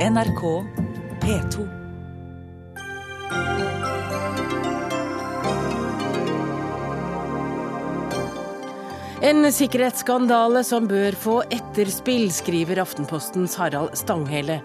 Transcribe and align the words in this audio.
NRK 0.00 0.64
P2. 1.20 1.68
En 9.22 9.52
sikkerhetsskandale 9.52 10.64
som 10.64 10.88
bør 10.88 11.12
få 11.20 11.34
etterspill, 11.52 12.30
skriver 12.32 12.80
Aftenpostens 12.80 13.58
Harald 13.60 13.92
Stanghelle. 14.00 14.62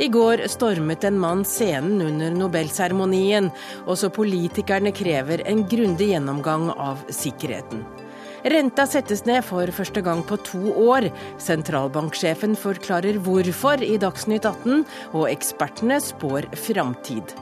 I 0.00 0.08
går 0.08 0.46
stormet 0.48 1.04
en 1.04 1.20
mann 1.20 1.44
scenen 1.44 2.00
under 2.08 2.32
Nobelseremonien. 2.32 3.52
Også 3.84 4.08
politikerne 4.08 4.96
krever 4.96 5.44
en 5.44 5.66
grundig 5.68 6.14
gjennomgang 6.14 6.70
av 6.72 7.04
sikkerheten. 7.12 7.84
Renta 8.46 8.86
settes 8.86 9.24
ned 9.26 9.42
for 9.46 9.66
første 9.74 10.02
gang 10.04 10.22
på 10.26 10.38
to 10.46 10.70
år. 10.88 11.08
Sentralbanksjefen 11.42 12.54
forklarer 12.58 13.18
hvorfor 13.24 13.82
i 13.82 13.96
Dagsnytt 13.98 14.46
18, 14.46 14.84
og 15.12 15.26
ekspertene 15.32 15.98
spår 16.02 16.46
framtid. 16.68 17.34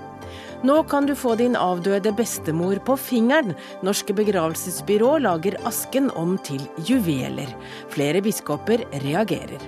Nå 0.66 0.78
kan 0.88 1.06
du 1.06 1.12
få 1.14 1.34
din 1.36 1.56
avdøde 1.56 2.14
bestemor 2.16 2.80
på 2.86 2.96
fingeren. 2.96 3.52
Norske 3.84 4.16
begravelsesbyrå 4.16 5.18
lager 5.26 5.58
asken 5.68 6.08
om 6.16 6.38
til 6.48 6.64
juveler. 6.88 7.52
Flere 7.92 8.24
biskoper 8.24 8.86
reagerer. 9.04 9.60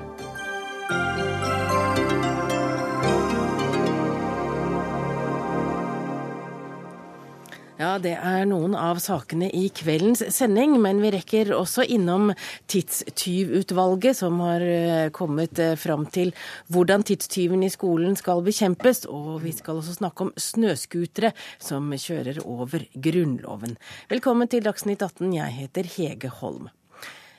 Ja, 7.78 7.92
det 8.02 8.16
er 8.18 8.41
noen 8.50 8.73
av 8.74 8.98
sakene 8.98 9.46
i 9.55 9.68
kveldens 9.70 10.24
sending, 10.34 10.73
men 10.82 10.98
vi 10.98 11.12
rekker 11.14 11.52
også 11.55 11.84
innom 11.86 12.32
Tidstyvutvalget, 12.66 14.19
som 14.19 14.41
har 14.42 14.64
eh, 14.66 15.10
kommet 15.14 15.60
eh, 15.62 15.77
fram 15.78 16.09
til 16.10 16.33
hvordan 16.74 17.06
tidstyven 17.06 17.62
i 17.62 17.70
skolen 17.70 18.19
skal 18.19 18.42
bekjempes. 18.42 19.05
Og 19.06 19.45
vi 19.45 19.55
skal 19.55 19.78
også 19.78 19.95
snakke 20.00 20.27
om 20.27 20.33
snøscootere 20.34 21.30
som 21.62 21.86
kjører 21.94 22.42
over 22.42 22.83
Grunnloven. 22.98 23.78
Velkommen 24.11 24.50
til 24.50 24.67
Dagsnytt 24.67 25.06
18, 25.06 25.30
jeg 25.39 25.58
heter 25.61 25.95
Hege 25.95 26.34
Holm. 26.41 26.67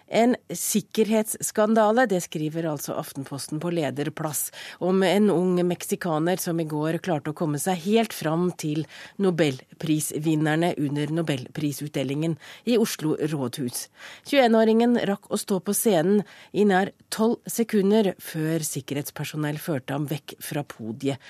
En 0.09 0.33
sikkerhetsskandale, 0.49 2.07
det 2.09 2.23
skriver 2.25 2.65
altså 2.71 2.95
Aftenposten 2.97 3.59
på 3.61 3.69
lederplass, 3.73 4.47
om 4.81 5.03
en 5.05 5.29
ung 5.29 5.59
meksikaner 5.69 6.41
som 6.41 6.59
i 6.59 6.65
går 6.69 6.97
klarte 7.05 7.29
å 7.29 7.37
komme 7.37 7.61
seg 7.61 7.77
helt 7.85 8.15
fram 8.17 8.49
til 8.57 8.87
nobelprisvinnerne 9.21 10.73
under 10.81 11.13
nobelprisutdelingen 11.13 12.39
i 12.65 12.79
Oslo 12.81 13.13
rådhus. 13.21 13.85
21-åringen 14.25 14.97
rakk 15.09 15.29
å 15.29 15.37
stå 15.37 15.61
på 15.61 15.77
scenen 15.77 16.23
i 16.51 16.65
nær 16.65 16.89
tolv 17.13 17.37
sekunder 17.45 18.15
før 18.17 18.65
sikkerhetspersonell 18.65 19.61
førte 19.61 19.93
ham 19.93 20.09
vekk 20.09 20.39
fra 20.41 20.65
podiet. 20.65 21.21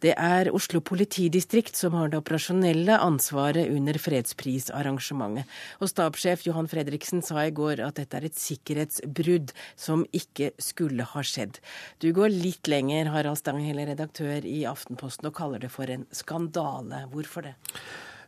Det 0.00 0.14
er 0.16 0.48
Oslo 0.56 0.80
politidistrikt 0.80 1.76
som 1.76 1.94
har 1.98 2.08
det 2.08 2.20
operasjonelle 2.22 2.96
ansvaret 3.04 3.68
under 3.68 3.98
fredsprisarrangementet. 4.00 5.48
Og 5.80 5.90
stabssjef 5.92 6.46
Johan 6.46 6.70
Fredriksen 6.70 7.20
sa 7.24 7.44
i 7.44 7.52
går 7.54 7.82
at 7.84 8.00
dette 8.00 8.16
er 8.16 8.28
et 8.30 8.38
sikkerhetsbrudd 8.40 9.52
som 9.76 10.06
ikke 10.16 10.52
skulle 10.62 11.04
ha 11.04 11.24
skjedd. 11.26 11.60
Du 12.00 12.10
går 12.16 12.32
litt 12.32 12.70
lenger, 12.70 13.12
Harald 13.12 13.42
Stanghelle, 13.42 13.84
redaktør 13.90 14.46
i 14.48 14.62
Aftenposten, 14.68 15.28
og 15.28 15.36
kaller 15.36 15.60
det 15.60 15.72
for 15.74 15.92
en 15.92 16.06
skandale. 16.16 17.04
Hvorfor 17.12 17.50
det? 17.50 17.56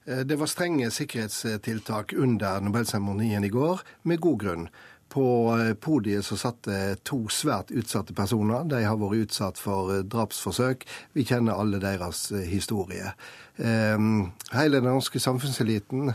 Det 0.03 0.35
var 0.35 0.51
strenge 0.51 0.89
sikkerhetstiltak 0.91 2.13
under 2.19 2.61
Nobelseremonien 2.61 3.45
i 3.47 3.53
går, 3.55 3.85
med 4.03 4.21
god 4.21 4.41
grunn. 4.43 4.65
På 5.13 5.59
eh, 5.61 5.75
podiet 5.75 6.25
så 6.25 6.39
satt 6.41 6.63
det 6.65 7.03
to 7.05 7.27
svært 7.29 7.73
utsatte 7.77 8.15
personer. 8.17 8.65
De 8.65 8.81
har 8.81 8.97
vært 8.97 9.27
utsatt 9.27 9.61
for 9.61 9.93
eh, 9.93 10.05
drapsforsøk. 10.09 10.87
Vi 11.13 11.27
kjenner 11.29 11.61
alle 11.61 11.83
deres 11.83 12.31
eh, 12.33 12.47
historie. 12.49 13.13
Hele 13.53 14.79
den 14.79 14.87
norske 14.89 15.21
samfunnseliten 15.21 16.09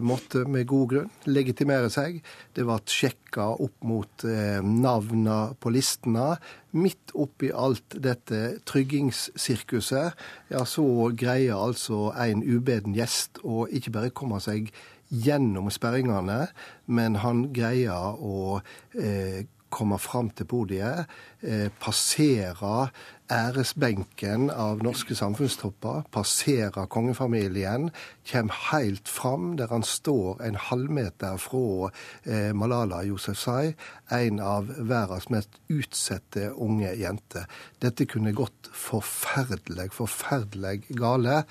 måtte 0.00 0.46
med 0.48 0.64
god 0.66 0.86
grunn 0.88 1.10
legitimere 1.28 1.90
seg. 1.92 2.16
Det 2.56 2.64
ble 2.64 2.78
sjekka 2.88 3.50
opp 3.60 3.84
mot 3.84 4.24
navna 4.64 5.36
på 5.60 5.74
listene. 5.76 6.38
Midt 6.72 7.12
oppi 7.12 7.52
alt 7.52 7.98
dette 8.00 8.40
tryggingssirkuset, 8.72 10.16
ja, 10.48 10.64
så 10.64 10.86
greier 11.12 11.60
altså 11.60 12.08
en 12.24 12.40
ubeden 12.40 12.96
gjest 12.96 13.44
å 13.44 13.68
ikke 13.68 13.92
bare 14.00 14.16
komme 14.16 14.40
seg 14.40 14.72
gjennom 15.10 15.70
sperringene, 15.70 16.46
men 16.86 17.20
han 17.22 17.46
greier 17.54 18.18
å 18.18 18.58
eh, 18.98 19.44
komme 19.76 19.98
fram 19.98 20.30
til 20.30 20.48
podiet, 20.48 21.06
eh, 21.42 21.68
passere 21.80 22.88
æresbenken 23.32 24.50
av 24.50 24.82
norske 24.84 25.14
samfunnstopper, 25.18 26.04
passerer 26.14 26.86
kongefamilien, 26.92 27.90
kommer 28.30 28.58
helt 28.70 29.08
fram 29.08 29.54
der 29.58 29.70
han 29.72 29.84
står 29.86 30.42
en 30.46 30.58
halvmeter 30.68 31.38
fra 31.42 31.90
eh, 32.24 32.52
Malala 32.54 33.02
Yousefzai, 33.06 33.74
en 34.14 34.40
av 34.40 34.70
verdens 34.78 35.28
mest 35.34 35.58
utsette 35.72 36.50
unge 36.52 36.92
jenter. 36.98 37.48
Dette 37.82 38.06
kunne 38.10 38.34
gått 38.36 38.70
forferdelig, 38.72 39.90
forferdelig 39.96 40.86
gale. 40.98 41.42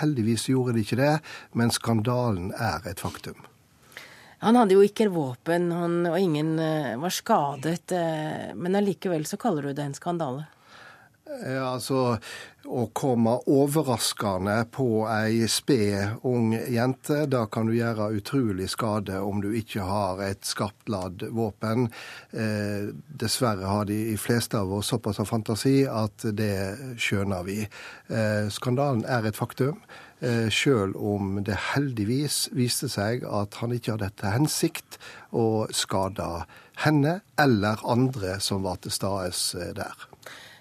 Heldigvis 0.00 0.48
gjorde 0.50 0.76
det 0.76 0.86
ikke 0.86 1.02
det, 1.02 1.16
men 1.52 1.74
skandalen 1.74 2.52
er 2.54 2.86
et 2.90 3.02
faktum. 3.02 3.42
Han 4.44 4.58
hadde 4.60 4.76
jo 4.76 4.82
ikke 4.84 5.08
våpen, 5.08 5.70
han, 5.72 6.02
og 6.10 6.18
ingen 6.20 6.58
uh, 6.60 6.94
var 7.00 7.14
skadet. 7.14 7.94
Uh, 7.94 8.52
men 8.58 8.76
allikevel 8.76 9.24
så 9.24 9.38
kaller 9.40 9.70
du 9.70 9.72
det 9.72 9.86
en 9.86 9.96
skandale? 9.96 10.44
Ja, 11.24 11.70
altså 11.72 12.18
Å 12.64 12.82
komme 12.96 13.34
overraskende 13.48 14.54
på 14.72 15.04
ei 15.08 15.44
sped 15.52 16.24
ung 16.24 16.54
jente, 16.56 17.22
da 17.28 17.42
kan 17.52 17.68
du 17.68 17.74
gjøre 17.76 18.10
utrolig 18.16 18.70
skade 18.72 19.18
om 19.20 19.42
du 19.44 19.50
ikke 19.56 19.84
har 19.84 20.22
et 20.24 20.48
skarptladd 20.48 21.26
våpen. 21.36 21.90
Eh, 22.32 22.88
dessverre 23.20 23.68
har 23.68 23.84
de 23.88 24.16
fleste 24.20 24.56
av 24.56 24.72
oss 24.78 24.94
såpass 24.94 25.20
av 25.20 25.28
fantasi 25.28 25.82
at 25.84 26.24
det 26.32 26.96
skjønner 26.96 27.44
vi. 27.44 27.58
Eh, 28.08 28.48
skandalen 28.48 29.04
er 29.04 29.28
et 29.28 29.36
faktum. 29.36 29.84
Eh, 30.24 30.48
Sjøl 30.48 30.96
om 30.96 31.42
det 31.44 31.60
heldigvis 31.74 32.46
viste 32.56 32.88
seg 32.88 33.28
at 33.28 33.60
han 33.60 33.76
ikke 33.76 33.98
hadde 33.98 34.08
til 34.16 34.36
hensikt 34.38 34.98
å 35.36 35.68
skade 35.68 36.32
henne 36.80 37.18
eller 37.36 37.84
andre 37.84 38.38
som 38.40 38.64
var 38.64 38.80
til 38.80 38.96
stede 38.96 39.76
der. 39.84 40.08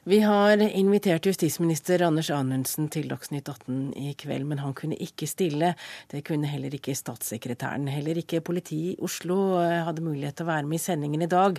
Vi 0.03 0.17
har 0.19 0.59
invitert 0.59 1.23
justisminister 1.29 2.01
Anders 2.03 2.27
Anundsen 2.35 2.89
til 2.91 3.05
Dagsnytt 3.07 3.47
18 3.47 3.93
i 3.95 4.09
kveld, 4.19 4.43
men 4.49 4.59
han 4.59 4.73
kunne 4.75 4.97
ikke 4.99 5.29
stille. 5.31 5.69
Det 6.11 6.25
kunne 6.27 6.49
heller 6.51 6.75
ikke 6.75 6.91
statssekretæren. 6.91 7.87
Heller 7.87 8.19
ikke 8.19 8.41
politiet 8.43 8.97
i 8.97 9.07
Oslo 9.07 9.61
eh, 9.61 9.77
hadde 9.87 10.03
mulighet 10.03 10.35
til 10.41 10.43
å 10.43 10.49
være 10.49 10.67
med 10.67 10.81
i 10.81 10.83
sendingen 10.83 11.23
i 11.23 11.31
dag. 11.31 11.55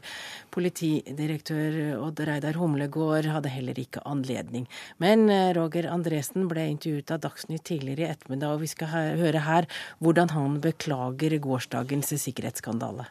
Politidirektør 0.53 1.97
Odd 2.05 2.21
Reidar 2.29 2.61
Humlegård 2.61 3.33
hadde 3.33 3.57
heller 3.57 3.81
ikke 3.81 4.05
anledning. 4.05 4.69
Men 5.01 5.25
eh, 5.33 5.55
Roger 5.57 5.89
Andresen 5.97 6.45
ble 6.53 6.69
intervjuet 6.75 7.17
av 7.17 7.25
Dagsnytt 7.25 7.65
tidligere 7.73 8.05
i 8.05 8.13
ettermiddag, 8.13 8.59
og 8.59 8.67
vi 8.69 8.73
skal 8.77 8.93
høre 9.25 9.49
her 9.49 9.73
hvordan 10.05 10.37
han 10.37 10.61
beklager 10.69 11.41
gårsdagens 11.49 12.13
sikkerhetsskandale 12.29 13.09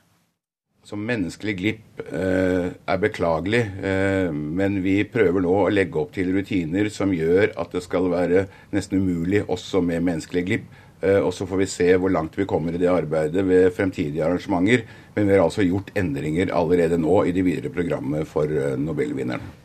som 0.83 1.03
menneskelig 1.07 1.55
glipp 1.59 2.01
eh, 2.03 2.69
er 2.75 2.99
beklagelig, 2.99 3.61
eh, 3.87 4.29
men 4.33 4.81
vi 4.83 4.97
prøver 5.07 5.43
nå 5.43 5.53
å 5.63 5.71
legge 5.71 6.01
opp 6.01 6.11
til 6.15 6.33
rutiner 6.35 6.89
som 6.91 7.13
gjør 7.15 7.53
at 7.59 7.75
det 7.75 7.83
skal 7.85 8.09
være 8.11 8.45
nesten 8.75 8.99
umulig 8.99 9.45
også 9.47 9.83
med 9.85 10.03
menneskelig 10.03 10.45
glipp. 10.49 10.67
Eh, 10.99 11.21
og 11.23 11.31
Så 11.35 11.47
får 11.47 11.63
vi 11.63 11.71
se 11.71 11.89
hvor 11.95 12.11
langt 12.11 12.35
vi 12.39 12.49
kommer 12.49 12.75
i 12.75 12.83
det 12.83 12.91
arbeidet 12.91 13.47
ved 13.47 13.71
fremtidige 13.75 14.27
arrangementer. 14.27 14.83
Men 15.15 15.27
vi 15.27 15.37
har 15.37 15.47
altså 15.47 15.63
gjort 15.63 15.95
endringer 15.95 16.51
allerede 16.51 16.99
nå 16.99 17.23
i 17.23 17.35
det 17.35 17.47
videre 17.47 17.71
programmet 17.71 18.27
for 18.27 18.49
Nobelvinneren. 18.77 19.62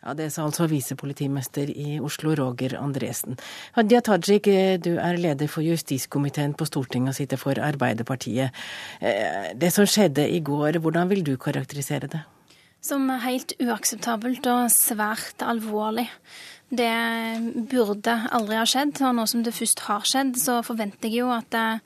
Ja, 0.00 0.14
Det 0.14 0.30
sa 0.32 0.46
altså 0.46 0.64
visepolitimester 0.66 1.68
i 1.68 1.98
Oslo, 2.00 2.32
Roger 2.34 2.78
Andresen. 2.80 3.36
Hadia 3.76 4.00
Tajik, 4.00 4.48
du 4.80 4.94
er 4.96 5.18
leder 5.20 5.46
for 5.46 5.60
justiskomiteen 5.60 6.54
på 6.56 6.64
Stortinget 6.64 7.12
og 7.12 7.18
sitter 7.18 7.36
for 7.36 7.60
Arbeiderpartiet. 7.60 8.50
Eh, 9.00 9.52
det 9.54 9.72
som 9.72 9.84
skjedde 9.84 10.24
i 10.24 10.40
går, 10.40 10.80
hvordan 10.80 11.10
vil 11.10 11.20
du 11.26 11.36
karakterisere 11.36 12.08
det? 12.08 12.22
Som 12.80 13.10
helt 13.10 13.52
uakseptabelt 13.60 14.46
og 14.48 14.70
svært 14.72 15.44
alvorlig. 15.44 16.08
Det 16.70 17.66
burde 17.68 18.14
aldri 18.30 18.56
ha 18.56 18.64
skjedd, 18.64 19.02
og 19.02 19.16
nå 19.18 19.26
som 19.28 19.42
det 19.44 19.52
først 19.52 19.82
har 19.88 20.04
skjedd, 20.06 20.36
så 20.38 20.60
forventer 20.62 21.10
jeg 21.10 21.26
jo 21.26 21.32
at 21.34 21.56
eh, 21.58 21.82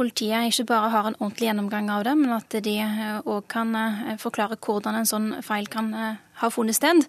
politiet 0.00 0.48
ikke 0.48 0.68
bare 0.70 0.90
har 0.94 1.08
en 1.08 1.16
ordentlig 1.20 1.50
gjennomgang 1.50 1.90
av 1.92 2.04
det, 2.08 2.16
men 2.16 2.34
at 2.34 2.56
de 2.64 2.76
òg 3.20 3.42
eh, 3.42 3.48
kan 3.52 3.74
eh, 3.76 4.14
forklare 4.20 4.58
hvordan 4.60 5.00
en 5.00 5.08
sånn 5.08 5.28
feil 5.46 5.68
kan 5.70 5.92
ha 6.40 6.48
funnet 6.48 6.78
sted, 6.78 7.02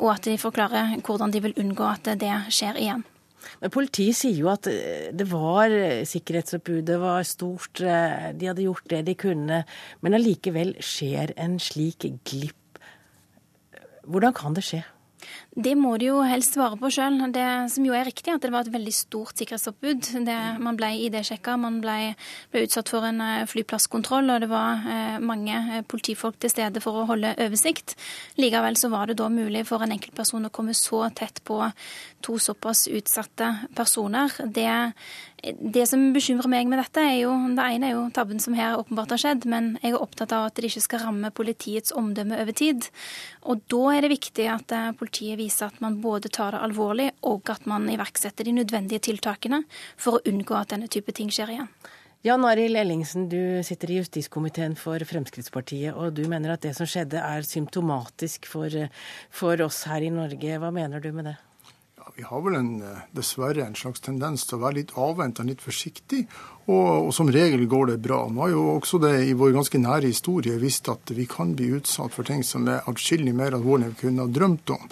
og 0.00 0.08
at 0.10 0.26
de 0.26 0.34
forklarer 0.42 0.96
hvordan 1.06 1.30
de 1.30 1.42
vil 1.44 1.54
unngå 1.62 1.84
at 1.86 2.08
det 2.18 2.32
skjer 2.50 2.80
igjen. 2.82 3.04
Men 3.62 3.70
Politiet 3.70 4.18
sier 4.18 4.40
jo 4.40 4.48
at 4.50 4.66
det 4.66 5.26
var 5.30 5.70
sikkerhetsoppbudet 6.10 6.96
var 6.98 7.22
stort, 7.22 7.78
de 7.78 8.48
hadde 8.50 8.64
gjort 8.64 8.90
det 8.90 9.04
de 9.06 9.14
kunne. 9.14 9.60
Men 10.02 10.18
allikevel 10.18 10.74
skjer 10.82 11.30
en 11.38 11.60
slik 11.62 12.08
glipp. 12.26 12.82
Hvordan 14.02 14.34
kan 14.34 14.58
det 14.58 14.66
skje? 14.66 14.82
Det 15.56 15.72
må 15.72 15.94
de 15.96 16.10
jo 16.10 16.18
helst 16.20 16.52
svare 16.52 16.76
på 16.76 16.90
sjøl. 16.92 17.14
Det 17.32 17.46
som 17.72 17.84
jo 17.86 17.94
er 17.96 18.04
riktig, 18.04 18.28
at 18.28 18.42
det 18.44 18.50
var 18.52 18.66
et 18.66 18.74
veldig 18.74 18.92
stort 18.92 19.40
sikkerhetsoppbud. 19.40 20.10
Det, 20.26 20.34
man 20.60 20.76
ble 20.76 20.90
ID-sjekka, 21.06 21.54
man 21.56 21.78
ble, 21.80 21.94
ble, 22.52 22.64
utsatt 22.66 22.92
for 22.92 23.06
en 23.08 23.22
eh, 23.24 23.46
flyplasskontroll, 23.48 24.28
og 24.34 24.44
det 24.44 24.50
var 24.50 24.84
eh, 24.84 25.16
mange 25.24 25.56
eh, 25.56 25.86
politifolk 25.88 26.36
til 26.44 26.52
stede 26.52 26.82
for 26.84 27.00
å 27.00 27.06
holde 27.08 27.32
oversikt. 27.40 27.96
Likevel 28.36 28.76
så 28.76 28.92
var 28.92 29.08
det 29.08 29.16
da 29.22 29.30
mulig 29.32 29.64
for 29.70 29.80
en 29.80 29.96
enkeltperson 29.96 30.50
å 30.50 30.52
komme 30.52 30.76
så 30.76 31.06
tett 31.16 31.40
på 31.48 31.62
to 32.26 32.36
såpass 32.42 32.84
utsatte 32.92 33.48
personer. 33.78 34.36
Det 34.44 34.68
det 35.46 35.84
som 35.86 36.00
bekymrer 36.14 36.48
meg 36.50 36.68
med 36.70 36.80
dette, 36.80 37.02
er 37.02 37.20
jo 37.20 37.32
det 37.54 37.64
ene 37.76 37.90
er 37.90 37.94
jo 37.94 38.04
tabben 38.14 38.40
som 38.42 38.56
her 38.56 38.78
åpenbart 38.80 39.12
har 39.14 39.20
skjedd, 39.20 39.44
men 39.50 39.74
jeg 39.82 39.92
er 39.92 40.02
opptatt 40.02 40.32
av 40.34 40.48
at 40.48 40.56
det 40.56 40.70
ikke 40.70 40.82
skal 40.82 41.02
ramme 41.04 41.30
politiets 41.34 41.94
omdømme 41.94 42.38
over 42.40 42.56
tid. 42.56 42.88
Og 43.46 43.60
da 43.70 43.82
er 43.92 44.06
det 44.06 44.14
viktig 44.14 44.48
at 44.50 44.72
eh, 44.74 44.90
politiet 44.98 45.38
viser 45.38 45.45
at 45.64 45.80
man 45.80 46.00
både 46.02 46.30
tar 46.32 46.54
det 46.54 46.62
alvorlig, 46.66 47.10
og 47.26 47.50
at 47.52 47.66
man 47.70 47.88
iverksetter 47.92 48.46
de 48.46 48.56
nødvendige 48.58 49.04
tiltakene 49.08 49.62
for 49.96 50.18
å 50.18 50.24
unngå 50.28 50.56
at 50.58 50.74
denne 50.74 50.90
type 50.92 51.14
ting 51.16 51.32
skjer 51.32 51.54
igjen. 51.54 51.70
Jan 52.26 52.44
Arild 52.48 52.76
Ellingsen, 52.80 53.28
du 53.30 53.62
sitter 53.62 53.92
i 53.92 54.00
justiskomiteen 54.00 54.74
for 54.78 54.98
Fremskrittspartiet, 55.06 55.94
og 55.94 56.16
du 56.16 56.24
mener 56.26 56.56
at 56.56 56.64
det 56.66 56.74
som 56.74 56.88
skjedde 56.88 57.22
er 57.22 57.46
symptomatisk 57.46 58.48
for, 58.50 58.72
for 59.30 59.62
oss 59.62 59.84
her 59.86 60.02
i 60.02 60.10
Norge. 60.10 60.58
Hva 60.58 60.72
mener 60.74 61.04
du 61.04 61.12
med 61.14 61.30
det? 61.30 61.36
vi 62.16 62.22
har 62.22 62.40
vel 62.40 62.54
en, 62.54 62.82
eh, 62.82 63.02
dessverre 63.12 63.66
en 63.66 63.74
slags 63.74 64.00
tendens 64.00 64.46
til 64.46 64.56
å 64.56 64.62
være 64.62 64.78
litt 64.78 64.92
avventende, 64.96 65.52
litt 65.52 65.64
forsiktig. 65.64 66.22
Og, 66.66 67.06
og, 67.06 67.12
som 67.14 67.28
regel 67.28 67.66
går 67.68 67.92
det 67.92 67.98
bra. 68.02 68.22
Nå 68.30 68.40
har 68.40 68.54
jo 68.54 68.64
også 68.78 69.00
det 69.02 69.12
i 69.28 69.34
vår 69.36 69.52
ganske 69.58 69.80
nære 69.82 70.08
historie 70.08 70.56
visst 70.62 70.88
at 70.88 71.12
vi 71.14 71.26
kan 71.30 71.54
bli 71.58 71.74
utsatt 71.76 72.14
for 72.14 72.26
ting 72.26 72.42
som 72.46 72.66
er 72.72 72.86
atskillig 72.88 73.34
mer 73.36 73.58
alvorlig 73.58 73.90
enn 73.90 73.94
vi 73.94 74.02
kunne 74.06 74.24
ha 74.24 74.32
drømt 74.32 74.74
om. 74.78 74.88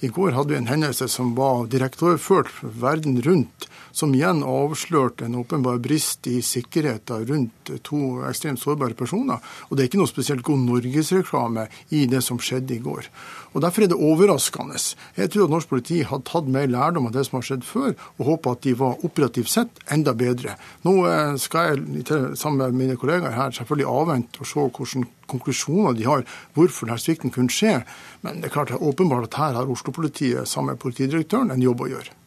I 0.00 0.08
går 0.08 0.30
hadde 0.36 0.52
vi 0.52 0.58
en 0.60 0.70
hendelse 0.70 1.08
som 1.10 1.32
var 1.34 1.66
direkteoverført 1.66 2.52
verden 2.62 3.16
rundt, 3.22 3.66
som 3.98 4.14
igjen 4.14 4.44
avslørte 4.46 5.26
en 5.26 5.40
åpenbar 5.40 5.80
brist 5.82 6.26
i 6.30 6.38
sikkerheten 6.44 7.26
rundt 7.28 7.72
to 7.86 8.20
ekstremt 8.28 8.62
sårbare 8.62 8.94
personer. 8.98 9.42
Og 9.68 9.76
det 9.76 9.84
er 9.84 9.90
ikke 9.90 10.00
noe 10.00 10.10
spesielt 10.10 10.46
god 10.46 10.62
norgesreklame 10.62 11.66
i 11.94 12.04
det 12.10 12.22
som 12.24 12.38
skjedde 12.38 12.76
i 12.76 12.82
går. 12.84 13.10
Og 13.56 13.62
Derfor 13.64 13.82
er 13.84 13.90
det 13.90 13.98
overraskende. 13.98 14.78
Jeg 15.16 15.32
tror 15.32 15.46
at 15.48 15.52
norsk 15.54 15.70
politi 15.70 16.02
hadde 16.06 16.28
tatt 16.28 16.50
mer 16.52 16.68
lærdom 16.70 17.08
av 17.08 17.14
det 17.16 17.24
som 17.26 17.38
har 17.38 17.46
skjedd 17.48 17.64
før, 17.66 17.94
og 18.18 18.28
håper 18.28 18.54
at 18.54 18.66
de 18.66 18.74
var 18.78 19.04
operativt 19.08 19.50
sett 19.50 19.80
enda 19.90 20.14
bedre. 20.14 20.54
Nå 20.86 20.94
eh, 21.08 21.34
skal 21.42 21.72
jeg 21.72 22.36
sammen 22.38 22.60
med 22.62 22.78
mine 22.78 22.98
kollegaer 23.00 23.34
her 23.34 23.56
selvfølgelig 23.56 23.88
avvente 23.90 24.44
og 24.44 24.50
se 24.52 24.68
hvordan 24.68 25.08
konklusjoner 25.28 25.96
de 25.96 26.06
har, 26.08 26.24
hvorfor 26.56 26.88
denne 26.88 27.02
svikten 27.02 27.34
kunne 27.34 27.52
skje. 27.52 27.80
Men 28.22 28.40
det 28.42 28.50
er 28.50 28.54
klart 28.54 28.72
det 28.72 28.78
er 28.78 28.88
åpenbart 28.92 29.30
at 29.30 29.40
her 29.42 29.58
har 29.60 29.74
Oslo-politiet 29.74 30.48
sammen 30.48 30.76
med 30.76 30.82
politidirektøren 30.84 31.52
en 31.54 31.64
jobb 31.64 31.84
å 31.84 31.92
gjøre. 31.96 32.17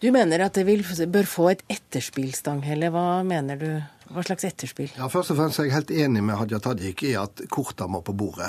Du 0.00 0.08
mener 0.08 0.40
at 0.40 0.56
det 0.56 0.64
vil, 0.64 0.80
bør 1.12 1.26
få 1.28 1.50
et 1.52 1.64
etterspill, 1.68 2.30
Stanghelle. 2.32 2.88
Hva 2.88 3.20
mener 3.26 3.58
du? 3.60 3.72
Hva 4.10 4.22
slags 4.26 4.46
etterspill? 4.48 4.88
Ja, 4.96 5.06
Først 5.12 5.30
og 5.30 5.36
fremst 5.38 5.60
er 5.60 5.68
jeg 5.68 5.74
helt 5.76 5.92
enig 5.92 6.22
med 6.24 6.38
Hadia 6.40 6.58
Tajik 6.58 7.04
i 7.06 7.12
at 7.20 7.44
korta 7.52 7.86
må 7.86 8.00
på 8.02 8.14
bordet. 8.16 8.48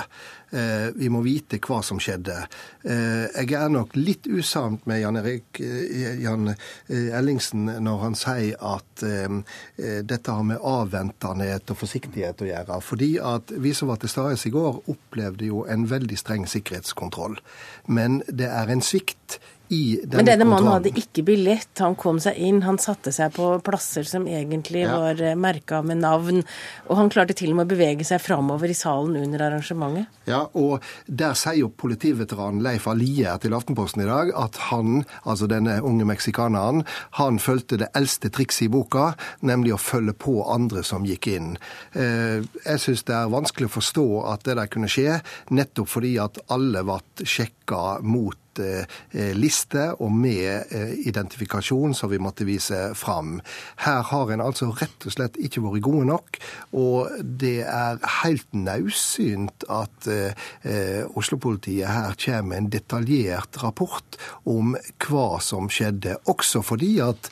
Eh, 0.50 0.88
vi 0.96 1.10
må 1.12 1.20
vite 1.22 1.60
hva 1.62 1.78
som 1.86 2.00
skjedde. 2.02 2.38
Eh, 2.82 3.28
jeg 3.36 3.52
er 3.60 3.70
nok 3.70 3.94
litt 4.00 4.26
usamt 4.26 4.88
med 4.90 5.04
Jan, 5.04 5.20
Erik, 5.20 5.60
eh, 5.62 6.24
Jan 6.24 6.54
eh, 6.54 7.12
Ellingsen 7.20 7.68
når 7.84 8.02
han 8.08 8.18
sier 8.18 8.56
at 8.72 9.06
eh, 9.06 9.38
eh, 9.76 10.00
dette 10.08 10.34
har 10.34 10.48
med 10.48 10.58
avventenhet 10.58 11.70
og 11.70 11.82
forsiktighet 11.84 12.42
å 12.42 12.48
gjøre. 12.48 12.82
Fordi 12.82 13.12
at 13.20 13.54
vi 13.54 13.76
som 13.76 13.92
var 13.92 14.00
til 14.02 14.10
stede 14.16 14.40
i 14.48 14.56
går, 14.56 14.82
opplevde 14.90 15.52
jo 15.52 15.66
en 15.68 15.84
veldig 15.92 16.18
streng 16.18 16.48
sikkerhetskontroll. 16.48 17.38
Men 17.86 18.22
det 18.26 18.48
er 18.48 18.72
en 18.72 18.82
svikt 18.82 19.38
i 19.72 20.00
den 20.02 20.20
Men 20.20 20.28
denne 20.28 20.44
mannen 20.44 20.68
hadde 20.68 20.92
ikke 21.00 21.24
billett. 21.24 21.70
Han 21.80 21.94
kom 21.96 22.18
seg 22.20 22.36
inn, 22.36 22.60
han 22.66 22.76
satte 22.82 23.12
seg 23.14 23.32
på 23.32 23.46
plasser 23.64 24.04
som 24.08 24.26
egentlig 24.28 24.82
ja. 24.84 24.98
var 25.00 25.22
eh, 25.22 25.38
merka 25.38 25.80
med 25.86 26.02
navn. 26.02 26.42
Og 26.90 26.98
han 26.98 27.08
klarte 27.12 27.36
til 27.38 27.54
og 27.54 27.60
med 27.60 27.70
å 27.70 27.72
bevege 27.72 28.04
seg 28.04 28.20
framover 28.20 28.68
i 28.68 28.76
salen 28.76 29.16
under 29.22 29.46
arrangementet. 29.48 30.10
Ja, 30.28 30.42
og 30.52 30.84
der 31.06 31.32
sier 31.38 31.62
jo 31.62 31.70
politiveteranen 31.72 32.60
Leif 32.64 32.84
Alie 32.90 33.32
til 33.42 33.56
Aftenposten 33.56 34.04
i 34.04 34.10
dag 34.10 34.34
at 34.38 34.60
han, 34.68 35.06
altså 35.24 35.48
denne 35.50 35.78
unge 35.80 36.06
meksikaneren, 36.10 36.84
han 37.18 37.40
fulgte 37.42 37.80
det 37.80 37.88
eldste 37.98 38.28
trikset 38.34 38.68
i 38.68 38.70
boka, 38.72 39.12
nemlig 39.40 39.72
å 39.74 39.80
følge 39.80 40.14
på 40.14 40.36
andre 40.52 40.84
som 40.86 41.08
gikk 41.08 41.30
inn. 41.32 41.56
Eh, 41.96 42.44
jeg 42.66 42.84
syns 42.84 43.06
det 43.08 43.16
er 43.16 43.32
vanskelig 43.32 43.70
å 43.70 43.76
forstå 43.80 44.06
at 44.34 44.44
det 44.46 44.60
der 44.60 44.70
kunne 44.70 44.92
skje, 44.92 45.22
nettopp 45.50 45.90
fordi 45.96 46.14
at 46.20 46.44
alle 46.52 46.84
ble 46.84 47.00
sjekka 47.24 48.02
mot 48.04 48.38
liste 49.34 49.88
og 50.00 50.12
med 50.12 50.72
eh, 50.72 50.94
identifikasjon 51.08 51.94
som 51.96 52.10
vi 52.12 52.20
måtte 52.22 52.46
vise 52.48 52.92
fram. 52.98 53.40
Her 53.84 54.02
har 54.10 54.32
en 54.32 54.44
altså 54.44 54.70
rett 54.76 55.06
og 55.06 55.14
slett 55.14 55.38
ikke 55.42 55.62
vært 55.64 55.84
gode 55.86 56.06
nok, 56.10 56.38
og 56.76 57.12
det 57.22 57.62
er 57.64 58.00
helt 58.22 58.48
naudsynt 58.52 59.66
at 59.72 60.08
eh, 60.10 61.02
Oslo-politiet 61.18 61.88
her 61.88 62.16
kommer 62.18 62.50
med 62.52 62.58
en 62.58 62.70
detaljert 62.72 63.58
rapport 63.62 64.18
om 64.48 64.74
hva 65.06 65.26
som 65.42 65.68
skjedde. 65.72 66.16
Også 66.30 66.62
fordi 66.64 66.94
at 67.04 67.28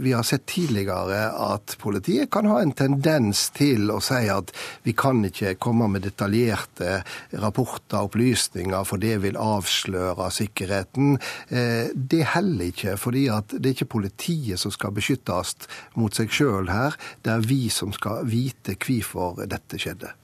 vi 0.00 0.12
har 0.12 0.24
sett 0.26 0.44
tidligere 0.50 1.22
at 1.32 1.74
politiet 1.80 2.30
kan 2.32 2.48
ha 2.50 2.58
en 2.60 2.74
tendens 2.76 3.46
til 3.56 3.90
å 3.92 3.98
si 4.04 4.28
at 4.30 4.52
vi 4.84 4.94
kan 4.96 5.22
ikke 5.26 5.54
komme 5.62 5.88
med 5.90 6.04
detaljerte 6.04 7.00
rapporter 7.40 8.00
og 8.00 8.10
opplysninger, 8.10 8.84
for 8.86 9.02
det 9.02 9.16
vil 9.24 9.38
avsløre 9.40 10.19
av 10.26 10.34
sikkerheten. 10.36 11.18
Eh, 11.48 11.90
det 11.94 12.22
heller 12.34 12.70
ikke, 12.70 12.96
fordi 13.00 13.26
det 13.56 13.64
er 13.64 13.74
ikke 13.74 13.92
politiet 13.96 14.60
som 14.60 14.72
skal 14.74 14.94
beskyttes 14.96 15.56
mot 15.98 16.14
seg 16.14 16.32
sjøl 16.32 16.70
her. 16.70 16.96
Det 17.24 17.34
er 17.34 17.46
vi 17.46 17.66
som 17.72 17.94
skal 17.96 18.26
vite 18.28 18.78
hvorfor 18.80 19.44
dette 19.48 19.80
skjedde. 19.80 20.14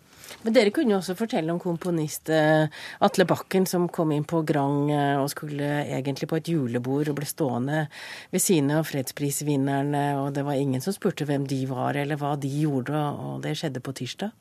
Men 0.46 0.54
dere 0.54 0.70
kunne 0.70 0.94
jo 0.94 1.00
også 1.00 1.16
fortelle 1.18 1.50
om 1.50 1.58
komponist 1.58 2.30
eh, 2.30 2.68
Atle 3.02 3.24
Bakken 3.26 3.64
som 3.66 3.88
kom 3.90 4.12
inn 4.14 4.26
på 4.28 4.44
Grang 4.46 4.92
eh, 4.94 5.18
og 5.18 5.30
skulle 5.32 5.80
egentlig 5.82 6.28
på 6.30 6.38
et 6.38 6.50
julebord 6.52 7.10
og 7.10 7.16
ble 7.18 7.26
stående 7.26 7.80
ved 8.30 8.44
siden 8.44 8.70
av 8.76 8.86
fredsprisvinnerne, 8.86 10.04
og 10.20 10.30
det 10.36 10.44
var 10.46 10.60
ingen 10.60 10.84
som 10.84 10.94
spurte 10.94 11.26
hvem 11.26 11.48
de 11.50 11.64
var 11.70 11.98
eller 11.98 12.20
hva 12.20 12.36
de 12.38 12.50
gjorde, 12.62 12.94
og 12.94 13.40
det 13.42 13.56
skjedde 13.58 13.82
på 13.82 13.96
tirsdag? 13.98 14.34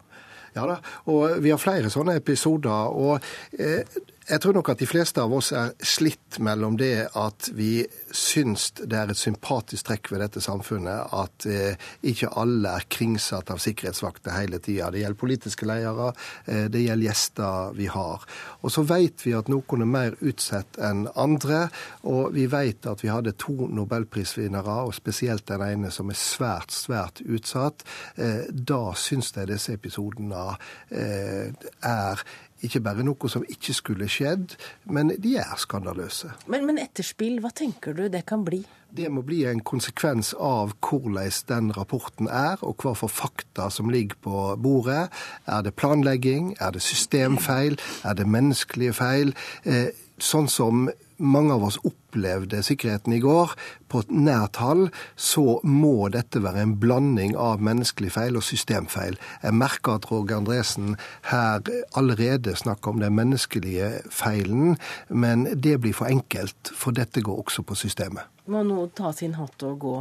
Ja 0.55 0.67
da, 0.69 0.77
og 1.11 1.41
vi 1.43 1.51
har 1.51 1.59
flere 1.59 1.89
sånne 1.91 2.19
episoder. 2.21 2.93
og 2.93 3.17
eh, 3.57 3.81
jeg 4.25 4.41
tror 4.41 4.55
nok 4.57 4.69
at 4.73 4.79
de 4.81 4.87
fleste 4.89 5.21
av 5.21 5.33
oss 5.37 5.51
er 5.53 5.75
slitt 5.85 6.39
mellom 6.41 6.79
det 6.79 7.11
at 7.19 7.49
vi 7.53 7.83
syns 8.15 8.71
det 8.79 8.97
er 8.97 9.11
et 9.13 9.19
sympatisk 9.19 9.85
trekk 9.85 10.09
ved 10.09 10.23
dette 10.23 10.41
samfunnet 10.41 11.13
at 11.13 11.45
eh, 11.45 11.77
ikke 12.09 12.31
alle 12.41 12.71
er 12.79 12.87
kringsatt 12.89 13.51
av 13.53 13.61
sikkerhetsvakter 13.61 14.33
hele 14.33 14.57
tida. 14.57 14.89
Det 14.89 15.03
gjelder 15.03 15.19
politiske 15.21 15.69
ledere, 15.69 16.07
eh, 16.49 16.65
det 16.73 16.81
gjelder 16.81 17.05
gjester 17.05 17.75
vi 17.77 17.89
har. 17.93 18.25
Og 18.65 18.73
så 18.73 18.85
vet 18.89 19.25
vi 19.27 19.35
at 19.37 19.51
noen 19.51 19.85
er 19.85 19.91
mer 19.91 20.17
utsatt 20.25 20.79
enn 20.81 21.05
andre, 21.13 21.67
og 22.09 22.33
vi 22.33 22.47
vet 22.49 22.89
at 22.89 23.05
vi 23.05 23.13
hadde 23.13 23.35
to 23.37 23.69
nobelprisvinnere, 23.69 24.79
og 24.87 24.97
spesielt 24.97 25.45
den 25.51 25.61
ene 25.67 25.93
som 25.93 26.09
er 26.09 26.17
svært, 26.17 26.73
svært 26.73 27.21
utsatt. 27.21 27.85
Eh, 28.17 28.49
da 28.49 28.81
syns 28.97 29.35
jeg 29.37 29.51
disse 29.53 29.77
episodene 29.77 30.57
er 30.89 32.21
ikke 32.63 32.81
bare 32.83 33.03
noe 33.05 33.29
som 33.29 33.43
ikke 33.49 33.75
skulle 33.75 34.07
skjedd, 34.09 34.55
men 34.87 35.11
de 35.21 35.35
er 35.41 35.59
skandaløse. 35.59 36.31
Men, 36.47 36.65
men 36.67 36.79
etterspill, 36.81 37.41
hva 37.43 37.51
tenker 37.55 37.95
du 37.97 38.07
det 38.11 38.25
kan 38.29 38.45
bli? 38.47 38.63
Det 38.95 39.09
må 39.11 39.25
bli 39.27 39.41
en 39.49 39.59
konsekvens 39.59 40.31
av 40.39 40.71
hvordan 40.79 41.33
den 41.49 41.71
rapporten 41.75 42.29
er, 42.31 42.61
og 42.63 42.79
hva 42.79 42.93
for 42.95 43.11
fakta 43.11 43.67
som 43.73 43.91
ligger 43.91 44.15
på 44.23 44.43
bordet. 44.61 45.09
Er 45.51 45.65
det 45.65 45.75
planlegging? 45.75 46.55
Er 46.59 46.71
det 46.71 46.83
systemfeil? 46.85 47.75
Er 48.07 48.15
det 48.15 48.27
menneskelige 48.27 48.95
feil? 48.95 49.35
Eh, 49.65 49.91
sånn 50.15 50.47
som 50.47 50.87
mange 51.17 51.53
av 51.53 51.63
oss 51.67 51.77
opplevde 51.85 52.61
sikkerheten 52.65 53.13
i 53.15 53.21
går, 53.23 53.53
på 53.91 54.01
nært 54.09 54.59
hold, 54.61 54.89
så 55.15 55.59
må 55.63 56.09
dette 56.13 56.41
være 56.43 56.63
en 56.65 56.75
blanding 56.81 57.35
av 57.39 57.63
menneskelig 57.63 58.13
feil 58.15 58.39
og 58.39 58.45
systemfeil. 58.47 59.19
Jeg 59.43 59.57
merker 59.57 59.99
at 59.99 60.09
Roger 60.11 60.39
Andresen 60.39 60.95
her 61.31 61.63
allerede 61.95 62.55
snakker 62.55 62.95
om 62.95 63.03
den 63.03 63.15
menneskelige 63.15 63.91
feilen, 64.11 64.77
men 65.09 65.47
det 65.55 65.79
blir 65.83 65.95
for 65.95 66.11
enkelt, 66.11 66.73
for 66.73 66.95
dette 66.95 67.23
går 67.23 67.45
også 67.45 67.65
på 67.67 67.77
systemet. 67.79 68.27
Må 68.51 68.61
noen 68.63 68.91
ta 68.93 69.11
sin 69.15 69.39
hatt 69.39 69.63
og 69.65 69.79
gå? 69.81 69.95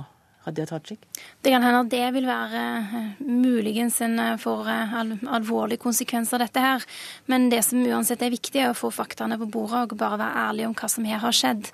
Hadia 0.44 0.66
Tajik? 0.68 1.00
Det 1.40 1.48
kan 1.52 1.62
hende 1.64 1.80
at 1.84 1.90
det 1.92 2.04
vil 2.12 2.26
være 2.28 2.62
uh, 2.84 2.96
muligens 3.24 3.96
en 4.04 4.18
uh, 4.20 4.34
for 4.40 4.68
uh, 4.68 4.92
al 5.00 5.14
alvorlig 5.32 5.78
konsekvens 5.80 6.34
av 6.36 6.42
dette 6.42 6.60
her. 6.60 6.84
Men 7.32 7.46
det 7.52 7.62
som 7.64 7.80
uansett 7.80 8.20
er 8.20 8.32
viktig, 8.34 8.60
er 8.60 8.72
å 8.72 8.76
få 8.76 8.90
faktaene 8.92 9.38
på 9.40 9.48
bordet 9.48 9.86
og 9.86 9.96
bare 10.00 10.18
være 10.20 10.42
ærlig 10.50 10.66
om 10.68 10.74
hva 10.76 10.90
som 10.92 11.06
her 11.08 11.22
har 11.22 11.32
skjedd. 11.36 11.70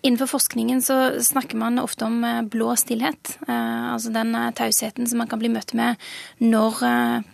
Innenfor 0.00 0.32
forskningen 0.34 0.82
så 0.82 0.96
snakker 1.22 1.60
man 1.60 1.78
ofte 1.82 2.08
om 2.08 2.24
blå 2.50 2.74
stillhet. 2.78 3.36
Altså 3.46 4.12
den 4.14 4.34
tausheten 4.58 5.06
som 5.10 5.22
man 5.22 5.30
kan 5.30 5.40
bli 5.42 5.50
møtt 5.52 5.74
med 5.78 6.00
når 6.42 6.78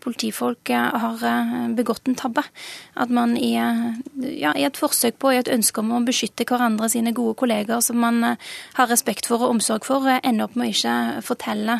politifolk 0.04 0.72
har 0.72 1.24
begått 1.76 2.08
en 2.08 2.16
tabbe. 2.18 2.44
At 2.96 3.12
man 3.12 3.36
i, 3.36 3.52
ja, 3.56 4.54
i 4.56 4.66
et 4.66 4.80
forsøk 4.80 5.20
på, 5.20 5.32
i 5.32 5.40
et 5.40 5.52
ønske 5.52 5.84
om 5.84 5.92
å 5.96 6.02
beskytte 6.06 6.48
hverandre 6.48 6.88
sine 6.92 7.12
gode 7.16 7.36
kolleger 7.40 7.84
som 7.84 8.00
man 8.00 8.20
har 8.24 8.90
respekt 8.90 9.28
for 9.28 9.44
og 9.44 9.56
omsorg 9.58 9.86
for, 9.88 10.08
ender 10.18 10.48
opp 10.48 10.57
med 10.58 10.68
å 10.68 10.74
ikke 10.74 11.22
fortelle 11.26 11.78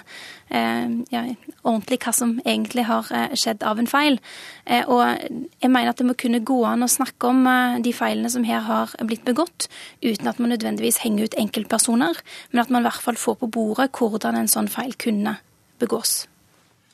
eh, 0.49 0.87
ja, 1.13 1.25
ordentlig 1.63 1.99
hva 2.05 2.15
som 2.17 2.37
egentlig 2.45 2.87
har 2.89 3.11
eh, 3.15 3.35
skjedd 3.39 3.67
av 3.67 3.83
en 3.83 3.91
feil. 3.91 4.19
Eh, 4.65 4.87
og 4.87 5.03
jeg 5.03 5.73
mener 5.73 5.93
at 5.93 6.01
det 6.01 6.09
må 6.09 6.17
kunne 6.19 6.43
gå 6.47 6.61
an 6.69 6.87
å 6.87 6.91
snakke 6.91 7.33
om 7.33 7.45
de 7.85 7.93
feilene 7.97 8.31
som 8.33 8.47
her 8.47 8.65
har 8.69 8.95
blitt 9.03 9.27
begått, 9.29 9.69
uten 10.05 10.31
at 10.31 10.41
man 10.41 10.55
nødvendigvis 10.55 11.03
henger 11.05 11.29
ut 11.29 11.39
enkeltpersoner, 11.43 12.23
men 12.53 12.65
at 12.65 12.73
man 12.73 12.85
i 12.85 12.89
hvert 12.89 13.05
fall 13.05 13.21
får 13.21 13.39
på 13.43 13.53
bordet 13.59 13.91
hvordan 13.99 14.39
en 14.39 14.51
sånn 14.51 14.71
feil 14.73 14.95
kunne 14.99 15.39
begås. 15.83 16.23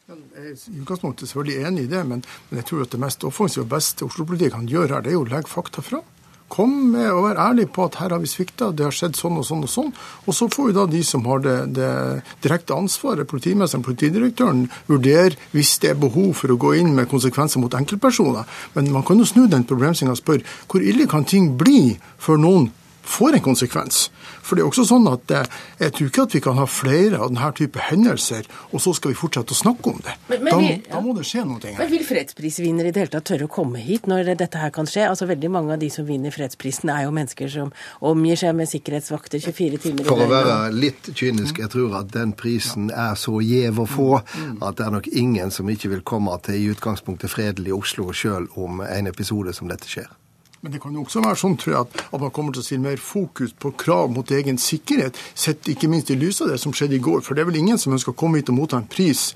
Jeg 0.04 0.18
er 0.36 0.50
i 0.52 0.80
utgangspunktet 0.82 1.30
selvfølgelig 1.30 1.62
enig 1.64 1.86
i 1.86 1.92
det, 1.94 2.02
men, 2.04 2.24
men 2.50 2.60
jeg 2.60 2.68
tror 2.68 2.82
at 2.84 2.92
det 2.92 3.00
mest 3.00 3.24
offensive 3.24 3.64
og 3.64 3.70
beste 3.72 4.04
Oslo-politiet 4.04 4.52
kan 4.52 4.66
gjøre 4.68 4.98
her, 4.98 5.04
det 5.06 5.14
er 5.14 5.22
å 5.22 5.28
legge 5.28 5.48
fakta 5.48 5.84
fram. 5.84 6.04
Kom 6.54 6.75
med 6.92 7.08
å 7.11 7.25
være 7.25 7.49
ærlig 7.49 7.64
på 7.75 7.88
at 7.88 7.96
her 7.99 8.12
har 8.14 8.20
vi 8.23 8.30
svikta, 8.30 8.68
det 8.70 8.87
har 8.87 8.94
skjedd 8.94 9.16
sånn 9.18 9.40
og 9.40 9.46
sånn 9.49 9.64
og 9.66 9.70
sånn. 9.73 9.88
Og 10.28 10.37
så 10.38 10.46
får 10.52 10.70
jo 10.70 10.76
da 10.76 10.84
de 10.92 11.00
som 11.06 11.25
har 11.26 11.42
det, 11.42 11.56
det 11.75 11.88
direkte 12.44 12.76
ansvaret, 12.78 13.26
politimesteren, 13.26 13.82
politidirektøren, 13.82 14.68
vurdere 14.87 15.34
hvis 15.50 15.75
det 15.82 15.90
er 15.90 15.99
behov 15.99 16.30
for 16.38 16.54
å 16.54 16.58
gå 16.61 16.76
inn 16.78 16.94
med 16.94 17.11
konsekvenser 17.11 17.62
mot 17.62 17.75
enkeltpersoner. 17.75 18.46
Men 18.78 18.92
man 18.94 19.06
kan 19.06 19.18
jo 19.18 19.26
snu 19.26 19.49
den 19.50 19.66
problemstillinga 19.66 20.14
og 20.14 20.23
spørre 20.23 20.46
hvor 20.70 20.87
ille 20.87 21.11
kan 21.11 21.26
ting 21.26 21.56
bli 21.58 21.96
før 22.23 22.38
noen 22.46 22.70
får 23.04 23.38
en 23.38 23.44
konsekvens? 23.44 24.08
For 24.44 24.56
det 24.56 24.64
er 24.64 24.68
også 24.68 24.84
sånn 24.88 25.06
at 25.08 25.32
eh, 25.32 25.46
jeg 25.80 25.94
tror 25.96 26.11
ikke 26.11 26.25
at 26.26 26.34
vi 26.37 26.42
kan 26.44 26.58
ha 26.58 26.66
flere 26.68 27.20
av 27.23 27.32
denne 27.32 27.50
type 27.56 27.80
hendelser, 27.80 28.49
og 28.73 28.82
så 28.84 28.92
skal 28.96 29.14
vi 29.14 29.18
fortsette 29.18 29.56
å 29.56 29.58
snakke 29.58 29.92
om 29.92 30.00
det. 30.04 30.16
Men, 30.28 30.42
men, 30.44 30.52
da, 30.52 30.96
da, 30.96 31.02
må 31.04 31.14
det 31.16 31.25
skje 31.28 31.44
noe 31.49 31.61
her. 31.64 31.76
Men 31.78 31.90
Vil 31.92 32.04
fredsprisvinnere 32.06 32.90
i 32.90 32.94
det 32.94 33.04
hele 33.04 33.14
tatt 33.14 33.28
tørre 33.30 33.49
å 33.49 33.52
komme 33.52 33.82
hit 33.84 34.08
når 34.11 34.34
dette 34.40 34.61
her 34.61 34.73
kan 34.75 34.88
skje? 34.90 35.06
Altså 35.08 35.28
Veldig 35.30 35.50
mange 35.52 35.76
av 35.76 35.80
de 35.80 35.88
som 35.92 36.06
vinner 36.08 36.34
fredsprisen, 36.34 36.92
er 36.92 37.06
jo 37.06 37.14
mennesker 37.16 37.50
som 37.50 37.73
omgir 38.04 38.40
seg 38.40 38.52
med 38.58 38.68
sikkerhetsvakter 38.70 39.40
24 39.42 39.80
timer 39.87 40.04
i 40.04 40.06
døgnet. 40.06 40.11
For 40.11 40.26
å 40.26 40.30
være 40.30 40.58
litt 40.76 41.08
kynisk, 41.16 41.62
jeg 41.64 41.73
tror 41.73 41.96
at 42.02 42.12
den 42.14 42.34
prisen 42.37 42.90
er 42.92 43.16
så 43.20 43.38
gjev 43.44 43.80
å 43.80 43.88
få 43.88 44.11
at 44.18 44.76
det 44.78 44.84
er 44.84 44.92
nok 44.99 45.08
ingen 45.12 45.54
som 45.54 45.70
ikke 45.73 45.92
vil 45.94 46.04
komme 46.06 46.37
til 46.44 46.61
i 46.61 46.68
utgangspunktet 46.75 47.32
fredelig 47.32 47.75
Oslo 47.76 48.11
sjøl 48.12 48.50
om 48.61 48.84
en 48.84 49.11
episode 49.11 49.56
som 49.56 49.70
dette 49.70 49.88
skjer. 49.88 50.12
Men 50.64 50.73
det 50.73 50.80
kan 50.80 50.94
jo 50.97 51.02
også 51.04 51.21
være 51.21 51.37
sånn, 51.37 51.59
tror 51.61 51.73
jeg, 51.75 51.87
at, 52.09 52.21
man 52.23 52.30
kommer 52.33 52.54
til 52.56 52.62
å 52.62 52.64
stille 52.64 52.85
mer 52.87 53.00
fokus 53.04 53.50
på 53.61 53.75
krav 53.76 54.09
mot 54.09 54.30
egen 54.33 54.56
sikkerhet, 54.56 55.18
sett 55.37 55.68
ikke 55.68 55.90
minst 55.92 56.09
i 56.09 56.16
lys 56.16 56.40
av 56.40 56.54
det 56.54 56.56
som 56.62 56.73
skjedde 56.73 56.97
i 56.97 57.02
går. 57.04 57.21
For 57.21 57.37
det 57.37 57.44
er 57.44 57.50
vel 57.50 57.59
ingen 57.61 57.76
som 57.83 57.92
ønsker 57.92 58.14
å 58.14 58.16
komme 58.16 58.40
hit 58.40 58.49
og 58.49 58.56
motta 58.56 58.80
en 58.80 58.88
pris 58.88 59.35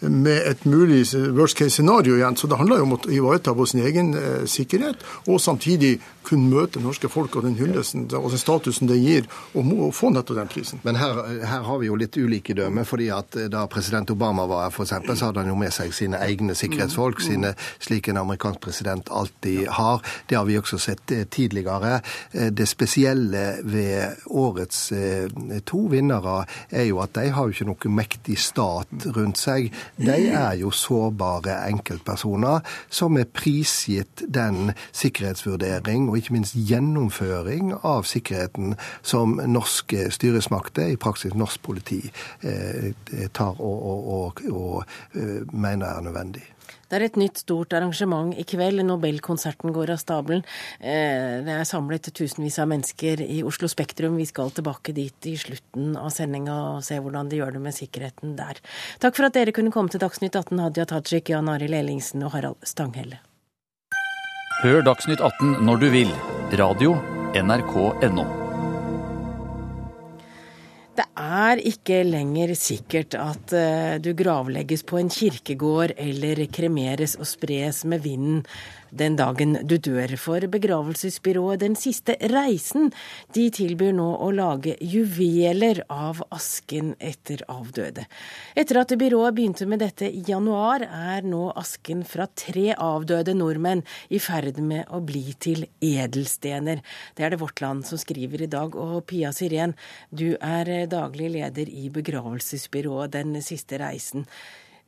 med 0.00 0.42
et 0.46 0.64
mulig 0.64 1.04
worst 1.34 1.58
case 1.58 1.70
scenario 1.70 2.16
igjen. 2.16 2.36
Så 2.36 2.46
det 2.46 2.58
handler 2.58 2.80
jo 2.80 2.86
om 2.86 2.94
å 2.96 3.00
ivareta 3.10 3.54
vår 3.56 3.74
egen 3.82 4.14
eh, 4.14 4.44
sikkerhet, 4.46 5.02
og 5.26 5.40
samtidig 5.40 5.98
kunne 6.28 6.50
møte 6.52 6.80
norske 6.82 7.08
folk 7.08 7.38
og 7.38 7.46
den 7.46 7.56
hyllesten 7.56 8.04
og 8.16 8.28
den 8.32 8.40
statusen 8.40 8.88
det 8.90 8.98
gir, 9.00 9.28
og 9.56 9.64
må 9.64 9.88
få 9.96 10.10
nettopp 10.12 10.36
den 10.42 10.50
prisen. 10.52 10.82
Men 10.84 10.98
her, 11.00 11.22
her, 11.40 11.64
har 11.64 11.80
vi 11.80 11.88
jo 11.88 11.96
litt 11.98 12.16
ulike 12.20 12.54
dømmer. 12.56 12.84
fordi 12.84 13.08
at 13.14 13.36
eh, 13.36 13.48
Da 13.48 13.66
president 13.66 14.10
Obama 14.10 14.46
var 14.46 14.68
her, 14.68 14.74
f.eks., 14.74 15.18
så 15.18 15.30
hadde 15.30 15.42
han 15.42 15.52
jo 15.52 15.58
med 15.58 15.72
seg 15.74 15.94
sine 15.94 16.20
egne 16.24 16.54
sikkerhetsfolk, 16.54 17.22
sine, 17.24 17.54
slik 17.80 18.08
en 18.08 18.20
amerikansk 18.22 18.60
president 18.60 19.08
alltid 19.10 19.66
har. 19.78 20.02
Det 20.28 20.36
har 20.36 20.44
vi 20.44 20.58
også 20.58 20.78
sett 20.78 21.12
eh, 21.12 21.24
tidligere. 21.24 22.00
Det 22.32 22.68
spesielle 22.68 23.58
ved 23.64 24.24
årets 24.26 24.78
to 25.66 25.80
vinnere 25.90 26.42
er 26.70 26.88
jo 26.88 27.00
at 27.02 27.14
de 27.16 27.30
har 27.32 27.48
jo 27.48 27.54
ikke 27.54 27.68
noe 27.68 27.92
mektig 27.92 28.36
stat 28.40 29.08
rundt 29.16 29.40
seg. 29.40 29.72
De 29.96 30.28
er 30.28 30.52
jo 30.60 30.70
sårbare 30.70 31.56
enkeltpersoner 31.70 32.60
som 32.90 33.16
er 33.18 33.28
prisgitt 33.32 34.22
den 34.34 34.72
sikkerhetsvurdering 34.92 36.08
og 36.08 36.18
ikke 36.20 36.36
minst 36.36 36.56
gjennomføring 36.68 37.72
av 37.82 38.06
sikkerheten 38.08 38.76
som 39.02 39.38
norske 39.46 40.10
styresmakter, 40.14 40.92
i 40.92 41.00
praksis 41.00 41.34
norsk 41.34 41.62
politi, 41.62 42.02
eh, 42.42 42.92
tar 43.34 43.58
og, 43.58 43.82
og, 43.82 44.12
og, 44.18 44.44
og 44.50 45.18
eh, 45.18 45.42
mener 45.52 45.86
er 45.86 46.06
nødvendig. 46.06 46.46
Det 46.88 46.96
er 46.96 47.04
et 47.04 47.18
nytt 47.20 47.42
stort 47.42 47.74
arrangement 47.76 48.32
i 48.32 48.44
kveld. 48.48 48.80
Nobelkonserten 48.88 49.74
går 49.76 49.92
av 49.92 50.00
stabelen. 50.00 50.44
Eh, 50.80 51.44
det 51.44 51.54
er 51.58 51.68
samlet 51.68 52.08
tusenvis 52.16 52.58
av 52.62 52.70
mennesker 52.72 53.22
i 53.24 53.42
Oslo 53.46 53.68
Spektrum. 53.68 54.16
Vi 54.16 54.28
skal 54.28 54.52
tilbake 54.56 54.96
dit 54.96 55.28
i 55.28 55.36
slutten 55.36 55.96
av 56.00 56.10
sendinga 56.14 56.56
og 56.72 56.82
se 56.86 56.96
hvordan 56.96 57.28
de 57.28 57.42
gjør 57.42 57.58
det 57.58 57.64
med 57.68 57.76
sikkerheten 57.76 58.36
der. 58.40 58.62
Takk 59.02 59.18
for 59.18 59.28
at 59.28 59.36
dere 59.36 59.52
kunne 59.52 59.74
komme 59.74 59.92
til 59.92 60.02
Dagsnytt 60.02 60.36
18, 60.36 60.64
Hadia 60.64 60.88
Tajik, 60.88 61.28
Jan 61.34 61.52
Arild 61.52 61.76
Ellingsen 61.76 62.24
og 62.24 62.32
Harald 62.36 62.60
Stanghelle. 62.64 63.20
Hør 64.64 64.82
Dagsnytt 64.82 65.20
18 65.20 65.60
når 65.68 65.84
du 65.84 65.88
vil. 65.92 66.12
Radio 66.58 66.96
NRK.no. 67.36 68.47
Det 70.98 71.04
er 71.14 71.60
ikke 71.62 72.00
lenger 72.02 72.50
sikkert 72.58 73.14
at 73.14 73.52
eh, 73.54 74.00
du 74.02 74.10
gravlegges 74.18 74.82
på 74.82 74.98
en 74.98 75.10
kirkegård 75.12 75.92
eller 75.94 76.40
kremeres 76.50 77.14
og 77.14 77.28
spres 77.30 77.84
med 77.86 78.02
vinden 78.02 78.40
den 78.90 79.16
dagen 79.18 79.56
du 79.66 79.76
dør. 79.78 80.14
For 80.20 80.44
begravelsesbyrået 80.50 81.60
Den 81.60 81.74
siste 81.76 82.16
reisen 82.30 82.92
de 83.34 83.48
tilbyr 83.50 83.92
nå 83.96 84.06
å 84.24 84.30
lage 84.34 84.76
juveler 84.80 85.82
av 85.88 86.22
asken 86.34 86.94
etter 86.98 87.42
avdøde. 87.48 88.06
Etter 88.58 88.80
at 88.82 88.94
byrået 88.98 89.36
begynte 89.36 89.66
med 89.66 89.82
dette 89.82 90.08
i 90.08 90.22
januar, 90.28 90.84
er 90.84 91.26
nå 91.26 91.48
asken 91.58 92.04
fra 92.08 92.28
tre 92.34 92.72
avdøde 92.74 93.34
nordmenn 93.36 93.84
i 94.10 94.20
ferd 94.22 94.60
med 94.62 94.86
å 94.94 95.00
bli 95.04 95.34
til 95.38 95.66
edelstener. 95.80 96.82
Det 97.14 97.26
er 97.26 97.34
det 97.34 97.40
Vårt 97.42 97.60
Land 97.64 97.86
som 97.88 98.00
skriver 98.00 98.44
i 98.44 98.50
dag. 98.50 98.76
Og 98.78 99.04
Pia 99.08 99.32
Sirén, 99.34 99.74
du 100.10 100.36
er 100.40 100.86
daglig 100.90 101.32
leder 101.36 101.68
i 101.68 101.88
begravelsesbyrået 101.92 103.12
Den 103.18 103.36
siste 103.42 103.78
reisen. 103.80 104.26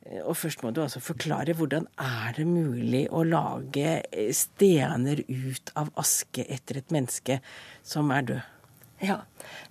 Eh, 0.07 0.21
og 0.23 0.37
først 0.39 0.63
må 0.65 0.71
du 0.73 0.81
altså 0.83 1.01
forklare 1.03 1.55
hvordan 1.57 1.87
er 2.01 2.37
det 2.37 2.47
mulig 2.49 3.05
å 3.13 3.23
lage 3.27 3.99
eh, 4.01 4.31
stener 4.35 5.23
ut 5.27 5.73
av 5.77 5.91
aske 6.01 6.45
etter 6.47 6.81
et 6.81 6.95
menneske 6.95 7.41
som 7.83 8.11
er 8.15 8.27
død? 8.29 8.47
Ja, 9.01 9.19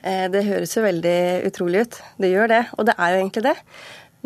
eh, 0.03 0.27
det 0.31 0.47
høres 0.49 0.75
jo 0.77 0.85
veldig 0.87 1.19
utrolig 1.51 1.87
ut. 1.87 1.99
Det 2.19 2.31
gjør 2.33 2.51
det, 2.51 2.63
og 2.77 2.87
det 2.89 2.97
er 2.99 3.13
jo 3.13 3.21
egentlig 3.25 3.47
det. 3.51 3.59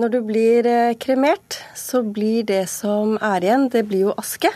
Når 0.01 0.11
du 0.11 0.17
blir 0.27 0.67
kremert, 0.99 1.61
så 1.79 2.01
blir 2.03 2.43
det 2.49 2.65
som 2.73 3.13
er 3.23 3.45
igjen, 3.47 3.69
det 3.71 3.85
blir 3.87 4.09
jo 4.09 4.15
aske. 4.19 4.51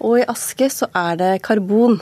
Og 0.00 0.22
i 0.22 0.28
aske 0.32 0.70
så 0.72 0.88
er 0.96 1.18
det 1.20 1.32
karbon. 1.44 1.98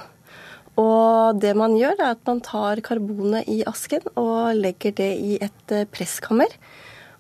Og 0.79 1.41
det 1.43 1.57
man 1.59 1.75
gjør, 1.75 1.97
er 1.99 2.13
at 2.13 2.23
man 2.29 2.45
tar 2.47 2.79
karbonet 2.87 3.49
i 3.51 3.65
asken 3.67 4.07
og 4.13 4.61
legger 4.61 4.95
det 5.01 5.11
i 5.19 5.41
et 5.43 5.75
presskammer. 5.91 6.53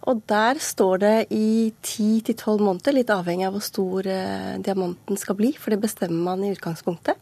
Og 0.06 0.22
der 0.30 0.60
står 0.62 1.00
det 1.02 1.16
i 1.34 1.72
10-12 1.82 2.62
måneder, 2.62 2.94
litt 2.94 3.10
avhengig 3.10 3.48
av 3.48 3.56
hvor 3.56 3.64
stor 3.64 4.06
eh, 4.06 4.54
diamanten 4.62 5.18
skal 5.18 5.38
bli, 5.38 5.50
for 5.58 5.74
det 5.74 5.82
bestemmer 5.82 6.22
man 6.28 6.44
i 6.46 6.52
utgangspunktet. 6.54 7.18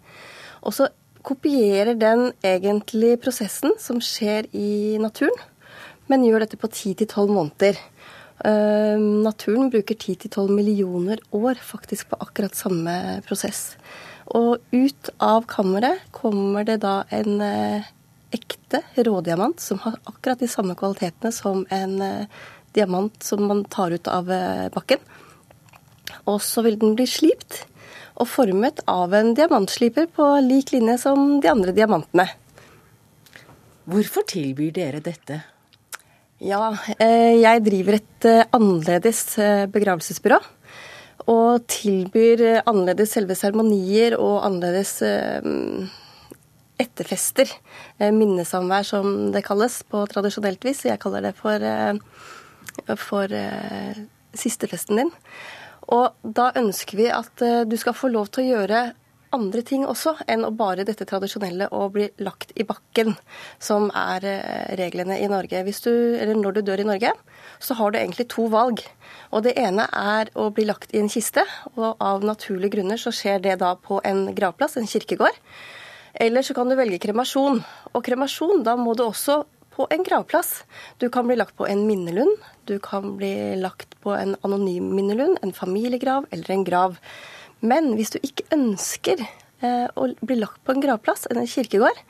Og 0.65 0.77
så 0.77 0.91
kopierer 1.25 1.97
den 1.97 2.29
egentlig 2.45 3.17
prosessen 3.25 3.73
som 3.81 4.03
skjer 4.05 4.51
i 4.53 5.01
naturen, 5.01 5.37
men 6.13 6.27
gjør 6.27 6.45
dette 6.45 6.61
på 6.61 6.69
10-12 6.69 7.33
måneder. 7.33 7.81
Eh, 8.45 9.01
naturen 9.01 9.73
bruker 9.73 9.97
10-12 9.97 10.53
millioner 10.53 11.25
år 11.33 11.61
faktisk 11.65 12.13
på 12.13 12.21
akkurat 12.21 12.59
samme 12.59 13.23
prosess. 13.25 13.79
Og 14.37 14.61
ut 14.73 15.11
av 15.25 15.49
kammeret 15.49 16.05
kommer 16.13 16.69
det 16.69 16.83
da 16.85 16.99
en 17.13 17.41
eh, 17.45 17.93
ekte 18.35 18.83
rådiamant 19.07 19.61
som 19.61 19.79
har 19.85 19.97
akkurat 20.05 20.41
de 20.43 20.49
samme 20.51 20.75
kvalitetene 20.79 21.31
som 21.33 21.63
en 21.73 21.95
uh, 22.03 22.45
diamant 22.75 23.23
som 23.23 23.45
man 23.49 23.65
tar 23.71 23.95
ut 23.95 24.11
av 24.11 24.31
eh, 24.33 24.69
bakken. 24.75 25.01
Og 26.31 26.41
så 26.43 26.65
vil 26.65 26.79
den 26.81 26.97
bli 26.99 27.07
slipt 27.09 27.65
og 28.15 28.29
formet 28.31 28.83
av 28.91 29.15
en 29.17 29.33
diamantsliper 29.35 30.09
på 30.15 30.27
lik 30.45 30.73
linje 30.75 30.99
som 31.03 31.41
de 31.43 31.51
andre 31.51 31.75
diamantene. 31.77 32.29
Hvorfor 33.91 34.25
tilbyr 34.31 34.73
dere 34.77 35.03
dette? 35.05 35.43
Ja, 36.45 36.73
eh, 36.99 37.41
jeg 37.41 37.65
driver 37.67 37.99
et 37.99 38.29
eh, 38.29 38.47
annerledes 38.55 39.25
begravelsesbyrå. 39.75 40.41
Og 41.31 41.65
tilbyr 41.71 42.65
annerledes 42.67 43.15
selve 43.17 43.37
seremonier 43.39 44.17
og 44.19 44.43
annerledes 44.45 44.99
etterfester. 46.83 47.49
Minnesamvær, 48.03 48.85
som 48.85 49.31
det 49.33 49.45
kalles 49.47 49.79
på 49.89 50.03
tradisjonelt 50.11 50.67
vis. 50.67 50.83
Jeg 50.85 51.01
kaller 51.01 51.25
det 51.25 51.33
for, 51.39 51.65
for 53.01 53.33
eh, 53.33 54.03
sistefesten 54.35 55.03
din. 55.03 55.15
Og 55.95 56.15
da 56.23 56.51
ønsker 56.57 56.99
vi 56.99 57.09
at 57.13 57.43
du 57.69 57.75
skal 57.77 57.97
få 57.97 58.09
lov 58.09 58.31
til 58.33 58.47
å 58.47 58.53
gjøre 58.55 58.85
andre 59.35 59.63
ting 59.67 59.83
også 59.85 60.15
enn 60.31 60.47
å 60.47 60.53
bare 60.55 60.87
dette 60.87 61.05
tradisjonelle 61.09 61.67
å 61.75 61.89
bli 61.93 62.07
lagt 62.25 62.55
i 62.57 62.65
bakken, 62.65 63.13
som 63.59 63.91
er 63.91 64.25
reglene 64.79 65.19
i 65.21 65.29
Norge. 65.29 65.61
Du, 65.85 65.93
når 66.39 66.57
du 66.57 66.61
dør 66.63 66.85
i 66.85 66.87
Norge, 66.89 67.11
så 67.59 67.77
har 67.79 67.93
du 67.93 67.99
egentlig 67.99 68.29
to 68.33 68.47
valg. 68.53 68.81
Og 69.35 69.43
Det 69.43 69.57
ene 69.59 69.87
er 69.91 70.31
å 70.39 70.51
bli 70.55 70.67
lagt 70.69 70.95
i 70.95 71.01
en 71.03 71.11
kiste, 71.11 71.45
og 71.75 71.97
av 72.01 72.25
naturlige 72.25 72.77
grunner 72.77 73.01
så 73.01 73.13
skjer 73.15 73.43
det 73.43 73.59
da 73.63 73.75
på 73.75 74.01
en 74.07 74.29
gravplass, 74.37 74.79
en 74.79 74.89
kirkegård. 74.91 75.37
Eller 76.15 76.47
så 76.47 76.55
kan 76.55 76.71
du 76.71 76.77
velge 76.79 77.01
kremasjon. 77.03 77.59
Og 77.93 78.05
kremasjon, 78.07 78.63
da 78.67 78.77
må 78.79 78.95
du 78.95 79.03
også 79.09 79.43
på 79.75 79.87
en 79.91 80.05
gravplass. 80.07 80.63
Du 81.03 81.09
kan 81.11 81.27
bli 81.27 81.37
lagt 81.37 81.57
på 81.59 81.67
en 81.67 81.87
minnelund, 81.89 82.37
du 82.65 82.79
kan 82.83 83.17
bli 83.19 83.57
lagt 83.61 83.97
på 84.05 84.15
en 84.17 84.37
anonym 84.47 84.93
minnelund, 84.95 85.39
en 85.43 85.53
familiegrav 85.53 86.29
eller 86.31 86.51
en 86.55 86.65
grav. 86.65 87.01
Men 87.61 87.95
hvis 87.99 88.15
du 88.15 88.21
ikke 88.23 88.47
ønsker 88.55 89.25
eh, 89.25 89.87
å 89.97 90.09
bli 90.21 90.39
lagt 90.39 90.63
på 90.65 90.75
en 90.75 90.85
gravplass, 90.85 91.27
en 91.31 91.47
kirkegård, 91.49 92.01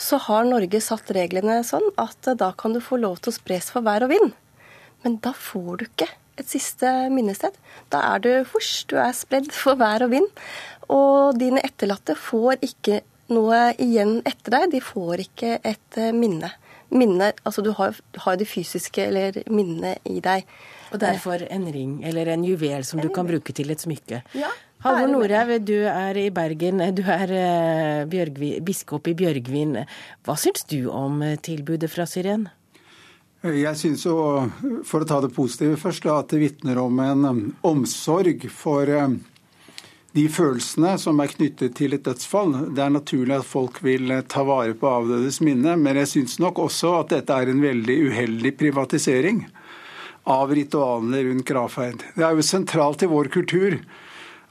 så 0.00 0.18
har 0.26 0.48
Norge 0.48 0.80
satt 0.82 1.12
reglene 1.14 1.60
sånn 1.66 1.88
at 2.00 2.30
eh, 2.30 2.38
da 2.38 2.52
kan 2.58 2.74
du 2.74 2.80
få 2.82 3.00
lov 3.02 3.20
til 3.20 3.32
å 3.32 3.38
spres 3.38 3.70
for 3.74 3.84
vær 3.86 4.06
og 4.06 4.14
vind. 4.14 4.34
Men 5.02 5.18
da 5.22 5.34
får 5.36 5.72
du 5.78 5.86
ikke 5.88 6.08
et 6.40 6.48
siste 6.48 6.88
minnested. 7.12 7.54
Da 7.92 8.02
er 8.14 8.22
du 8.22 8.30
fors, 8.48 8.70
du 8.88 8.96
er 9.00 9.12
spredd 9.16 9.50
for 9.54 9.78
vær 9.80 10.06
og 10.06 10.14
vind. 10.14 10.28
Og 10.92 11.38
dine 11.40 11.62
etterlatte 11.64 12.16
får 12.18 12.62
ikke 12.64 13.02
noe 13.32 13.72
igjen 13.80 14.20
etter 14.28 14.56
deg. 14.56 14.70
De 14.74 14.82
får 14.84 15.26
ikke 15.26 15.56
et 15.58 16.00
eh, 16.00 16.14
minne. 16.16 16.52
Minne 16.92 17.32
altså 17.42 17.64
du 17.64 17.72
har, 17.76 17.96
har 18.24 18.36
det 18.38 18.48
fysiske 18.48 19.06
eller 19.08 19.42
minnet 19.50 20.02
i 20.08 20.20
deg. 20.24 20.46
Og 20.92 21.00
derfor 21.00 21.40
en 21.48 21.64
ring 21.72 22.02
eller 22.04 22.28
en 22.34 22.44
juvel 22.44 22.84
som 22.84 23.00
en 23.00 23.08
du 23.08 23.14
kan 23.14 23.28
bruke 23.28 23.54
til 23.56 23.72
et 23.72 23.80
smykke. 23.80 24.20
Ja, 24.36 24.50
Halvor 24.82 25.12
Norhaug, 25.12 25.52
du 25.62 25.84
er 25.86 26.18
i 26.18 26.28
Bergen. 26.34 26.82
Du 26.96 27.04
er 27.06 27.30
eh, 27.30 28.00
Bjørgvin, 28.10 28.58
biskop 28.66 29.06
i 29.06 29.14
Bjørgvin. 29.14 29.76
Hva 30.26 30.34
syns 30.36 30.66
du 30.66 30.90
om 30.90 31.22
eh, 31.22 31.38
tilbudet 31.38 31.90
fra 31.92 32.06
Syren? 32.10 32.48
Jeg 33.42 33.74
syns 33.78 34.04
jo, 34.06 34.16
for 34.86 35.02
å 35.02 35.06
ta 35.08 35.20
det 35.22 35.32
positive 35.34 35.78
først, 35.78 36.04
at 36.10 36.34
det 36.34 36.42
vitner 36.42 36.78
om 36.82 36.98
en 37.02 37.24
omsorg 37.66 38.44
for 38.54 38.90
de 40.12 40.26
følelsene 40.28 40.92
som 41.00 41.20
er 41.22 41.32
knyttet 41.32 41.74
til 41.78 41.96
et 41.96 42.04
dødsfall. 42.04 42.52
Det 42.76 42.84
er 42.84 42.92
naturlig 42.92 43.38
at 43.38 43.48
folk 43.48 43.80
vil 43.84 44.12
eh, 44.12 44.24
ta 44.28 44.44
vare 44.46 44.76
på 44.76 44.90
avdødes 44.90 45.40
minne, 45.44 45.76
men 45.80 46.00
jeg 46.02 46.10
syns 46.10 46.38
nok 46.42 46.60
også 46.66 46.98
at 47.00 47.14
dette 47.14 47.36
er 47.36 47.52
en 47.52 47.62
veldig 47.64 47.98
uheldig 48.10 48.54
privatisering 48.60 49.46
av 50.28 50.52
ritualene 50.54 51.22
rundt 51.28 51.46
gravferd. 51.48 52.04
Det 52.16 52.26
er 52.26 52.36
jo 52.36 52.44
sentralt 52.46 53.02
i 53.02 53.10
vår 53.10 53.32
kultur 53.32 53.78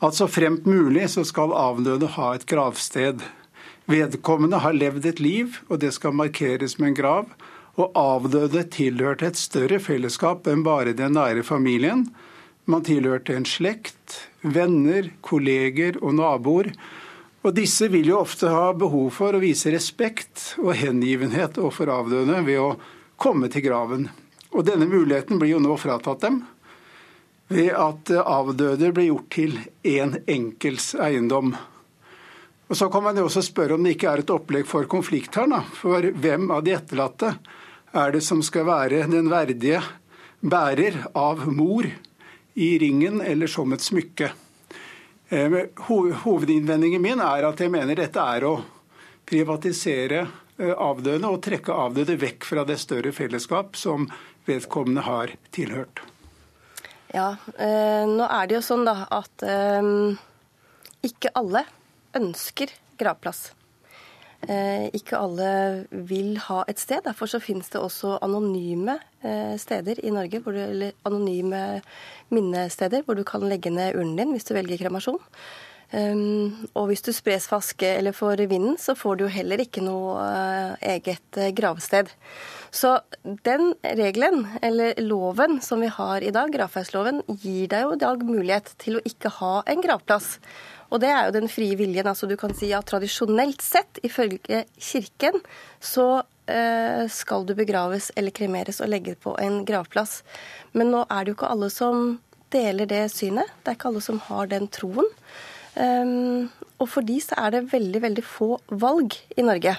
at 0.01 0.17
så 0.17 0.25
fremt 0.27 0.65
mulig 0.65 1.05
så 1.13 1.23
skal 1.27 1.53
avdøde 1.53 2.09
ha 2.15 2.31
et 2.35 2.47
gravsted. 2.49 3.21
Vedkommende 3.91 4.61
har 4.63 4.73
levd 4.73 5.05
et 5.05 5.21
liv, 5.21 5.59
og 5.69 5.83
det 5.83 5.93
skal 5.93 6.17
markeres 6.17 6.79
med 6.79 6.91
en 6.91 6.97
grav. 6.97 7.29
Og 7.77 7.93
avdøde 7.95 8.65
tilhørte 8.73 9.29
et 9.29 9.39
større 9.39 9.77
fellesskap 9.79 10.49
enn 10.49 10.65
bare 10.65 10.95
den 10.97 11.13
nære 11.15 11.45
familien. 11.45 12.07
Man 12.65 12.83
tilhørte 12.85 13.37
en 13.37 13.45
slekt, 13.47 14.30
venner, 14.41 15.11
kolleger 15.21 15.99
og 16.01 16.15
naboer. 16.17 16.71
Og 17.41 17.55
disse 17.57 17.87
vil 17.89 18.11
jo 18.11 18.19
ofte 18.21 18.51
ha 18.53 18.69
behov 18.77 19.09
for 19.15 19.33
å 19.33 19.41
vise 19.41 19.73
respekt 19.73 20.51
og 20.61 20.75
hengivenhet 20.77 21.57
overfor 21.61 21.89
avdøde 21.93 22.41
ved 22.45 22.61
å 22.61 22.75
komme 23.21 23.49
til 23.53 23.65
graven. 23.65 24.09
Og 24.51 24.65
denne 24.67 24.85
muligheten 24.89 25.39
blir 25.41 25.55
jo 25.55 25.63
nå 25.63 25.77
fratatt 25.79 26.25
dem 26.25 26.41
ved 27.51 27.73
at 27.75 28.11
avdøde 28.21 28.93
blir 28.95 29.09
gjort 29.09 29.29
til 29.33 29.57
én 29.83 30.15
en 30.15 30.17
enkels 30.27 30.93
eiendom. 30.95 31.51
Og 32.71 32.77
Så 32.77 32.87
kan 32.87 33.03
man 33.03 33.17
jo 33.17 33.25
også 33.27 33.41
spørre 33.43 33.75
om 33.75 33.83
det 33.83 33.97
ikke 33.97 34.11
er 34.13 34.21
et 34.23 34.31
opplegg 34.31 34.67
for 34.67 34.87
konflikt 34.87 35.35
her. 35.35 35.49
Da. 35.51 35.59
For 35.75 35.99
hvem 35.99 36.51
av 36.55 36.63
de 36.63 36.71
etterlatte 36.77 37.33
er 37.91 38.13
det 38.15 38.21
som 38.23 38.39
skal 38.45 38.69
være 38.69 39.09
den 39.11 39.27
verdige 39.27 39.81
bærer 40.39 41.09
av 41.11 41.43
mor 41.51 41.89
i 42.53 42.77
ringen 42.79 43.21
eller 43.21 43.47
som 43.47 43.73
et 43.73 43.81
smykke. 43.81 44.31
Eh, 45.31 45.53
hovedinnvendingen 46.23 47.01
min 47.01 47.21
er 47.23 47.47
at 47.47 47.61
jeg 47.63 47.71
mener 47.71 47.95
dette 47.95 48.19
er 48.19 48.43
å 48.43 48.55
privatisere 49.27 50.25
eh, 50.59 50.73
avdøde 50.75 51.29
og 51.29 51.39
trekke 51.45 51.77
avdøde 51.85 52.17
vekk 52.19 52.47
fra 52.49 52.65
det 52.67 52.75
større 52.81 53.13
fellesskap 53.15 53.79
som 53.79 54.09
vedkommende 54.47 55.05
har 55.07 55.31
tilhørt. 55.55 56.03
Ja, 57.15 57.35
eh, 57.55 58.03
nå 58.07 58.27
er 58.27 58.49
det 58.49 58.59
jo 58.59 58.65
sånn 58.65 58.83
da 58.87 59.05
at 59.11 59.47
ikke 61.01 61.31
alle 61.39 61.63
ønsker 62.15 62.71
gravplass. 62.99 63.51
Eh, 64.49 64.87
ikke 64.97 65.19
alle 65.21 65.49
vil 65.91 66.37
ha 66.47 66.63
et 66.69 66.81
sted. 66.81 67.03
Derfor 67.05 67.29
så 67.29 67.41
finnes 67.41 67.69
det 67.69 67.81
også 67.81 68.17
anonyme 68.25 68.97
eh, 69.21 69.57
steder 69.61 70.01
i 70.01 70.13
Norge, 70.13 70.41
du, 70.41 70.57
eller 70.57 70.95
anonyme 71.05 71.81
minnesteder, 72.33 73.03
hvor 73.05 73.19
du 73.19 73.23
kan 73.27 73.45
legge 73.45 73.69
ned 73.69 73.99
urnen 73.99 74.17
din 74.17 74.33
hvis 74.33 74.49
du 74.49 74.55
velger 74.57 74.81
kremasjon. 74.81 75.21
Um, 75.91 76.69
og 76.71 76.85
hvis 76.87 77.03
du 77.03 77.09
spres 77.11 77.49
for 77.51 77.59
aske 77.59 77.83
eller 77.97 78.15
for 78.15 78.39
vinden, 78.39 78.77
så 78.79 78.95
får 78.95 79.17
du 79.19 79.25
jo 79.25 79.33
heller 79.33 79.59
ikke 79.59 79.83
noe 79.83 80.23
eget 80.79 81.39
gravsted. 81.57 82.07
Så 82.71 82.93
den 83.43 83.73
regelen, 83.83 84.45
eller 84.63 84.95
loven 85.03 85.59
som 85.59 85.83
vi 85.83 85.91
har 85.91 86.23
i 86.23 86.31
dag, 86.31 86.47
gravferdsloven, 86.55 87.19
gir 87.43 87.67
deg 87.73 87.83
jo 87.83 87.97
i 87.97 88.03
dag 88.05 88.23
mulighet 88.23 88.71
til 88.79 88.97
å 88.97 89.03
ikke 89.03 89.33
ha 89.41 89.57
en 89.67 89.83
gravplass. 89.83 90.37
Og 90.91 90.99
det 90.99 91.09
er 91.11 91.27
jo 91.27 91.35
den 91.37 91.49
frie 91.51 91.77
viljen. 91.79 92.07
altså 92.07 92.27
Du 92.27 92.35
kan 92.39 92.53
si 92.57 92.71
at 92.75 92.89
tradisjonelt 92.89 93.63
sett, 93.63 94.01
ifølge 94.03 94.65
Kirken, 94.75 95.39
så 95.79 96.23
eh, 96.51 97.07
skal 97.07 97.47
du 97.47 97.55
begraves 97.55 98.11
eller 98.15 98.35
kremeres 98.35 98.81
og 98.83 98.91
legge 98.91 99.15
på 99.15 99.37
en 99.39 99.63
gravplass. 99.65 100.19
Men 100.75 100.91
nå 100.91 101.05
er 101.07 101.23
det 101.23 101.33
jo 101.33 101.39
ikke 101.39 101.53
alle 101.55 101.71
som 101.71 102.19
deler 102.51 102.89
det 102.89 103.05
synet. 103.13 103.49
Det 103.63 103.71
er 103.71 103.79
ikke 103.79 103.91
alle 103.93 104.03
som 104.03 104.19
har 104.27 104.51
den 104.51 104.67
troen. 104.71 105.07
Um, 105.71 106.49
og 106.83 106.89
for 106.91 107.07
de 107.07 107.15
så 107.23 107.37
er 107.39 107.53
det 107.53 107.69
veldig, 107.71 108.01
veldig 108.03 108.23
få 108.27 108.57
valg 108.81 109.15
i 109.39 109.45
Norge. 109.45 109.77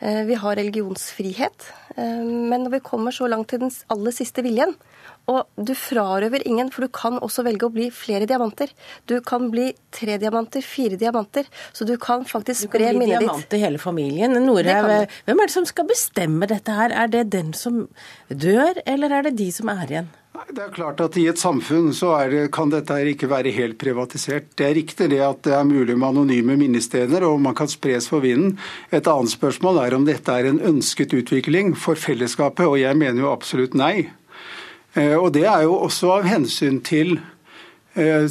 Uh, 0.00 0.22
vi 0.28 0.38
har 0.40 0.56
religionsfrihet. 0.56 1.66
Uh, 1.98 2.24
men 2.24 2.64
når 2.64 2.78
vi 2.78 2.86
kommer 2.88 3.12
så 3.12 3.28
langt 3.28 3.50
til 3.52 3.60
den 3.66 3.74
aller 3.92 4.16
siste 4.16 4.44
viljen, 4.46 4.72
og 5.26 5.46
du 5.58 5.72
frarøver 5.74 6.44
ingen, 6.46 6.70
for 6.70 6.86
du 6.86 6.92
kan 6.94 7.18
også 7.18 7.42
velge 7.46 7.66
å 7.66 7.72
bli 7.74 7.88
flere 7.94 8.28
diamanter. 8.30 8.70
Du 9.10 9.16
kan 9.26 9.48
bli 9.50 9.72
tre 9.94 10.18
diamanter, 10.22 10.62
fire 10.62 10.98
diamanter. 11.00 11.48
Så 11.74 11.86
du 11.88 11.96
kan 11.98 12.22
faktisk 12.28 12.68
spre 12.68 12.92
minnet 12.92 13.00
ditt. 13.00 13.08
Du 13.08 13.10
kan 13.10 13.18
bli 13.18 13.26
diamant 13.26 13.56
i 13.58 13.62
hele 13.64 13.82
familien. 13.82 14.36
Norheim, 14.46 15.08
hvem 15.26 15.42
er 15.42 15.50
det 15.50 15.56
som 15.56 15.66
skal 15.66 15.88
bestemme 15.90 16.46
dette 16.50 16.76
her? 16.76 16.94
Er 16.94 17.10
det 17.10 17.26
den 17.34 17.50
som 17.58 17.88
dør, 18.30 18.78
eller 18.86 19.18
er 19.18 19.28
det 19.28 19.36
de 19.40 19.50
som 19.54 19.72
er 19.74 19.90
igjen? 19.90 20.14
Det 20.52 20.60
er 20.60 20.72
klart 20.74 21.00
at 21.00 21.16
I 21.16 21.24
et 21.30 21.40
samfunn 21.40 21.88
så 21.96 22.10
det, 22.28 22.42
kan 22.54 22.68
dette 22.70 22.98
ikke 23.10 23.30
være 23.30 23.54
helt 23.56 23.78
privatisert. 23.80 24.50
Det 24.58 24.66
er 24.66 24.76
riktig 24.76 25.08
det 25.10 25.22
at 25.24 25.40
det 25.46 25.54
er 25.56 25.64
mulig 25.66 25.96
med 25.96 26.10
anonyme 26.10 26.58
minnesteder 26.60 27.24
og 27.26 27.40
man 27.42 27.56
kan 27.56 27.70
spres 27.72 28.10
for 28.12 28.22
vinden. 28.22 28.58
Et 28.92 29.08
annet 29.10 29.32
spørsmål 29.32 29.80
er 29.86 29.96
om 29.96 30.04
dette 30.06 30.30
er 30.30 30.50
en 30.50 30.60
ønsket 30.74 31.16
utvikling 31.16 31.72
for 31.74 31.98
fellesskapet, 31.98 32.68
og 32.68 32.76
jeg 32.78 33.00
mener 33.00 33.24
jo 33.24 33.32
absolutt 33.32 33.74
nei. 33.78 34.10
Eh, 34.96 35.14
og 35.16 35.32
Det 35.32 35.44
er 35.44 35.66
jo 35.66 35.76
også 35.86 36.18
av 36.18 36.28
hensyn 36.28 36.80
til 36.84 37.18
eh, 37.94 38.26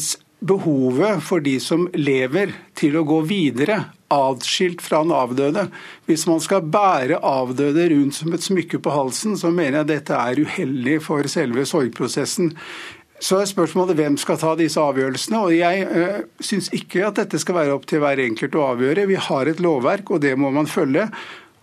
behovet 0.45 1.21
for 1.25 1.43
de 1.43 1.57
som 1.63 1.87
lever, 1.93 2.53
til 2.77 2.97
å 2.99 3.05
gå 3.07 3.21
videre, 3.29 3.85
atskilt 4.11 4.83
fra 4.85 5.01
den 5.03 5.13
avdøde. 5.15 5.67
Hvis 6.09 6.25
man 6.29 6.41
skal 6.43 6.65
bære 6.69 7.21
avdøde 7.25 7.87
rundt 7.93 8.17
som 8.19 8.35
et 8.35 8.43
smykke 8.45 8.79
på 8.83 8.93
halsen, 8.93 9.37
så 9.39 9.49
mener 9.53 9.81
jeg 9.81 9.91
dette 9.95 10.19
er 10.19 10.43
uheldig 10.45 10.99
for 11.05 11.25
selve 11.31 11.65
sorgprosessen. 11.69 12.53
Så 13.23 13.39
er 13.39 13.47
spørsmålet 13.49 13.95
hvem 13.97 14.17
skal 14.19 14.37
ta 14.37 14.51
disse 14.59 14.81
avgjørelsene. 14.81 15.39
og 15.39 15.55
Jeg 15.55 15.87
øh, 15.87 16.21
syns 16.43 16.67
ikke 16.75 17.05
at 17.07 17.21
dette 17.21 17.39
skal 17.39 17.55
være 17.61 17.73
opp 17.77 17.87
til 17.89 18.03
hver 18.03 18.19
enkelt 18.21 18.57
å 18.59 18.67
avgjøre. 18.73 19.07
Vi 19.09 19.17
har 19.29 19.49
et 19.49 19.63
lovverk, 19.63 20.11
og 20.11 20.21
det 20.21 20.35
må 20.37 20.51
man 20.53 20.67
følge. 20.69 21.07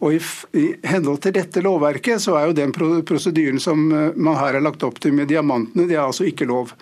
Og 0.02 0.16
i, 0.16 0.20
i, 0.58 0.64
henhold 0.90 1.20
til 1.22 1.34
dette 1.36 1.62
lovverket 1.62 2.22
så 2.24 2.34
er 2.34 2.48
jo 2.48 2.56
den 2.58 2.72
prosedyren 2.74 3.60
som 3.62 3.84
eh, 3.94 4.16
man 4.18 4.38
her 4.40 4.56
har 4.58 4.64
lagt 4.64 4.82
opp 4.86 4.98
til 5.02 5.14
med 5.14 5.30
diamantene, 5.30 5.86
det 5.86 5.94
er 5.94 6.02
altså 6.08 6.26
ikke 6.26 6.48
lov. 6.50 6.72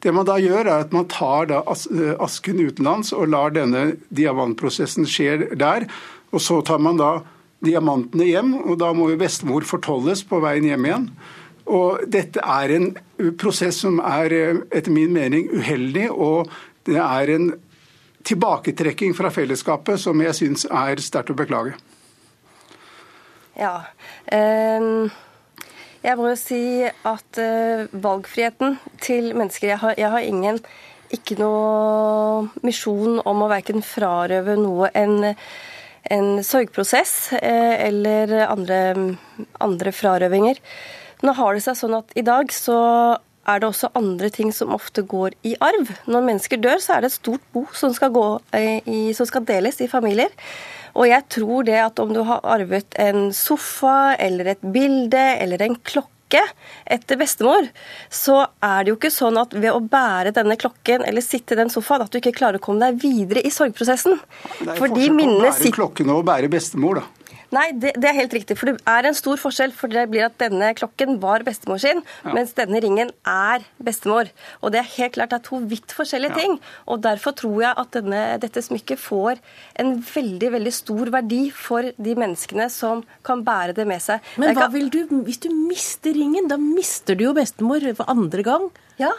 Det 0.00 0.14
man 0.16 0.24
da 0.28 0.38
gjør, 0.40 0.64
er 0.64 0.86
at 0.86 0.94
man 0.96 1.08
tar 1.12 1.50
da 1.50 1.60
eh, 1.60 2.14
asken 2.16 2.62
utenlands 2.62 3.12
og 3.12 3.28
lar 3.34 3.52
denne 3.52 3.98
diamantprosessen 4.08 5.08
skje 5.08 5.52
der. 5.60 5.84
Og 6.32 6.40
så 6.40 6.62
tar 6.64 6.80
man 6.80 6.96
da 7.00 7.18
diamantene 7.60 8.30
hjem, 8.30 8.54
og 8.64 8.80
da 8.80 8.94
må 8.96 9.10
jo 9.10 9.20
bestemor 9.20 9.66
fortolles 9.68 10.24
på 10.24 10.40
veien 10.40 10.70
hjem 10.70 10.88
igjen. 10.88 11.06
Og 11.70 12.06
dette 12.08 12.40
er 12.40 12.72
en 12.78 12.88
prosess 13.38 13.82
som 13.84 14.00
er 14.00 14.32
eh, 14.32 14.62
etter 14.72 14.94
min 14.94 15.12
mening 15.12 15.52
uheldig, 15.52 16.08
og 16.16 16.48
det 16.88 16.96
er 16.96 17.36
en 17.36 17.52
tilbaketrekking 18.24 19.12
fra 19.16 19.28
fellesskapet 19.32 20.00
som 20.00 20.20
jeg 20.24 20.36
syns 20.36 20.64
er 20.64 21.00
sterkt 21.04 21.36
å 21.36 21.36
beklage. 21.36 21.76
Ja. 23.58 23.74
Um, 24.30 25.10
jeg 26.00 26.16
må 26.16 26.30
jo 26.30 26.36
si 26.38 26.62
at 26.86 27.40
uh, 27.40 27.90
valgfriheten 27.92 28.78
til 29.02 29.34
mennesker 29.36 29.74
Jeg 29.74 29.82
har, 29.82 29.98
jeg 29.98 30.12
har 30.14 30.24
ingen 30.24 30.62
ikke 31.10 31.36
noe 31.40 32.46
misjon 32.62 33.18
om 33.26 33.42
å 33.42 33.50
verken 33.50 33.82
frarøve 33.82 34.54
noe 34.60 34.92
en, 34.94 35.34
en 36.06 36.30
sorgprosess 36.46 37.34
uh, 37.34 37.74
eller 37.88 38.36
andre, 38.46 38.78
andre 39.58 39.92
frarøvinger. 39.92 40.62
Nå 41.26 41.34
har 41.36 41.56
det 41.56 41.66
seg 41.66 41.76
sånn 41.76 41.98
at 41.98 42.14
i 42.16 42.24
dag 42.24 42.54
så 42.54 42.78
er 43.50 43.60
det 43.60 43.68
også 43.68 43.90
andre 43.98 44.30
ting 44.32 44.52
som 44.54 44.74
ofte 44.74 45.02
går 45.08 45.34
i 45.48 45.56
arv. 45.64 45.90
Når 46.06 46.26
mennesker 46.26 46.60
dør, 46.62 46.78
så 46.80 46.96
er 46.96 47.02
det 47.02 47.10
et 47.10 47.18
stort 47.18 47.44
bo 47.54 47.64
som 47.76 47.92
skal, 47.96 48.12
gå, 48.14 48.26
i, 48.86 49.10
som 49.16 49.28
skal 49.28 49.44
deles 49.48 49.80
i 49.82 49.88
familier. 49.90 50.30
Og 50.94 51.08
jeg 51.10 51.26
tror 51.32 51.66
det 51.68 51.78
at 51.82 52.02
om 52.02 52.14
du 52.14 52.22
har 52.26 52.44
arvet 52.56 52.96
en 53.00 53.30
sofa 53.36 54.14
eller 54.18 54.54
et 54.54 54.64
bilde 54.74 55.22
eller 55.40 55.62
en 55.64 55.76
klokke 55.76 56.42
etter 56.86 57.18
bestemor, 57.18 57.66
så 58.06 58.44
er 58.62 58.84
det 58.84 58.92
jo 58.92 58.98
ikke 58.98 59.10
sånn 59.10 59.38
at 59.40 59.54
ved 59.56 59.72
å 59.74 59.80
bære 59.82 60.34
denne 60.36 60.54
klokken 60.60 61.02
eller 61.06 61.24
sitte 61.26 61.56
i 61.56 61.58
den 61.58 61.72
sofaen, 61.72 62.04
at 62.06 62.12
du 62.12 62.20
ikke 62.20 62.36
klarer 62.36 62.60
å 62.60 62.64
komme 62.64 62.84
deg 62.84 63.00
videre 63.02 63.42
i 63.42 63.50
sorgprosessen. 63.50 64.20
Det 64.60 64.68
er 64.68 64.78
Fordi 64.78 65.10
minnene 65.10 65.50
å 65.50 65.56
Bære 65.56 65.74
klokken 65.74 66.14
og 66.14 66.22
bære 66.30 66.52
bestemor, 66.52 67.02
da. 67.02 67.08
Nei, 67.54 67.66
det, 67.74 67.94
det, 67.98 68.06
er 68.06 68.18
helt 68.20 68.34
riktig. 68.34 68.56
For 68.58 68.70
det 68.70 68.78
er 68.88 69.08
en 69.08 69.16
stor 69.16 69.40
forskjell. 69.40 69.72
For 69.76 69.90
det 69.90 70.06
blir 70.12 70.26
at 70.28 70.36
denne 70.42 70.70
klokken 70.78 71.18
var 71.22 71.44
bestemor 71.46 71.80
sin, 71.82 72.02
ja. 72.22 72.34
mens 72.36 72.54
denne 72.58 72.80
ringen 72.82 73.10
er 73.26 73.64
bestemor. 73.82 74.30
Og 74.60 74.74
det 74.74 74.82
er 74.82 74.92
helt 74.96 75.16
klart 75.16 75.34
det 75.34 75.40
er 75.40 75.46
to 75.48 75.60
vidt 75.70 75.94
forskjellige 75.96 76.34
ja. 76.36 76.44
ting. 76.44 76.58
Og 76.90 77.02
derfor 77.04 77.34
tror 77.38 77.58
jeg 77.64 77.74
at 77.82 77.92
denne, 77.98 78.22
dette 78.42 78.62
smykket 78.64 79.02
får 79.02 79.42
en 79.82 79.96
veldig, 80.06 80.52
veldig 80.56 80.74
stor 80.74 81.12
verdi 81.16 81.42
for 81.54 81.90
de 81.96 82.16
menneskene 82.18 82.70
som 82.72 83.02
kan 83.26 83.42
bære 83.46 83.74
det 83.80 83.88
med 83.88 84.02
seg. 84.04 84.22
Men 84.40 84.54
hva 84.58 84.70
vil 84.72 84.90
du, 84.92 85.02
hvis 85.26 85.42
du 85.42 85.50
mister 85.54 86.14
ringen? 86.16 86.48
Da 86.50 86.60
mister 86.60 87.18
du 87.18 87.26
jo 87.28 87.36
bestemor 87.36 87.84
for 87.98 88.10
andre 88.10 88.46
gang. 88.46 88.70
Ja, 89.00 89.12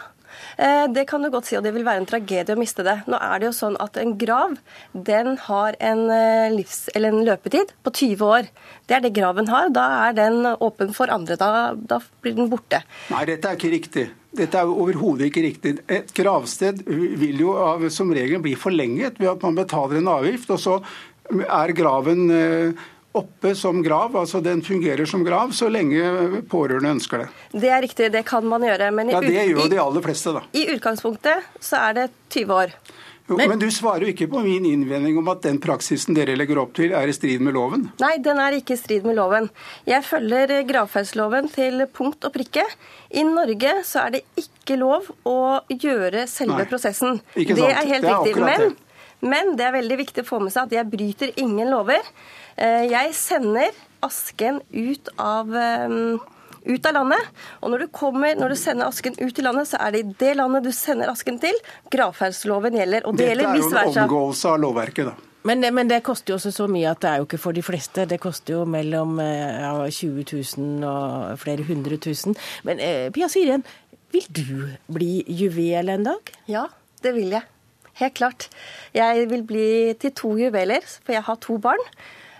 det 0.92 1.06
kan 1.10 1.22
du 1.22 1.30
godt 1.32 1.48
si, 1.48 1.56
og 1.58 1.64
det 1.64 1.72
vil 1.74 1.86
være 1.86 2.02
en 2.02 2.08
tragedie 2.08 2.54
å 2.54 2.60
miste 2.60 2.84
det. 2.86 2.98
Nå 3.10 3.18
er 3.18 3.40
det 3.40 3.48
jo 3.48 3.54
sånn 3.56 3.76
at 3.82 3.96
en 4.00 4.14
grav 4.20 4.56
den 4.92 5.36
har 5.48 5.76
en, 5.80 6.02
eh, 6.10 6.50
livs, 6.52 6.88
en 6.94 7.24
løpetid 7.24 7.72
på 7.82 7.92
20 7.92 8.24
år. 8.26 8.48
Det 8.86 8.96
er 8.96 9.00
det 9.00 9.12
graven 9.16 9.48
har. 9.48 9.70
Da 9.70 10.08
er 10.08 10.12
den 10.12 10.44
åpen 10.60 10.92
for 10.94 11.10
andre. 11.10 11.36
Da, 11.36 11.74
da 11.74 12.00
blir 12.22 12.36
den 12.36 12.50
borte. 12.50 12.82
Nei, 13.10 13.24
dette 13.24 13.48
er 13.48 13.56
ikke 13.56 13.72
riktig. 13.72 14.08
Dette 14.32 14.58
er 14.58 14.70
overhodet 14.70 15.28
ikke 15.28 15.44
riktig. 15.44 15.78
Et 15.88 16.12
gravsted 16.16 16.84
vil 16.86 17.40
jo 17.40 17.56
som 17.92 18.12
regel 18.12 18.40
bli 18.40 18.54
forlenget 18.56 19.20
ved 19.20 19.34
at 19.34 19.42
man 19.42 19.58
betaler 19.58 20.00
en 20.00 20.08
avgift, 20.08 20.50
og 20.50 20.60
så 20.60 20.78
er 21.32 21.72
graven 21.76 22.30
eh, 22.30 22.86
oppe 23.12 23.54
som 23.58 23.82
grav, 23.84 24.16
altså 24.16 24.40
den 24.44 24.62
fungerer 24.64 25.06
som 25.08 25.24
grav 25.24 25.52
så 25.56 25.68
lenge 25.72 26.42
pårørende 26.50 26.96
ønsker 26.96 27.24
det. 27.24 27.28
Det 27.52 27.70
er 27.70 27.84
riktig, 27.84 28.10
det 28.14 28.24
kan 28.28 28.46
man 28.48 28.64
gjøre. 28.64 28.90
Men 28.94 29.12
ja, 29.12 29.20
det 29.20 29.46
gjør 29.50 29.68
de 29.68 29.80
aller 29.82 30.04
fleste, 30.04 30.34
da. 30.38 30.44
I 30.56 30.66
utgangspunktet 30.74 31.48
så 31.60 31.82
er 31.90 31.98
det 32.00 32.10
20 32.32 32.54
år. 32.56 32.76
Jo, 33.28 33.36
men, 33.38 33.52
men, 33.52 33.60
du 33.62 33.68
svarer 33.70 34.02
jo 34.04 34.10
ikke 34.10 34.26
på 34.32 34.40
min 34.42 34.64
innvending 34.66 35.16
om 35.20 35.28
at 35.30 35.44
den 35.44 35.60
praksisen 35.62 36.16
dere 36.16 36.34
legger 36.36 36.58
opp 36.58 36.74
til, 36.76 36.90
er 36.96 37.08
i 37.08 37.14
strid 37.14 37.42
med 37.44 37.54
loven? 37.54 37.86
Nei, 38.02 38.16
den 38.24 38.40
er 38.42 38.56
ikke 38.58 38.74
i 38.74 38.80
strid 38.80 39.06
med 39.06 39.16
loven. 39.16 39.46
Jeg 39.88 40.02
følger 40.04 40.56
gravferdsloven 40.68 41.48
til 41.54 41.84
punkt 41.94 42.26
og 42.26 42.34
prikke. 42.34 42.66
I 43.14 43.22
Norge 43.28 43.76
så 43.86 44.08
er 44.08 44.16
det 44.16 44.24
ikke 44.42 44.76
lov 44.80 45.06
å 45.28 45.38
gjøre 45.70 46.26
selve 46.30 46.64
Nei, 46.64 46.68
prosessen. 46.68 47.22
Det 47.36 47.56
er 47.68 47.78
helt 47.78 48.02
det 48.04 48.10
er 48.10 48.24
riktig. 48.26 48.42
Men, 48.42 48.76
men 49.22 49.54
det 49.58 49.68
er 49.68 49.76
veldig 49.78 50.00
viktig 50.02 50.26
å 50.26 50.30
få 50.34 50.42
med 50.42 50.54
seg 50.54 50.66
at 50.66 50.80
jeg 50.80 50.90
bryter 50.90 51.34
ingen 51.40 51.70
lover. 51.70 52.02
Eh, 52.56 52.84
jeg 52.90 53.16
sender 53.16 53.72
asken 54.02 54.60
ut 54.74 55.08
av 55.20 55.56
eh, 55.56 55.98
ut 56.64 56.86
av 56.86 56.94
landet. 56.94 57.42
Og 57.60 57.72
når 57.72 57.84
du, 57.84 57.88
kommer, 57.94 58.36
når 58.38 58.54
du 58.54 58.58
sender 58.58 58.88
asken 58.88 59.16
ut 59.18 59.38
i 59.38 59.44
landet, 59.44 59.70
så 59.72 59.80
er 59.82 59.94
det 59.94 60.04
i 60.04 60.14
det 60.20 60.32
landet 60.38 60.66
du 60.66 60.72
sender 60.74 61.10
asken 61.12 61.40
til, 61.42 61.58
gravferdsloven 61.92 62.78
gjelder. 62.78 63.06
Og 63.06 63.16
det 63.16 63.26
Dette 63.26 63.34
gjelder 63.34 63.54
vice 63.58 63.74
versa. 63.74 63.76
Dette 63.76 63.90
er 63.90 63.92
jo 63.92 63.98
en 63.98 64.08
omgåelse 64.08 64.52
av 64.52 64.64
lovverket, 64.66 65.12
da. 65.12 65.28
Men, 65.42 65.64
men, 65.74 65.88
det 65.90 66.04
koster 66.06 66.30
jo 66.30 66.36
også 66.38 66.52
så 66.54 66.68
mye 66.70 66.92
at 66.92 67.00
det 67.02 67.08
er 67.10 67.18
jo 67.18 67.26
ikke 67.26 67.40
for 67.42 67.56
de 67.56 67.64
fleste. 67.66 68.04
Det 68.06 68.20
koster 68.22 68.54
jo 68.54 68.66
mellom 68.68 69.16
eh, 69.18 69.64
ja, 69.64 69.72
20 69.90 70.22
000 70.30 70.84
og 70.86 71.40
flere 71.42 71.66
hundre 71.66 71.98
tusen. 71.98 72.38
Men 72.68 72.78
eh, 72.78 73.08
Pia 73.14 73.26
Syrien, 73.32 73.64
vil 74.14 74.28
du 74.30 74.52
bli 74.92 75.24
juvel 75.26 75.90
en 75.90 76.06
dag? 76.06 76.30
Ja, 76.46 76.68
det 77.02 77.16
vil 77.18 77.34
jeg. 77.34 77.42
Helt 77.98 78.14
klart. 78.14 78.46
Jeg 78.94 79.26
vil 79.32 79.42
bli 79.44 79.66
til 80.00 80.14
to 80.16 80.36
juveler, 80.38 80.86
for 81.02 81.16
jeg 81.16 81.26
har 81.26 81.42
to 81.42 81.58
barn. 81.58 81.82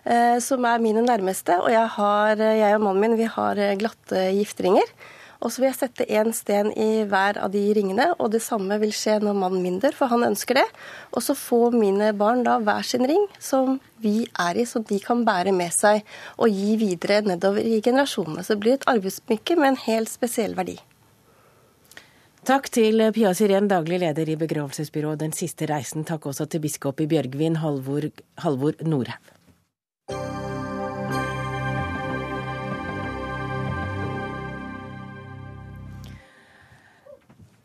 Eh, 0.02 0.38
som 0.42 0.64
er 0.66 0.82
mine 0.82 1.02
nærmeste. 1.04 1.60
Og 1.62 1.70
jeg, 1.70 1.88
har, 1.96 2.38
eh, 2.40 2.58
jeg 2.58 2.74
og 2.74 2.82
mannen 2.82 3.02
min 3.04 3.18
vi 3.20 3.28
har 3.30 3.58
eh, 3.58 3.76
glatte 3.78 4.30
gifteringer. 4.34 4.88
Og 5.42 5.50
så 5.50 5.58
vil 5.58 5.68
jeg 5.72 5.78
sette 5.78 6.06
én 6.06 6.30
sten 6.34 6.70
i 6.78 7.02
hver 7.10 7.38
av 7.42 7.50
de 7.50 7.62
ringene, 7.74 8.12
og 8.22 8.30
det 8.30 8.44
samme 8.44 8.76
vil 8.78 8.92
skje 8.94 9.16
når 9.18 9.34
mannen 9.34 9.62
min 9.62 9.80
dør, 9.82 9.94
for 9.98 10.06
han 10.06 10.22
ønsker 10.22 10.60
det. 10.60 10.66
Og 11.10 11.24
så 11.26 11.34
får 11.34 11.74
mine 11.74 12.12
barn 12.14 12.44
da 12.46 12.60
hver 12.62 12.86
sin 12.86 13.02
ring 13.10 13.26
som 13.42 13.80
vi 14.02 14.28
er 14.38 14.60
i, 14.62 14.66
som 14.66 14.86
de 14.86 15.00
kan 15.02 15.24
bære 15.26 15.50
med 15.54 15.74
seg 15.74 16.06
og 16.38 16.46
gi 16.46 16.76
videre 16.78 17.24
nedover 17.26 17.58
i 17.58 17.80
generasjonene. 17.82 18.46
Så 18.46 18.54
det 18.54 18.62
blir 18.62 18.78
et 18.78 18.88
arvesmykke 18.90 19.58
med 19.58 19.72
en 19.72 19.82
helt 19.88 20.14
spesiell 20.14 20.54
verdi. 20.54 20.78
Takk 22.46 22.70
til 22.74 23.02
Pia 23.14 23.34
Sirén, 23.34 23.70
daglig 23.70 23.98
leder 24.02 24.30
i 24.30 24.38
begravelsesbyrået 24.38 25.26
Den 25.26 25.34
siste 25.34 25.66
reisen. 25.70 26.06
Takk 26.06 26.26
også 26.30 26.46
til 26.46 26.62
biskop 26.62 27.02
i 27.02 27.10
Bjørgvin, 27.10 27.58
Halvor, 27.62 28.10
Halvor 28.46 28.78
Nordhaug. 28.82 29.41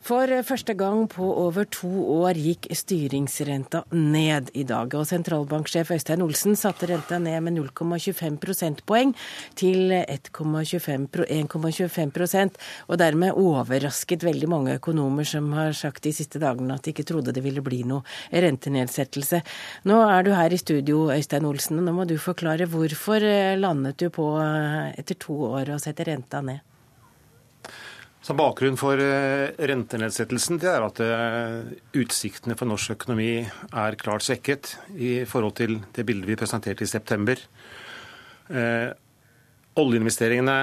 For 0.08 0.24
første 0.48 0.72
gang 0.80 1.02
på 1.12 1.26
over 1.42 1.66
to 1.68 1.90
år 2.14 2.38
gikk 2.40 2.70
styringsrenta 2.80 3.82
ned 3.92 4.48
i 4.56 4.64
dag. 4.64 4.94
Og 4.96 5.04
sentralbanksjef 5.10 5.90
Øystein 5.92 6.22
Olsen 6.24 6.56
satte 6.56 6.88
renta 6.88 7.20
ned 7.20 7.44
med 7.44 7.58
0,25 7.58 8.38
prosentpoeng 8.40 9.12
til 9.60 9.92
1,25% 9.98 12.56
og 12.88 12.96
dermed 13.02 13.36
overrasket 13.36 14.24
veldig 14.24 14.48
mange 14.54 14.78
økonomer 14.80 15.28
som 15.28 15.52
har 15.58 15.76
sagt 15.76 16.08
de 16.08 16.14
siste 16.16 16.40
dagene 16.40 16.80
at 16.80 16.88
de 16.88 16.96
ikke 16.96 17.08
trodde 17.12 17.36
det 17.36 17.44
ville 17.44 17.66
bli 17.66 17.84
noe 17.84 18.00
rentenedsettelse. 18.32 19.44
Nå 19.92 20.00
er 20.08 20.24
du 20.24 20.32
her 20.38 20.56
i 20.56 20.64
studio, 20.64 21.12
Øystein 21.12 21.44
Olsen, 21.52 21.76
og 21.82 21.84
nå 21.84 21.92
må 22.00 22.08
du 22.08 22.16
forklare 22.16 22.64
hvorfor 22.72 23.20
landet 23.60 24.00
du 24.00 24.08
på 24.08 24.40
etter 24.40 25.20
to 25.20 25.52
år 25.52 25.76
å 25.76 25.84
sette 25.84 26.08
renta 26.08 26.40
ned? 26.40 26.64
Så 28.28 28.34
Bakgrunnen 28.36 28.76
for 28.76 29.00
eh, 29.00 29.54
rentenedsettelsen 29.70 30.58
det 30.60 30.68
er 30.68 30.84
at 30.84 30.98
eh, 31.00 31.70
utsiktene 31.96 32.58
for 32.60 32.68
norsk 32.68 32.98
økonomi 32.98 33.30
er 33.40 33.96
klart 34.02 34.26
svekket 34.26 34.74
i 35.00 35.22
forhold 35.24 35.54
til 35.56 35.78
det 35.96 36.04
bildet 36.04 36.28
vi 36.28 36.36
presenterte 36.36 36.84
i 36.84 36.92
september. 36.92 37.40
Eh, 38.52 38.90
oljeinvesteringene 39.80 40.58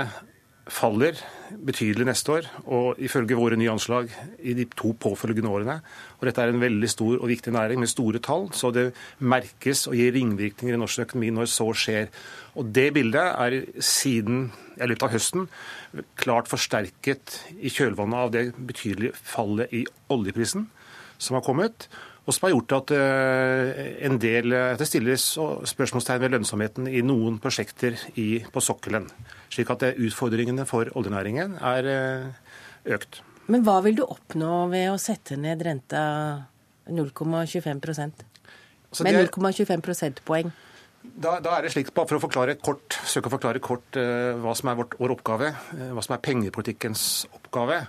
faller 0.68 1.16
betydelig 1.64 2.04
neste 2.10 2.34
år, 2.34 2.50
og 2.68 3.00
ifølge 3.00 3.38
våre 3.40 3.56
nye 3.56 3.72
anslag 3.72 4.12
i 4.44 4.52
de 4.58 4.68
to 4.68 4.92
påfølgende 5.00 5.48
årene. 5.48 5.78
Og 6.18 6.28
dette 6.28 6.44
er 6.44 6.52
en 6.52 6.60
veldig 6.60 6.90
stor 6.92 7.16
og 7.16 7.32
viktig 7.32 7.56
næring 7.56 7.80
med 7.80 7.92
store 7.94 8.20
tall, 8.20 8.50
så 8.52 8.74
det 8.76 8.90
merkes 9.24 9.86
og 9.88 9.96
gir 9.96 10.12
ringvirkninger 10.12 10.76
i 10.76 10.84
norsk 10.84 11.06
økonomi 11.06 11.32
når 11.32 11.48
så 11.54 11.70
skjer. 11.72 12.12
Og 12.60 12.68
det 12.76 12.90
bildet 12.92 13.24
er 13.24 13.60
siden 13.80 14.50
i 14.78 14.88
løpet 14.90 15.06
av 15.06 15.14
høsten 15.14 15.46
klart 16.20 16.50
forsterket 16.50 17.38
i 17.58 17.72
kjølvannet 17.72 18.26
av 18.26 18.34
det 18.34 18.44
betydelige 18.56 19.16
fallet 19.18 19.72
i 19.74 19.84
oljeprisen 20.12 20.68
som 21.18 21.38
har 21.38 21.46
kommet 21.46 21.88
og 22.24 22.32
som 22.32 22.46
har 22.46 22.54
gjort 22.54 22.72
at 22.78 22.92
eh, 22.96 23.80
en 24.08 24.16
del, 24.20 24.54
det 24.80 24.86
stilles 24.88 25.26
spørsmålstegn 25.68 26.22
ved 26.22 26.32
lønnsomheten 26.32 26.88
i 26.88 27.02
noen 27.04 27.36
prosjekter 27.42 27.98
i, 28.16 28.40
på 28.48 28.62
sokkelen. 28.64 29.10
Slik 29.52 29.72
at 29.74 29.84
eh, 29.84 29.98
utfordringene 30.06 30.64
for 30.68 30.88
oljenæringen 30.96 31.58
er 31.60 31.90
eh, 31.92 32.56
økt. 32.96 33.20
Men 33.52 33.66
hva 33.66 33.76
vil 33.84 33.98
du 33.98 34.06
oppnå 34.06 34.70
ved 34.72 34.88
å 34.94 35.00
sette 35.00 35.36
ned 35.36 35.66
renta 35.66 36.04
0,25% 36.88 38.24
Med 39.04 39.18
0,25 39.20 39.84
prosentpoeng? 39.84 40.52
Da, 41.04 41.36
da, 41.44 41.52
er 41.58 41.66
det 41.66 41.74
slik, 41.74 41.90
for 41.94 42.16
å 42.16 42.22
forklare 42.22 42.56
kort, 42.56 42.96
søke 43.04 43.28
å 43.28 43.34
forklare 43.34 43.60
kort 43.62 43.98
uh, 44.00 44.32
hva 44.40 44.54
som 44.56 44.70
er 44.72 44.78
vårt, 44.78 44.96
vår 44.98 45.12
oppgave, 45.18 45.50
uh, 45.52 45.90
hva 45.92 46.04
som 46.04 46.16
er 46.16 46.22
pengepolitikkens 46.24 47.02
oppgave. 47.36 47.82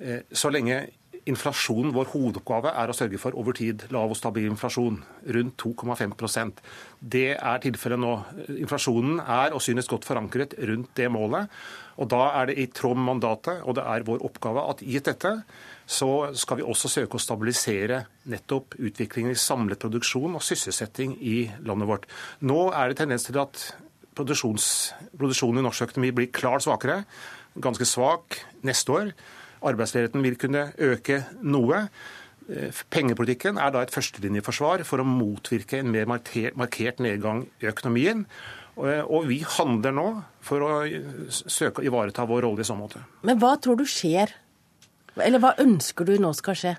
Uh, 0.00 0.20
så 0.28 0.52
lenge 0.52 0.82
inflasjon, 1.28 1.90
vår 1.94 2.10
hovedoppgave, 2.12 2.72
er 2.76 2.90
å 2.90 2.96
sørge 2.96 3.18
for 3.20 3.36
over 3.38 3.56
tid 3.56 3.84
lav 3.92 4.12
og 4.12 4.18
stabil 4.18 4.46
inflasjon, 4.48 5.00
rundt 5.36 5.56
2,5% 5.60 6.62
Det 7.00 7.34
er 7.36 7.62
tilfellet 7.64 8.00
nå. 8.00 8.12
Inflasjonen 8.60 9.20
er 9.20 9.56
og 9.56 9.62
synes 9.64 9.90
godt 9.90 10.08
forankret 10.08 10.56
rundt 10.70 10.94
det 10.96 11.10
målet. 11.12 11.48
og 11.96 12.08
Da 12.08 12.22
er 12.40 12.46
det 12.46 12.58
i 12.58 12.66
tråd 12.66 12.96
med 12.96 13.08
mandatet, 13.14 13.60
og 13.64 13.76
det 13.76 13.84
er 13.84 14.06
vår 14.06 14.24
oppgave 14.24 14.64
at 14.70 14.80
gitt 14.80 15.04
dette, 15.04 15.34
så 15.86 16.30
skal 16.38 16.60
vi 16.60 16.66
også 16.66 16.88
søke 16.88 17.18
å 17.18 17.22
stabilisere 17.22 18.04
nettopp 18.30 18.78
utviklingen 18.78 19.34
i 19.34 19.40
samlet 19.40 19.80
produksjon 19.80 20.36
og 20.38 20.44
sysselsetting 20.44 21.16
i 21.20 21.50
landet 21.66 21.90
vårt. 21.90 22.06
Nå 22.40 22.70
er 22.70 22.88
det 22.88 23.00
tendens 23.02 23.26
til 23.26 23.40
at 23.42 23.72
produksjonen 24.14 25.60
i 25.60 25.66
norsk 25.66 25.88
økonomi 25.88 26.14
blir 26.14 26.32
klart 26.32 26.64
svakere, 26.64 27.02
ganske 27.58 27.86
svak 27.88 28.38
neste 28.66 28.94
år. 28.94 29.12
Arbeidsledigheten 29.66 30.24
vil 30.24 30.38
kunne 30.40 30.70
øke 30.78 31.22
noe. 31.42 31.84
Eh, 32.48 32.82
pengepolitikken 32.90 33.60
er 33.60 33.74
da 33.74 33.84
et 33.84 33.92
førstelinjeforsvar 33.94 34.84
for 34.88 35.02
å 35.02 35.06
motvirke 35.06 35.80
en 35.80 35.92
mer 35.92 36.08
markert 36.08 37.02
nedgang 37.02 37.44
i 37.60 37.68
økonomien. 37.70 38.24
Eh, 38.80 39.02
og 39.04 39.28
vi 39.28 39.40
handler 39.58 39.94
nå 39.96 40.06
for 40.44 40.64
å 40.64 40.70
søke 41.28 41.82
å 41.82 41.86
ivareta 41.86 42.26
vår 42.28 42.46
rolle 42.46 42.64
i 42.64 42.68
så 42.68 42.78
måte. 42.78 43.04
Men 43.26 43.40
hva 43.42 43.56
tror 43.60 43.80
du 43.80 43.84
skjer? 43.88 44.32
Eller 45.20 45.42
hva 45.42 45.52
ønsker 45.60 46.06
du 46.08 46.16
nå 46.22 46.32
skal 46.38 46.56
skje? 46.56 46.76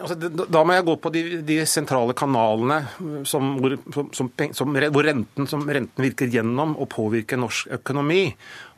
Altså, 0.00 0.16
da 0.30 0.62
må 0.66 0.74
jeg 0.76 0.86
gå 0.86 0.94
på 1.02 1.10
de, 1.14 1.22
de 1.46 1.56
sentrale 1.68 2.14
kanalene 2.16 2.80
som, 3.28 3.54
hvor, 3.60 3.76
som, 4.16 4.30
som, 4.56 4.74
hvor 4.74 5.06
renten, 5.06 5.48
renten, 5.48 6.04
virker 6.04 6.32
gjennom 6.32 6.74
og 6.80 6.90
påvirker 6.94 7.40
norsk 7.40 7.72
økonomi. 7.78 8.26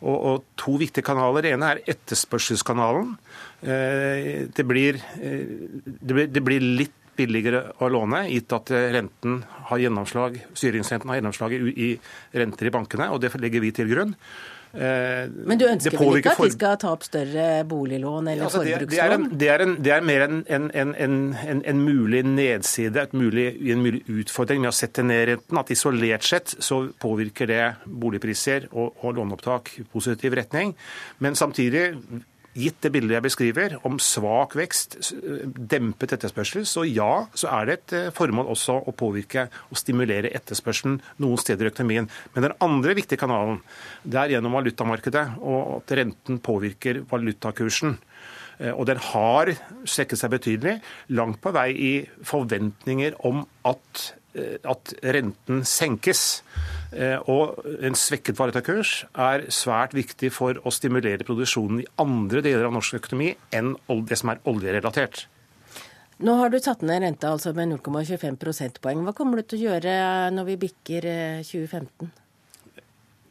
Og, 0.03 0.17
og 0.17 0.45
To 0.61 0.77
viktige 0.81 1.07
kanaler. 1.07 1.47
Det 1.47 1.55
ene 1.57 1.73
er 1.73 1.83
etterspørselskanalen. 1.95 3.15
Eh, 3.63 4.47
det 4.53 4.67
blir, 4.69 5.01
eh, 5.21 5.45
det 5.85 6.13
blir, 6.13 6.31
det 6.33 6.45
blir 6.45 6.71
litt 6.83 7.03
billigere 7.17 7.63
å 7.81 7.89
låne, 7.89 8.27
gitt 8.29 8.53
at 8.53 8.71
renten 8.93 9.39
har 9.71 9.81
gjennomslag, 9.81 10.37
styringsrenten 10.53 11.09
har 11.09 11.23
gjennomslag 11.23 11.55
i, 11.57 11.61
i 11.73 11.89
renter 12.37 12.69
i 12.69 12.73
bankene, 12.75 13.09
og 13.09 13.23
det 13.23 13.33
legger 13.41 13.65
vi 13.65 13.73
til 13.77 13.89
grunn. 13.89 14.13
Eh, 14.77 15.31
Men 15.49 15.61
du 15.61 15.65
ønsker 15.69 15.97
vel 15.97 16.19
ikke 16.21 16.35
at 16.35 16.43
de 16.45 16.53
skal 16.53 16.77
ta 16.83 16.93
opp 16.93 17.07
større 17.07 17.47
boliglån 17.69 18.29
eller 18.33 18.47
altså, 18.49 18.61
forbrukslån? 18.61 18.91
Det 18.93 19.01
er, 19.01 19.15
en, 19.17 19.27
det, 19.33 19.49
er 19.49 19.65
en, 19.65 19.75
det 19.87 19.95
er, 19.95 20.05
mer 20.05 20.25
en, 20.27 20.37
en, 20.77 21.23
en, 21.65 21.81
mulig 21.81 22.23
nedside, 22.29 23.07
mulig, 23.17 23.49
en 23.73 23.85
mulig 23.85 24.03
utfordring 24.21 24.63
med 24.65 24.73
å 24.73 24.77
sette 24.77 25.05
ned 25.07 25.25
renten. 25.33 25.61
At 25.63 25.73
isolert 25.73 26.27
sett 26.29 26.57
så 26.61 26.83
påvirker 27.01 27.51
det 27.51 27.63
boligpriser 27.87 28.69
og, 28.73 28.99
og 29.03 29.17
låneopptak 29.17 29.77
i 29.81 29.87
positiv 29.93 30.37
retning. 30.37 30.75
Men 31.25 31.39
samtidig 31.39 31.89
gitt 32.57 32.81
det 32.85 32.93
bildet 32.95 33.17
jeg 33.19 33.25
beskriver, 33.27 33.77
om 33.87 33.99
svak 34.03 34.57
vekst, 34.59 34.97
dempet 35.57 36.15
etterspørsel, 36.17 36.65
så 36.69 36.87
ja, 36.89 37.27
så 37.37 37.51
er 37.59 37.69
det 37.69 37.77
et 37.77 37.97
eh, 37.99 38.09
formål 38.17 38.51
også 38.55 38.79
å 38.89 38.95
påvirke 38.97 39.47
og 39.71 39.81
stimulere 39.81 40.33
etterspørselen 40.37 40.99
noen 41.23 41.41
steder 41.43 41.69
i 41.69 41.73
økonomien. 41.75 42.11
Men 42.35 42.49
den 42.49 42.57
andre 42.65 42.97
viktige 42.99 43.21
kanalen, 43.21 43.61
det 44.03 44.23
er 44.23 44.37
gjennom 44.37 44.57
valutamarkedet, 44.59 45.27
og 45.45 45.79
at 45.79 45.97
renten 46.01 46.41
påvirker 46.45 47.05
valutakursen. 47.11 47.99
Eh, 48.59 48.73
og 48.73 48.87
den 48.91 49.03
har 49.13 49.53
svekket 49.85 50.23
seg 50.23 50.37
betydelig, 50.39 50.79
langt 51.15 51.43
på 51.45 51.55
vei 51.57 51.71
i 51.77 51.97
forventninger 52.25 53.21
om 53.29 53.45
at 53.69 54.09
Eh, 54.37 54.59
at 54.69 54.93
renten 55.03 55.65
senkes. 55.65 56.43
Eh, 56.97 57.19
og 57.29 57.61
en 57.85 57.97
svekket 57.99 58.39
valutakurs 58.39 59.03
er 59.13 59.47
svært 59.53 59.93
viktig 59.97 60.31
for 60.33 60.57
å 60.65 60.73
stimulere 60.73 61.27
produksjonen 61.29 61.83
i 61.83 61.89
andre 62.01 62.41
deler 62.45 62.69
av 62.69 62.77
norsk 62.77 62.97
økonomi 63.03 63.35
enn 63.55 63.75
det 64.09 64.17
som 64.17 64.33
er 64.33 64.41
oljerelatert. 64.49 65.27
Nå 66.25 66.33
har 66.41 66.49
du 66.49 66.57
tatt 66.65 66.81
ned 66.87 67.03
renta 67.05 67.35
altså 67.35 67.53
med 67.53 67.75
0,25 67.75 68.39
prosentpoeng. 68.41 69.03
Hva 69.05 69.13
kommer 69.17 69.43
du 69.43 69.51
til 69.51 69.61
å 69.61 69.75
gjøre 69.75 69.97
når 70.33 70.49
vi 70.49 70.61
bikker 70.65 71.11
2015? 71.45 72.09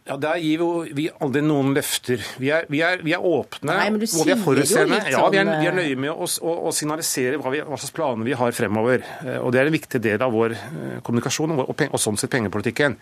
Eh, 0.06 0.12
ja, 0.12 0.18
Der 0.18 0.38
gir 0.38 0.62
vi 0.94 1.10
aldri 1.20 1.42
noen 1.42 1.74
løfter. 1.74 2.22
Vi 2.38 2.50
er, 2.54 2.66
vi 2.70 2.82
er, 2.82 3.02
vi 3.04 3.14
er 3.14 3.24
åpne 3.26 3.74
Nei, 3.74 3.90
og 3.90 4.26
vi 4.26 4.34
er 4.34 4.42
forutseende. 4.42 5.02
Ja, 5.10 5.24
vi 5.30 5.38
er, 5.38 5.50
vi 5.60 5.70
er, 5.70 5.76
nøye 5.76 5.96
med 5.98 6.12
å, 6.12 6.26
å, 6.26 6.56
å 6.70 6.74
signalisere 6.76 7.40
hva, 7.42 7.52
hva, 7.66 7.78
slags 7.80 7.94
planer 7.96 8.26
vi 8.26 8.36
har 8.38 8.54
fremover. 8.56 9.04
Eh, 9.26 9.40
og 9.42 9.52
Det 9.54 9.62
er 9.62 9.70
en 9.70 9.76
viktig 9.76 10.02
del 10.02 10.22
av 10.22 10.34
vår 10.36 10.56
eh, 10.56 10.98
kommunikasjon 11.06 11.56
og, 11.58 11.64
og, 11.70 11.86
og 11.90 12.02
sånn 12.02 12.20
sett 12.22 12.34
pengepolitikken. 12.34 12.98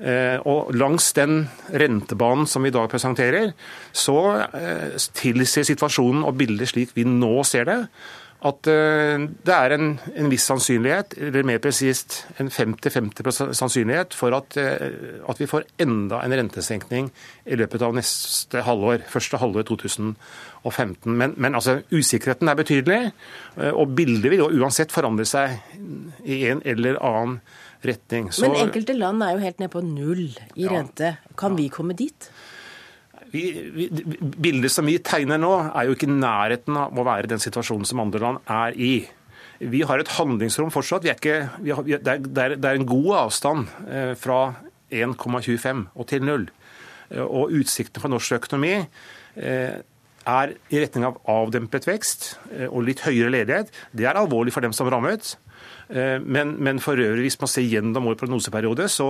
Eh, 0.00 0.36
og 0.48 0.72
Langs 0.76 1.12
den 1.16 1.46
rentebanen 1.72 2.48
som 2.48 2.64
vi 2.64 2.72
i 2.72 2.76
dag 2.76 2.88
presenterer, 2.90 3.52
så 3.92 4.16
tilsier 5.16 5.64
situasjonen 5.66 6.24
og 6.26 6.36
bildet 6.38 6.70
slik 6.70 6.92
vi 6.96 7.04
nå 7.08 7.34
ser 7.46 7.68
det, 7.68 7.80
at 8.46 8.68
eh, 8.70 9.24
det 9.46 9.54
er 9.54 9.74
en, 9.76 9.92
en, 10.14 10.28
viss 10.30 10.46
sannsynlighet, 10.48 11.16
eller 11.28 11.46
mer 11.48 11.60
presist 11.62 12.22
en 12.40 12.50
50-50 12.52 13.52
sannsynlighet, 13.56 14.16
for 14.16 14.36
at, 14.36 14.56
eh, 14.60 15.20
at, 15.26 15.40
vi 15.40 15.48
får 15.50 15.66
enda 15.82 16.22
en 16.22 16.36
rentesenkning 16.40 17.10
i 17.46 17.58
løpet 17.58 17.84
av 17.86 17.96
neste 17.96 18.64
halvår, 18.66 19.06
første 19.10 19.40
halvår 19.42 19.66
2015. 19.70 21.10
Men, 21.10 21.36
men 21.36 21.58
altså, 21.58 21.80
usikkerheten 21.90 22.52
er 22.52 22.58
betydelig, 22.60 23.00
eh, 23.56 23.72
og 23.72 23.96
bildet 23.98 24.32
vil 24.32 24.44
jo 24.44 24.50
uansett 24.60 24.94
forandre 24.94 25.26
seg 25.28 25.56
i 26.24 26.44
en 26.50 26.62
eller 26.68 27.00
annen 27.04 27.40
retning. 27.86 28.30
Så, 28.32 28.46
men 28.46 28.58
enkelte 28.66 28.96
land 28.96 29.22
er 29.24 29.36
jo 29.36 29.44
helt 29.44 29.62
nede 29.62 29.72
på 29.72 29.82
null 29.84 30.26
i 30.56 30.68
rente. 30.70 31.16
Kan 31.38 31.56
vi 31.58 31.68
komme 31.72 31.96
dit? 31.98 32.30
Vi, 33.32 33.88
bildet 34.20 34.72
som 34.72 34.86
vi 34.86 34.98
tegner 35.02 35.40
nå, 35.40 35.52
er 35.72 35.88
jo 35.88 35.96
ikke 35.96 36.08
i 36.08 36.16
nærheten 36.16 36.76
av 36.78 36.96
å 36.96 37.06
være 37.06 37.30
den 37.30 37.42
situasjonen 37.42 37.88
som 37.88 38.02
andre 38.02 38.22
land 38.22 38.52
er 38.52 38.76
i. 38.78 38.92
Vi 39.58 39.82
har 39.88 40.00
et 40.00 40.12
handlingsrom 40.18 40.70
fortsatt. 40.74 41.06
Ikke, 41.08 41.48
har, 41.48 41.86
det, 41.86 42.00
er, 42.02 42.22
det, 42.56 42.60
er, 42.60 42.76
en 42.76 42.88
god 42.88 43.10
avstand 43.24 43.72
eh, 43.88 44.12
fra 44.20 44.40
1,25 44.92 45.86
og 45.94 46.08
til 46.10 46.26
null. 46.28 46.46
Eh, 47.10 47.24
og 47.24 47.54
utsiktene 47.56 48.04
for 48.04 48.12
norsk 48.12 48.36
økonomi 48.38 48.74
eh, 48.76 49.78
er 50.26 50.54
i 50.74 50.82
retning 50.82 51.06
av 51.08 51.20
avdempet 51.30 51.86
vekst 51.86 52.32
og 52.66 52.80
litt 52.82 53.04
høyere 53.06 53.30
ledighet. 53.30 53.68
Det 53.94 54.08
er 54.08 54.18
alvorlig 54.18 54.54
for 54.54 54.66
dem 54.66 54.74
som 54.74 54.90
rammet. 54.90 55.36
Men, 55.86 56.56
men 56.66 56.80
for 56.82 56.98
øvrig, 56.98 57.28
hvis 57.28 57.38
man 57.38 57.50
ser 57.52 57.62
gjennom 57.62 58.08
vår 58.08 58.16
prognoseperiode, 58.18 58.88
så, 58.90 59.06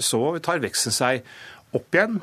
så 0.00 0.20
tar 0.40 0.62
veksten 0.64 0.94
seg 0.96 1.28
opp 1.76 1.92
igjen 1.92 2.16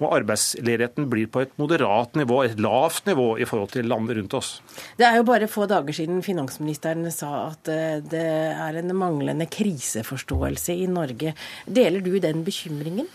og 0.00 0.12
arbeidsledigheten 0.18 1.08
blir 1.10 1.30
på 1.32 1.42
et 1.44 1.52
moderat 1.60 2.16
nivå, 2.18 2.42
et 2.44 2.60
lavt 2.60 3.06
nivå 3.08 3.28
i 3.40 3.48
forhold 3.48 3.72
til 3.74 3.88
landet 3.88 4.18
rundt 4.20 4.38
oss. 4.38 4.50
Det 4.98 5.06
er 5.08 5.18
jo 5.20 5.26
bare 5.28 5.50
få 5.50 5.68
dager 5.70 5.96
siden 5.96 6.22
finansministeren 6.24 7.06
sa 7.14 7.32
at 7.50 7.70
eh, 7.72 8.00
det 8.04 8.26
er 8.52 8.80
en 8.82 8.96
manglende 8.96 9.48
kriseforståelse 9.50 10.76
i 10.76 10.90
Norge. 10.90 11.36
Deler 11.66 12.04
du 12.04 12.18
den 12.20 12.44
bekymringen? 12.44 13.08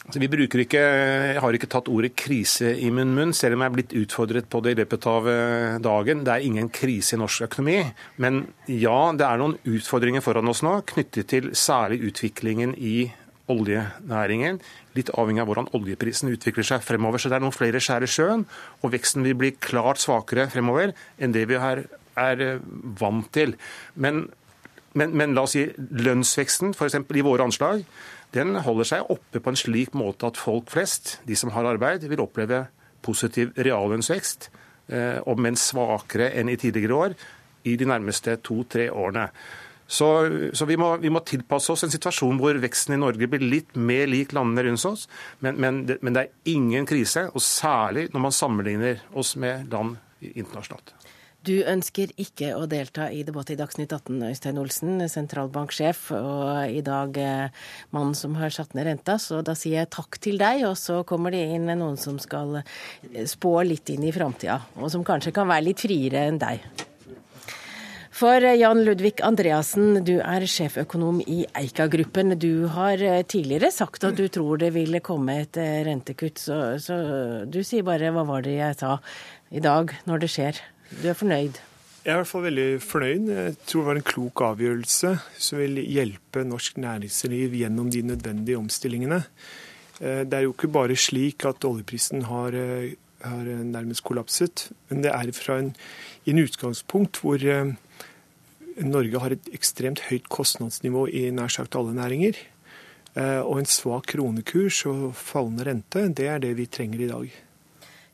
Altså, 0.00 0.18
vi 0.22 0.30
bruker 0.32 0.62
ikke, 0.62 0.80
jeg 0.80 1.40
har 1.44 1.54
ikke 1.54 1.68
tatt 1.70 1.88
ordet 1.92 2.14
krise 2.18 2.72
i 2.82 2.88
min 2.90 3.12
munn, 3.14 3.34
selv 3.36 3.54
om 3.54 3.62
jeg 3.62 3.70
er 3.70 3.74
blitt 3.76 3.92
utfordret 4.00 4.48
på 4.50 4.62
det 4.64 4.72
i 4.72 4.78
løpet 4.80 5.06
av 5.06 5.28
eh, 5.30 5.76
dagen. 5.84 6.24
Det 6.26 6.32
er 6.32 6.46
ingen 6.48 6.70
krise 6.72 7.14
i 7.14 7.20
norsk 7.20 7.44
økonomi. 7.46 7.76
Men 8.18 8.40
ja, 8.66 8.96
det 9.14 9.26
er 9.28 9.38
noen 9.38 9.58
utfordringer 9.68 10.24
foran 10.24 10.50
oss 10.50 10.64
nå, 10.66 10.78
knyttet 10.88 11.28
til 11.30 11.52
særlig 11.54 12.00
utviklingen 12.08 12.72
i 12.74 13.10
oljenæringen. 13.50 14.60
Litt 14.96 15.12
avhengig 15.18 15.42
av 15.42 15.50
hvordan 15.50 15.70
oljeprisen 15.76 16.30
utvikler 16.32 16.66
seg 16.66 16.84
fremover. 16.84 17.20
Så 17.20 17.30
det 17.30 17.38
er 17.38 17.44
noen 17.44 17.56
flere 17.56 17.82
skjær 17.82 18.06
i 18.06 18.10
sjøen, 18.10 18.46
og 18.80 18.94
veksten 18.94 19.26
vil 19.26 19.38
bli 19.38 19.54
klart 19.58 20.02
svakere 20.02 20.48
fremover 20.52 20.94
enn 21.18 21.34
det 21.36 21.46
vi 21.50 21.58
er, 21.58 21.84
er 22.18 22.44
eh, 22.46 22.62
vant 23.00 23.28
til. 23.34 23.56
Men, 23.94 24.24
men, 24.98 25.14
men, 25.16 25.36
la 25.36 25.46
oss 25.46 25.56
si 25.58 25.66
lønnsveksten, 25.76 26.74
f.eks. 26.76 26.98
i 27.00 27.26
våre 27.26 27.46
anslag, 27.46 27.84
den 28.34 28.54
holder 28.62 28.86
seg 28.86 29.10
oppe 29.10 29.42
på 29.42 29.52
en 29.52 29.58
slik 29.58 29.96
måte 29.98 30.28
at 30.28 30.38
folk 30.38 30.70
flest, 30.70 31.18
de 31.26 31.38
som 31.38 31.50
har 31.54 31.66
arbeid, 31.66 32.06
vil 32.10 32.22
oppleve 32.22 32.64
positiv 33.02 33.54
reallønnsvekst, 33.58 34.50
eh, 34.92 35.18
om 35.26 35.46
enn 35.46 35.58
svakere 35.58 36.30
enn 36.38 36.52
i 36.52 36.58
tidligere 36.60 36.98
år, 37.06 37.18
i 37.68 37.74
de 37.76 37.88
nærmeste 37.88 38.38
to-tre 38.44 38.88
årene. 38.88 39.26
Så, 39.90 40.06
så 40.54 40.68
vi, 40.70 40.76
må, 40.78 40.92
vi, 41.02 41.10
må, 41.10 41.22
tilpasse 41.26 41.72
oss 41.74 41.82
en 41.82 41.90
situasjon 41.90 42.38
hvor 42.38 42.58
veksten 42.62 42.94
i 42.94 43.00
Norge 43.02 43.26
blir 43.30 43.42
litt 43.42 43.74
mer 43.74 44.06
lik 44.06 44.34
landene 44.36 44.68
rundt 44.68 44.86
oss. 44.86 45.08
Men, 45.42 45.58
men, 45.58 45.82
det, 45.88 45.98
men 46.06 46.14
det 46.14 46.26
er 46.28 46.54
ingen 46.54 46.86
krise, 46.86 47.26
og 47.34 47.42
særlig 47.42 48.06
når 48.14 48.26
man 48.28 48.36
sammenligner 48.36 49.02
oss 49.18 49.34
med 49.40 49.66
land 49.72 49.98
internasjonalt. 50.22 50.94
Du 51.40 51.54
ønsker 51.64 52.10
ikke 52.20 52.50
å 52.52 52.66
delta 52.68 53.06
i 53.08 53.22
debatt 53.24 53.48
i 53.48 53.56
Dagsnytt 53.56 53.94
18, 53.96 54.18
Øystein 54.28 54.58
Olsen, 54.60 55.00
sentralbanksjef, 55.08 56.02
og 56.12 56.68
i 56.68 56.82
dag 56.84 57.16
eh, 57.16 57.62
mannen 57.96 58.12
som 58.18 58.36
har 58.36 58.52
satt 58.52 58.76
ned 58.76 58.84
renta. 58.90 59.16
Så 59.16 59.40
da 59.46 59.54
sier 59.56 59.80
jeg 59.80 59.90
takk 59.96 60.20
til 60.20 60.36
deg, 60.40 60.66
og 60.68 60.76
så 60.76 61.00
kommer 61.08 61.32
det 61.32 61.40
inn 61.56 61.64
noen 61.72 61.96
som 62.00 62.20
skal 62.20 62.60
eh, 62.60 63.24
spå 63.24 63.54
litt 63.64 63.88
inn 63.94 64.04
i 64.04 64.12
framtida, 64.12 64.60
og 64.76 64.92
som 64.92 65.06
kanskje 65.06 65.32
kan 65.40 65.48
være 65.48 65.70
litt 65.70 65.80
friere 65.80 66.28
enn 66.28 66.42
deg. 66.44 66.89
For 68.20 68.44
eh, 68.44 68.58
Jan 68.60 68.82
Ludvig 68.84 69.22
Andreassen, 69.24 70.02
du 70.04 70.18
er 70.20 70.44
sjeføkonom 70.44 71.22
i 71.24 71.46
Eika-gruppen. 71.56 72.34
Du 72.36 72.66
har 72.68 73.00
eh, 73.00 73.22
tidligere 73.24 73.70
sagt 73.72 74.04
at 74.04 74.18
du 74.18 74.26
tror 74.28 74.60
det 74.60 74.74
ville 74.74 75.00
komme 75.00 75.38
et 75.46 75.56
rentekutt, 75.86 76.42
så, 76.42 76.76
så 76.76 76.98
du 77.48 77.62
sier 77.64 77.86
bare 77.86 78.12
'hva 78.12 78.26
var 78.28 78.44
det 78.44 78.58
jeg 78.58 78.76
sa' 78.82 78.98
i 79.50 79.64
dag, 79.64 79.96
når 80.04 80.20
det 80.20 80.30
skjer. 80.36 80.60
Du 81.00 81.08
er 81.08 81.16
fornøyd? 81.16 81.62
Jeg 82.04 82.12
er 82.12 82.18
i 82.18 82.20
hvert 82.20 82.32
fall 82.34 82.46
veldig 82.50 82.68
fornøyd. 82.84 83.32
Jeg 83.32 83.56
tror 83.64 83.80
det 83.80 83.88
var 83.88 84.00
en 84.02 84.08
klok 84.12 84.44
avgjørelse 84.50 85.16
som 85.40 85.58
vil 85.64 85.80
hjelpe 85.80 86.44
norsk 86.44 86.76
næringsliv 86.76 87.56
gjennom 87.56 87.88
de 87.88 88.02
nødvendige 88.04 88.60
omstillingene. 88.60 89.24
Det 90.00 90.32
er 90.32 90.44
jo 90.44 90.52
ikke 90.52 90.72
bare 90.72 90.96
slik 90.96 91.44
at 91.44 91.64
oljeprisen 91.64 92.24
har, 92.28 92.56
har 93.24 93.44
nærmest 93.44 94.04
kollapset, 94.04 94.70
men 94.88 95.04
det 95.04 95.12
er 95.12 95.32
fra 95.36 95.58
en, 95.60 95.76
en 96.24 96.40
utgangspunkt 96.40 97.20
hvor 97.20 97.36
Norge 98.78 99.20
har 99.22 99.34
et 99.34 99.50
ekstremt 99.56 100.04
høyt 100.08 100.28
kostnadsnivå 100.32 101.06
i 101.10 101.28
nær 101.34 101.52
sagt 101.52 101.76
alle 101.78 101.96
næringer. 101.96 102.38
Og 103.42 103.58
en 103.58 103.66
svak 103.66 104.06
kronekurs 104.12 104.84
og 104.86 105.08
fallende 105.18 105.64
rente, 105.66 106.04
det 106.14 106.28
er 106.30 106.42
det 106.42 106.52
vi 106.54 106.68
trenger 106.70 107.00
i 107.02 107.08
dag. 107.10 107.32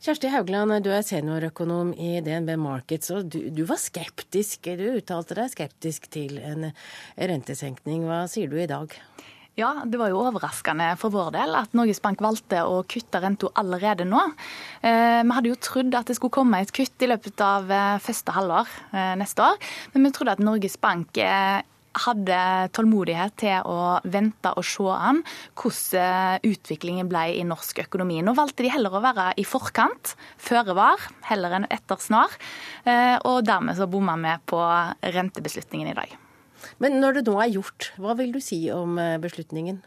Kjersti 0.06 0.28
Haugland, 0.30 0.70
du 0.84 0.90
er 0.94 1.02
seniorøkonom 1.02 1.88
i 1.98 2.20
DNB 2.22 2.52
Markets, 2.62 3.10
og 3.10 3.30
du, 3.32 3.40
du, 3.50 3.64
var 3.66 3.80
skeptisk. 3.80 4.68
Du 4.78 4.84
uttalte 4.92 5.34
deg 5.34 5.50
skeptisk 5.50 6.06
til 6.14 6.36
en 6.38 6.68
rentesenkning. 7.16 8.04
Hva 8.06 8.20
sier 8.30 8.52
du 8.52 8.58
i 8.60 8.68
dag? 8.70 8.92
Ja, 9.56 9.70
det 9.88 9.96
var 9.96 10.10
jo 10.12 10.18
overraskende 10.20 10.90
for 11.00 11.14
vår 11.14 11.30
del 11.32 11.54
at 11.56 11.72
Norges 11.76 12.02
Bank 12.04 12.20
valgte 12.20 12.60
å 12.68 12.82
kutte 12.84 13.22
renta 13.22 13.48
allerede 13.56 14.04
nå. 14.04 14.20
Eh, 14.84 15.22
vi 15.24 15.32
hadde 15.32 15.48
jo 15.48 15.56
trodd 15.56 15.96
at 15.96 16.10
det 16.10 16.18
skulle 16.18 16.34
komme 16.36 16.60
et 16.60 16.72
kutt 16.76 17.00
i 17.00 17.08
løpet 17.08 17.40
av 17.40 17.72
eh, 17.72 17.94
første 18.04 18.34
halvår 18.36 18.74
eh, 18.92 19.14
neste 19.16 19.46
år, 19.46 19.56
men 19.94 20.04
vi 20.04 20.10
trodde 20.12 20.34
at 20.36 20.42
Norges 20.44 20.76
Bank 20.76 21.16
hadde 21.96 22.40
tålmodighet 22.76 23.38
til 23.40 23.70
å 23.72 23.78
vente 24.04 24.52
og 24.60 24.68
se 24.68 24.90
an 24.92 25.22
hvordan 25.56 26.44
utviklingen 26.44 27.08
ble 27.08 27.24
i 27.38 27.48
norsk 27.48 27.80
økonomi. 27.86 28.20
Nå 28.20 28.36
valgte 28.36 28.66
de 28.66 28.74
heller 28.74 28.92
å 28.92 29.00
være 29.06 29.30
i 29.40 29.46
forkant, 29.48 30.12
føre 30.36 30.76
var, 30.76 31.08
heller 31.32 31.56
enn 31.56 31.70
etter 31.72 32.04
snar. 32.04 32.36
Og 33.24 33.40
dermed 33.48 33.80
så 33.80 33.88
bomma 33.88 34.20
vi 34.20 34.36
på 34.52 34.60
rentebeslutningen 35.16 35.94
i 35.96 35.98
dag. 36.02 36.16
Men 36.82 36.98
når 37.02 37.18
det 37.18 37.26
nå 37.28 37.36
er 37.42 37.52
gjort, 37.56 37.90
hva 38.00 38.16
vil 38.18 38.32
du 38.34 38.40
si 38.44 38.60
om 38.74 38.98
eh, 39.02 39.16
beslutningen? 39.22 39.82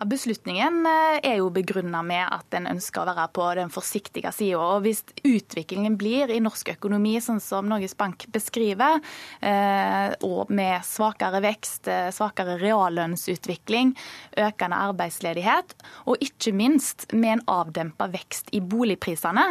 Beslutningen 0.00 0.86
eh, 0.86 1.18
er 1.28 1.34
jo 1.42 1.50
begrunna 1.52 2.00
med 2.06 2.22
at 2.24 2.54
en 2.56 2.70
ønsker 2.70 3.02
å 3.02 3.10
være 3.10 3.26
på 3.36 3.46
den 3.58 3.72
forsiktige 3.72 4.30
sida. 4.32 4.56
Og 4.56 4.86
hvis 4.86 5.02
utviklingen 5.28 5.98
blir 6.00 6.32
i 6.32 6.38
norsk 6.40 6.70
økonomi 6.72 7.18
sånn 7.20 7.40
som 7.44 7.68
Norges 7.68 7.92
Bank 7.98 8.24
beskriver, 8.32 9.02
eh, 9.44 10.14
og 10.24 10.48
med 10.48 10.86
svakere 10.88 11.42
vekst, 11.44 11.90
eh, 11.92 12.08
svakere 12.16 12.56
reallønnsutvikling, 12.62 13.92
økende 14.40 14.78
arbeidsledighet, 14.88 15.76
og 16.08 16.24
ikke 16.24 16.54
minst 16.56 17.10
med 17.12 17.34
en 17.34 17.44
avdempa 17.60 18.08
vekst 18.08 18.48
i 18.56 18.62
boligprisene, 18.64 19.46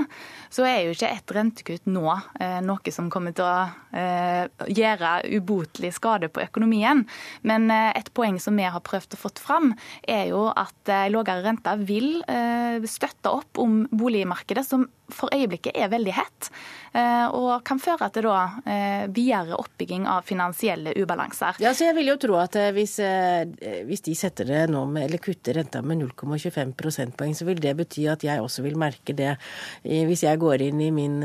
så 0.50 0.66
er 0.66 0.88
jo 0.88 0.98
ikke 0.98 1.14
et 1.14 1.36
rentekutt 1.36 1.86
nå 1.86 2.10
noe 2.66 2.92
som 2.94 3.10
kommer 3.12 3.36
til 3.36 3.46
å 3.46 4.66
gjøre 4.66 5.12
ubotelig 5.30 5.92
skade 5.98 6.30
på 6.34 6.42
økonomien. 6.42 7.04
Men 7.44 7.70
et 7.72 8.10
poeng 8.16 8.40
som 8.42 8.58
vi 8.58 8.66
har 8.66 8.82
prøvd 8.86 9.16
å 9.16 9.20
få 9.20 9.32
fram, 9.38 9.74
er 10.08 10.30
jo 10.32 10.39
at 10.58 10.90
eh, 10.92 11.08
lavere 11.12 11.44
rente 11.46 11.74
vil 11.86 12.22
eh, 12.30 12.80
støtte 12.90 13.32
opp 13.32 13.60
om 13.62 13.84
boligmarkedet, 13.92 14.66
som 14.66 14.86
for 15.10 15.34
øyeblikket 15.34 15.74
er 15.74 15.90
veldig 15.90 16.14
hett, 16.14 16.50
eh, 16.94 17.26
og 17.34 17.64
kan 17.66 17.80
føre 17.82 18.12
til 18.14 18.28
da 18.28 18.42
videre 19.10 19.58
oppbygging 19.58 20.06
av 20.10 20.28
finansielle 20.28 20.94
ubalanser. 20.94 21.58
Ja, 21.64 21.72
så 21.74 21.88
jeg 21.88 21.96
vil 21.98 22.12
jo 22.12 22.18
tro 22.22 22.36
at 22.38 22.54
hvis, 22.76 22.98
hvis 23.88 24.04
de 24.06 24.14
setter 24.18 24.46
det 24.50 24.62
nå 24.70 24.84
med, 24.92 25.08
eller 25.08 25.22
kutter 25.24 25.58
renta 25.58 25.82
med 25.82 26.04
0,25 26.04 26.76
prosentpoeng, 26.78 27.34
så 27.34 27.48
vil 27.50 27.62
det 27.64 27.74
bety 27.80 28.06
at 28.12 28.26
jeg 28.28 28.44
også 28.44 28.66
vil 28.66 28.78
merke 28.80 29.16
det 29.18 29.34
hvis 29.82 30.28
jeg 30.28 30.42
går 30.42 30.68
inn 30.68 30.84
i 30.86 30.92
min 30.94 31.18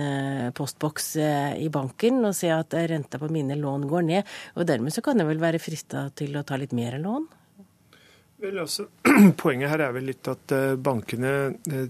postboks 0.56 1.14
i 1.60 1.68
banken 1.72 2.22
og 2.24 2.36
ser 2.38 2.56
at 2.56 2.76
renta 2.88 3.20
på 3.20 3.28
mine 3.32 3.58
lån 3.60 3.88
går 3.90 4.08
ned. 4.08 4.34
Og 4.56 4.68
dermed 4.68 4.96
så 4.96 5.04
kan 5.04 5.20
jeg 5.20 5.28
vel 5.28 5.44
være 5.44 5.60
frista 5.62 6.08
til 6.16 6.38
å 6.40 6.46
ta 6.46 6.56
litt 6.60 6.72
mer 6.76 6.96
lån? 7.02 7.28
Vel, 8.44 8.58
altså, 8.60 8.88
Poenget 9.40 9.72
her 9.72 9.86
er 9.86 9.92
vel 9.96 10.10
litt 10.10 10.28
at 10.28 10.52
eh, 10.52 10.74
bankene 10.76 11.32
eh, 11.72 11.86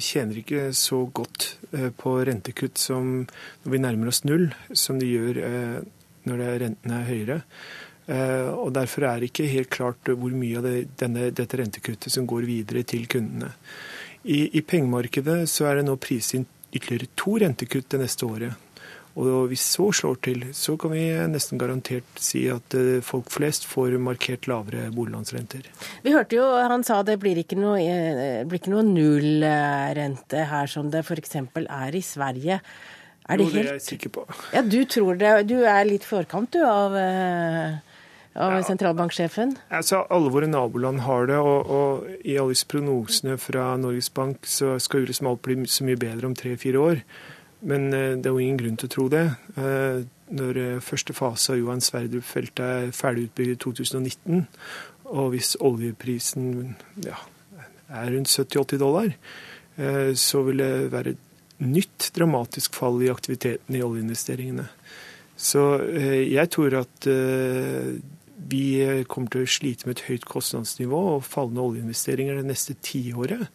tjener 0.00 0.40
ikke 0.40 0.70
så 0.76 1.02
godt 1.12 1.50
eh, 1.76 1.90
på 1.92 2.14
rentekutt 2.24 2.80
som 2.80 3.10
når 3.26 3.74
vi 3.74 3.82
nærmer 3.84 4.12
oss 4.12 4.22
null, 4.24 4.48
som 4.72 5.00
de 5.00 5.10
gjør 5.10 5.42
når 6.26 6.42
rentene 6.62 7.00
er 7.00 7.10
høyere. 7.10 7.36
Og 8.56 8.70
Derfor 8.74 9.06
er 9.08 9.20
det 9.20 9.28
ikke 9.30 9.48
helt 9.50 9.70
klart 9.74 10.08
hvor 10.08 10.34
mye 10.34 10.58
av 10.60 10.66
det, 10.66 10.74
denne, 10.98 11.28
dette 11.34 11.58
rentekuttet 11.58 12.12
som 12.14 12.26
går 12.30 12.46
videre 12.46 12.84
til 12.86 13.06
kundene. 13.10 13.50
I, 14.26 14.46
i 14.58 14.62
pengemarkedet 14.62 15.40
så 15.50 15.68
er 15.70 15.80
det 15.80 15.86
nå 15.88 15.96
inn 16.38 16.46
ytterligere 16.74 17.10
to 17.18 17.36
rentekutt 17.42 17.90
det 17.94 18.02
neste 18.02 18.26
året. 18.26 18.65
Og 19.16 19.46
hvis 19.48 19.62
så 19.72 19.88
slår 19.96 20.18
til, 20.26 20.42
så 20.52 20.74
kan 20.76 20.92
vi 20.92 21.06
nesten 21.32 21.60
garantert 21.60 22.20
si 22.20 22.42
at 22.52 22.74
eh, 22.76 22.98
folk 23.04 23.30
flest 23.32 23.64
får 23.64 23.96
markert 24.02 24.44
lavere 24.50 24.90
boliglånsrenter. 24.92 25.70
Vi 26.04 26.12
hørte 26.12 26.36
jo 26.36 26.44
han 26.60 26.84
sa 26.84 27.00
det 27.06 27.16
blir 27.22 27.40
ikke 27.40 27.56
noe, 27.56 27.80
eh, 27.80 28.42
blir 28.44 28.60
ikke 28.60 28.74
noe 28.74 28.84
nullrente 28.84 30.44
her 30.50 30.68
som 30.68 30.90
det 30.92 31.00
f.eks. 31.06 31.38
er 31.64 31.96
i 31.96 32.02
Sverige. 32.04 32.60
Er 33.26 33.40
det 33.40 33.46
jo, 33.46 33.54
det 33.56 33.62
er 33.64 33.78
jeg 33.78 33.86
sikker 33.86 34.12
på. 34.18 34.24
Ja, 34.54 34.62
Du 34.62 34.84
tror 34.84 35.16
det. 35.18 35.32
Du 35.48 35.58
er 35.64 35.88
litt 35.88 36.04
forkant 36.06 36.52
du 36.52 36.60
av, 36.62 36.94
eh, 37.00 37.78
av 38.36 38.52
ja, 38.52 38.60
sentralbanksjefen? 38.68 39.56
Altså, 39.72 40.04
Alle 40.12 40.30
våre 40.30 40.46
naboland 40.50 41.00
har 41.08 41.26
det, 41.32 41.40
og, 41.40 41.72
og 41.72 42.20
i 42.20 42.36
alle 42.38 42.54
prognosene 42.68 43.38
fra 43.40 43.72
Norges 43.80 44.12
Bank 44.12 44.44
så 44.46 44.76
skal 44.76 45.02
jo 45.02 45.10
liksom 45.10 45.32
alt 45.32 45.42
bli 45.42 45.58
så 45.64 45.88
mye 45.88 45.98
bedre 46.04 46.28
om 46.28 46.36
tre-fire 46.36 46.84
år. 46.84 47.02
Men 47.66 47.92
eh, 47.92 48.14
det 48.14 48.28
er 48.28 48.34
jo 48.34 48.42
ingen 48.42 48.60
grunn 48.60 48.78
til 48.78 48.88
å 48.88 48.94
tro 48.94 49.06
det. 49.12 49.24
Eh, 49.58 50.04
når 50.36 50.60
eh, 50.62 50.82
første 50.84 51.14
fase 51.16 51.54
av 51.54 51.60
Johan 51.60 51.82
Sverdrup-feltet 51.82 52.64
er 52.66 52.94
ferdig 52.96 53.28
utbygd 53.28 53.54
i 53.56 53.60
2019, 53.66 54.44
og 55.06 55.32
hvis 55.34 55.54
oljeprisen 55.62 56.74
ja, 57.06 57.18
er 57.86 58.10
rundt 58.14 58.32
70-80 58.32 58.82
dollar, 58.82 59.12
så 60.16 60.40
vil 60.46 60.62
det 60.62 60.88
være 60.88 61.12
et 61.12 61.60
nytt 61.68 62.06
dramatisk 62.16 62.74
fall 62.74 62.96
i 63.04 63.10
aktiviteten 63.12 63.76
i 63.76 63.82
oljeinvesteringene. 63.84 64.64
Så 65.36 65.62
jeg 65.92 66.48
tror 66.54 66.78
at 66.80 67.08
vi 68.50 68.64
kommer 69.12 69.30
til 69.30 69.44
å 69.44 69.52
slite 69.52 69.86
med 69.86 69.98
et 69.98 70.06
høyt 70.08 70.24
kostnadsnivå 70.26 71.02
og 71.12 71.28
fallende 71.28 71.68
oljeinvesteringer 71.68 72.40
det 72.40 72.48
neste 72.48 72.74
tiåret. 72.80 73.52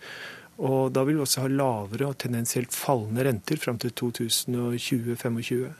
Og 0.61 0.91
da 0.93 1.03
vil 1.07 1.17
vi 1.17 1.23
også 1.23 1.45
ha 1.45 1.49
lavere 1.49 2.11
og 2.11 2.19
tendensielt 2.21 2.73
fallende 2.75 3.25
renter 3.25 3.57
fram 3.61 3.79
til 3.81 3.95
2020-2025. 3.97 5.71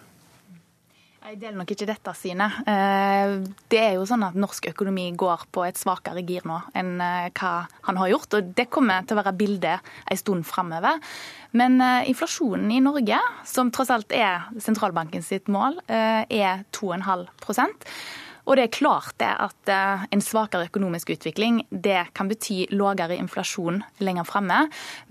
Jeg 1.32 1.38
deler 1.40 1.62
nok 1.62 1.70
ikke 1.72 1.86
dette 1.88 2.12
synet. 2.18 2.56
Eh, 2.68 3.34
det 3.72 3.78
er 3.80 3.94
jo 3.96 4.08
sånn 4.10 4.26
at 4.26 4.36
norsk 4.36 4.66
økonomi 4.74 5.06
går 5.16 5.46
på 5.54 5.62
et 5.64 5.78
svakere 5.80 6.26
gir 6.28 6.44
nå 6.50 6.58
enn 6.76 6.98
eh, 7.00 7.30
hva 7.38 7.52
han 7.86 8.00
har 8.02 8.10
gjort. 8.12 8.36
og 8.36 8.50
Det 8.58 8.66
kommer 8.74 9.06
til 9.06 9.16
å 9.16 9.22
være 9.22 9.38
bildet 9.40 9.94
en 10.12 10.20
stund 10.20 10.44
framover. 10.50 10.98
Men 11.56 11.78
eh, 11.80 12.10
inflasjonen 12.12 12.74
i 12.76 12.82
Norge, 12.84 13.22
som 13.48 13.72
tross 13.72 13.94
alt 13.96 14.12
er 14.18 14.50
sentralbanken 14.60 15.24
sitt 15.24 15.48
mål, 15.48 15.80
er 15.88 16.66
2,5 16.76 17.30
og 18.46 18.58
det 18.58 18.66
er 18.66 18.74
klart 18.76 19.18
det 19.22 19.30
at 19.32 19.72
eh, 19.72 20.06
en 20.12 20.24
svakere 20.24 20.70
økonomisk 20.70 21.14
utvikling 21.16 21.62
det 21.70 22.08
kan 22.18 22.30
bety 22.32 22.66
lavere 22.74 23.18
inflasjon 23.20 23.82
lenger 24.02 24.28
fremme. 24.28 24.64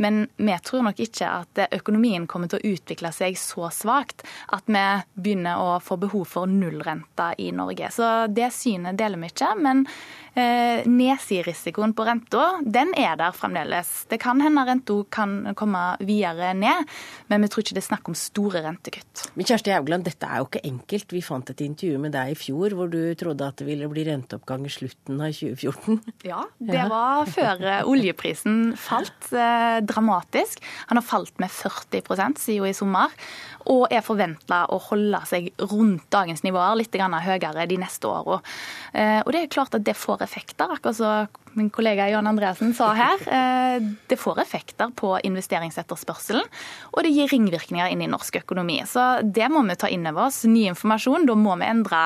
Men 0.03 0.25
vi 0.37 0.57
tror 0.65 0.87
nok 0.87 1.03
ikke 1.03 1.29
at 1.43 1.63
økonomien 1.81 2.27
kommer 2.31 2.51
til 2.51 2.61
å 2.61 2.75
utvikle 2.75 3.13
seg 3.15 3.39
så 3.41 3.71
svakt 3.75 4.25
at 4.55 4.67
vi 4.71 4.87
begynner 5.15 5.61
å 5.61 5.77
få 5.85 5.99
behov 6.01 6.27
for 6.35 6.51
nullrente 6.51 7.33
i 7.39 7.51
Norge. 7.55 7.93
Så 7.95 8.11
det 8.33 8.51
synet 8.57 8.99
deler 9.01 9.21
vi 9.21 9.31
ikke. 9.33 9.55
men 9.61 9.87
Eh, 10.30 10.30
nedsiderisikoen 10.35 11.93
på 11.97 12.05
renta, 12.07 12.45
den 12.63 12.93
er 12.99 13.17
der 13.21 13.35
fremdeles. 13.37 14.05
Det 14.11 14.21
kan 14.23 14.41
hende 14.43 14.63
renta 14.69 15.01
kan 15.13 15.55
komme 15.59 15.83
videre 16.07 16.53
ned, 16.55 16.89
men 17.31 17.45
vi 17.45 17.51
tror 17.51 17.65
ikke 17.65 17.77
det 17.77 17.83
er 17.83 17.89
snakk 17.89 18.11
om 18.11 18.17
store 18.19 18.63
rentekutt. 18.65 19.27
Men 19.35 19.49
Kjersti 19.49 19.73
Haugland, 19.75 20.07
dette 20.07 20.29
er 20.29 20.41
jo 20.41 20.49
ikke 20.49 20.63
enkelt. 20.67 21.15
Vi 21.15 21.23
fant 21.25 21.51
et 21.53 21.63
intervju 21.65 22.01
med 22.03 22.15
deg 22.17 22.33
i 22.33 22.39
fjor 22.39 22.75
hvor 22.79 22.91
du 22.93 23.01
trodde 23.19 23.47
at 23.47 23.61
det 23.61 23.69
ville 23.69 23.89
bli 23.91 24.07
renteoppgang 24.09 24.67
i 24.67 24.73
slutten 24.73 25.21
av 25.21 25.35
2014. 25.37 26.01
Ja, 26.31 26.43
det 26.63 26.83
var 26.91 27.29
før 27.31 27.63
eh, 27.65 27.87
oljeprisen 27.89 28.75
falt 28.79 29.31
eh, 29.33 29.81
dramatisk. 29.87 30.61
Han 30.91 31.01
har 31.01 31.07
falt 31.07 31.41
med 31.41 31.51
40 31.51 32.37
siden 32.39 32.69
i 32.69 32.75
sommer 32.77 33.15
og 33.71 33.87
er 33.93 34.05
forventa 34.05 34.63
å 34.73 34.79
holde 34.91 35.21
seg 35.29 35.51
rundt 35.71 36.07
dagens 36.13 36.45
nivåer, 36.47 36.79
litt 36.81 36.97
høyere 36.97 37.67
de 37.69 37.79
neste 37.81 38.09
åra. 38.09 38.41
Eh, 38.93 39.21
og 39.25 39.33
det 39.33 39.43
er 39.43 39.53
klart 39.53 39.75
at 39.77 39.85
det 39.87 39.97
får 39.99 40.20
effekter, 40.25 40.71
akkurat 40.71 40.97
som 40.97 41.41
min 41.59 41.71
kollega 41.71 42.07
Jan 42.11 42.27
Andreassen 42.31 42.75
sa 42.75 42.93
her. 42.95 43.19
Eh, 43.31 43.81
det 44.11 44.17
får 44.19 44.41
effekter 44.43 44.91
på 44.97 45.13
investeringsetterspørselen, 45.25 46.43
og 46.91 47.05
det 47.07 47.13
gir 47.15 47.31
ringvirkninger 47.31 47.93
inn 47.93 48.03
i 48.03 48.09
norsk 48.11 48.41
økonomi. 48.41 48.81
Så 48.89 49.05
det 49.23 49.47
må 49.53 49.63
vi 49.69 49.77
ta 49.79 49.89
inn 49.93 50.09
over 50.11 50.27
oss. 50.27 50.43
Ny 50.49 50.65
informasjon, 50.73 51.29
da 51.29 51.37
må 51.39 51.55
vi 51.61 51.69
endre 51.69 52.01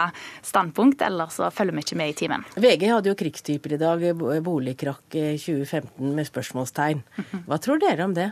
standpunkt, 0.44 1.02
ellers 1.06 1.38
så 1.40 1.48
følger 1.54 1.78
vi 1.78 1.86
ikke 1.86 1.98
med 2.02 2.12
i 2.12 2.16
timen. 2.20 2.44
VG 2.60 2.86
hadde 2.92 3.10
jo 3.10 3.16
krigstyper 3.18 3.76
i 3.76 3.80
dag, 3.80 4.06
boligkrakk 4.44 5.08
2015 5.16 6.12
med 6.14 6.28
spørsmålstegn. 6.28 7.04
Hva 7.48 7.60
tror 7.62 7.80
dere 7.82 8.10
om 8.10 8.16
det? 8.16 8.30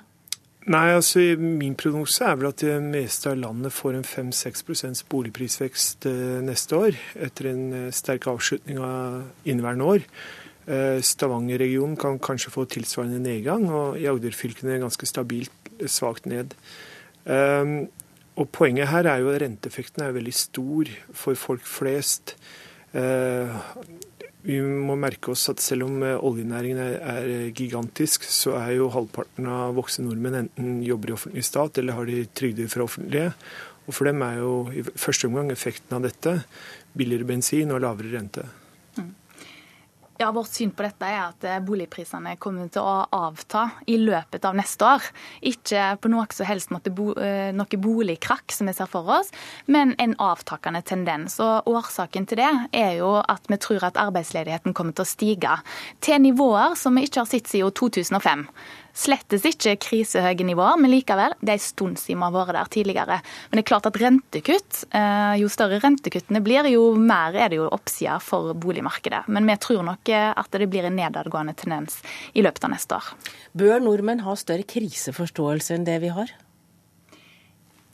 Nei, 0.70 0.92
altså 0.94 1.18
Min 1.40 1.74
prognose 1.74 2.22
er 2.22 2.36
vel 2.38 2.52
at 2.52 2.62
det 2.62 2.76
meste 2.84 3.32
av 3.32 3.40
landet 3.40 3.74
får 3.74 3.96
en 3.98 4.06
5-6 4.30 5.02
boligprisvekst 5.10 6.06
eh, 6.06 6.38
neste 6.46 6.78
år, 6.78 6.98
etter 7.18 7.48
en 7.50 7.64
eh, 7.78 7.88
sterk 7.94 8.28
avslutning 8.30 8.78
av 8.78 9.24
inneværende 9.42 9.88
år. 9.96 10.06
Eh, 10.70 11.00
Stavanger-regionen 11.02 11.98
kan 11.98 12.20
kanskje 12.22 12.54
få 12.54 12.68
tilsvarende 12.70 13.18
nedgang, 13.24 13.66
og 13.74 13.98
i 13.98 14.06
Agder-fylkene 14.06 14.78
ganske 14.84 15.08
stabilt 15.10 15.74
svakt 15.90 16.30
ned. 16.30 16.54
Og 17.26 18.48
Poenget 18.54 18.90
her 18.92 19.06
er 19.10 19.22
jo 19.22 19.32
at 19.32 19.42
renteeffekten 19.42 20.04
er 20.04 20.14
veldig 20.14 20.34
stor 20.34 20.90
for 21.10 21.38
folk 21.38 21.66
flest. 21.66 22.36
Vi 24.42 24.58
må 24.60 24.96
merke 24.98 25.30
oss 25.32 25.46
at 25.52 25.62
selv 25.62 25.86
om 25.86 26.00
oljenæringen 26.02 26.80
er, 26.82 26.96
er, 26.98 27.50
gigantisk, 27.54 28.24
så 28.26 28.56
er 28.58 28.72
jo 28.76 28.90
halvparten 28.90 29.46
av 29.46 29.76
voksne 29.78 30.08
nordmenn 30.08 30.40
enten 30.40 30.80
jobber 30.86 31.12
i 31.12 31.14
offentlig 31.14 31.44
stat 31.46 31.78
eller 31.78 31.98
har 31.98 32.10
de 32.10 32.24
trygder 32.34 32.70
fra 32.72 32.86
offentlige. 32.88 33.28
Og 33.86 33.94
for 33.94 34.10
dem 34.10 34.22
er 34.26 34.40
jo 34.40 34.56
i 34.74 34.82
første 34.86 35.30
omgang 35.30 35.52
effekten 35.54 35.98
av 35.98 36.06
dette 36.06 36.40
billigere 36.98 37.28
bensin 37.28 37.70
og 37.74 37.82
lavere 37.84 38.16
rente. 38.16 38.46
Ja, 40.22 40.30
Vårt 40.30 40.52
syn 40.54 40.70
på 40.70 40.84
dette 40.84 41.02
er 41.02 41.18
at 41.24 41.44
eh, 41.50 41.56
boligprisene 41.66 42.36
kommer 42.38 42.68
til 42.70 42.84
å 42.86 43.08
avta 43.10 43.64
i 43.90 43.96
løpet 43.98 44.44
av 44.46 44.54
neste 44.54 44.86
år. 44.86 45.08
Ikke 45.50 45.86
på 45.98 46.12
noe 46.12 46.28
som 46.30 46.46
helst 46.46 46.70
måte 46.70 46.92
bo, 46.94 47.08
eh, 47.18 47.50
noe 47.50 47.80
boligkrakk 47.82 48.54
som 48.54 48.70
vi 48.70 48.74
ser 48.76 48.86
for 48.92 49.10
oss, 49.10 49.32
men 49.66 49.96
en 49.98 50.14
avtakende 50.22 50.84
tendens. 50.86 51.40
Og 51.42 51.66
Årsaken 51.72 52.28
til 52.30 52.38
det 52.38 52.52
er 52.70 53.00
jo 53.00 53.16
at 53.18 53.50
vi 53.50 53.58
tror 53.66 53.88
at 53.88 53.98
arbeidsledigheten 53.98 54.78
kommer 54.78 54.94
til 54.94 55.02
å 55.02 55.10
stige 55.10 55.56
til 55.98 56.22
nivåer 56.22 56.78
som 56.78 56.94
vi 56.94 57.08
ikke 57.08 57.24
har 57.24 57.32
sett 57.32 57.50
siden 57.50 57.74
2005. 57.82 58.46
Slettes 58.92 59.46
ikke 59.48 59.78
krisehøye 59.80 60.44
nivåer, 60.44 60.76
men 60.80 60.92
likevel, 60.92 61.32
det 61.40 61.54
er 61.54 61.58
en 61.58 61.64
stund 61.64 62.00
siden 62.00 62.20
vi 62.20 62.26
har 62.26 62.34
vært 62.34 62.58
der 62.58 62.72
tidligere. 62.76 63.18
Men 63.48 63.58
det 63.58 63.64
er 63.64 63.68
klart 63.70 63.88
at 63.88 63.98
rentekutt, 64.02 64.82
eh, 64.92 65.34
jo 65.40 65.48
større 65.52 65.80
rentekuttene 65.80 66.42
blir, 66.44 66.68
jo 66.68 66.84
mer 67.00 67.32
er 67.32 67.52
det 67.52 67.60
jo 67.60 67.70
oppsida 67.72 68.18
for 68.20 68.52
boligmarkedet. 68.52 69.24
Men 69.32 69.48
vi 69.48 69.56
tror 69.64 69.82
nok 69.88 70.12
eh, 70.12 70.28
at 70.36 70.52
det 70.52 70.68
blir 70.72 70.88
en 70.88 70.98
nedadgående 71.00 71.56
tendens 71.56 72.02
i 72.36 72.44
løpet 72.44 72.68
av 72.68 72.74
neste 72.74 73.00
år. 73.00 73.12
Bør 73.56 73.80
nordmenn 73.80 74.26
ha 74.26 74.36
større 74.36 74.68
kriseforståelse 74.68 75.78
enn 75.78 75.88
det 75.88 75.98
vi 76.04 76.12
har? 76.12 76.36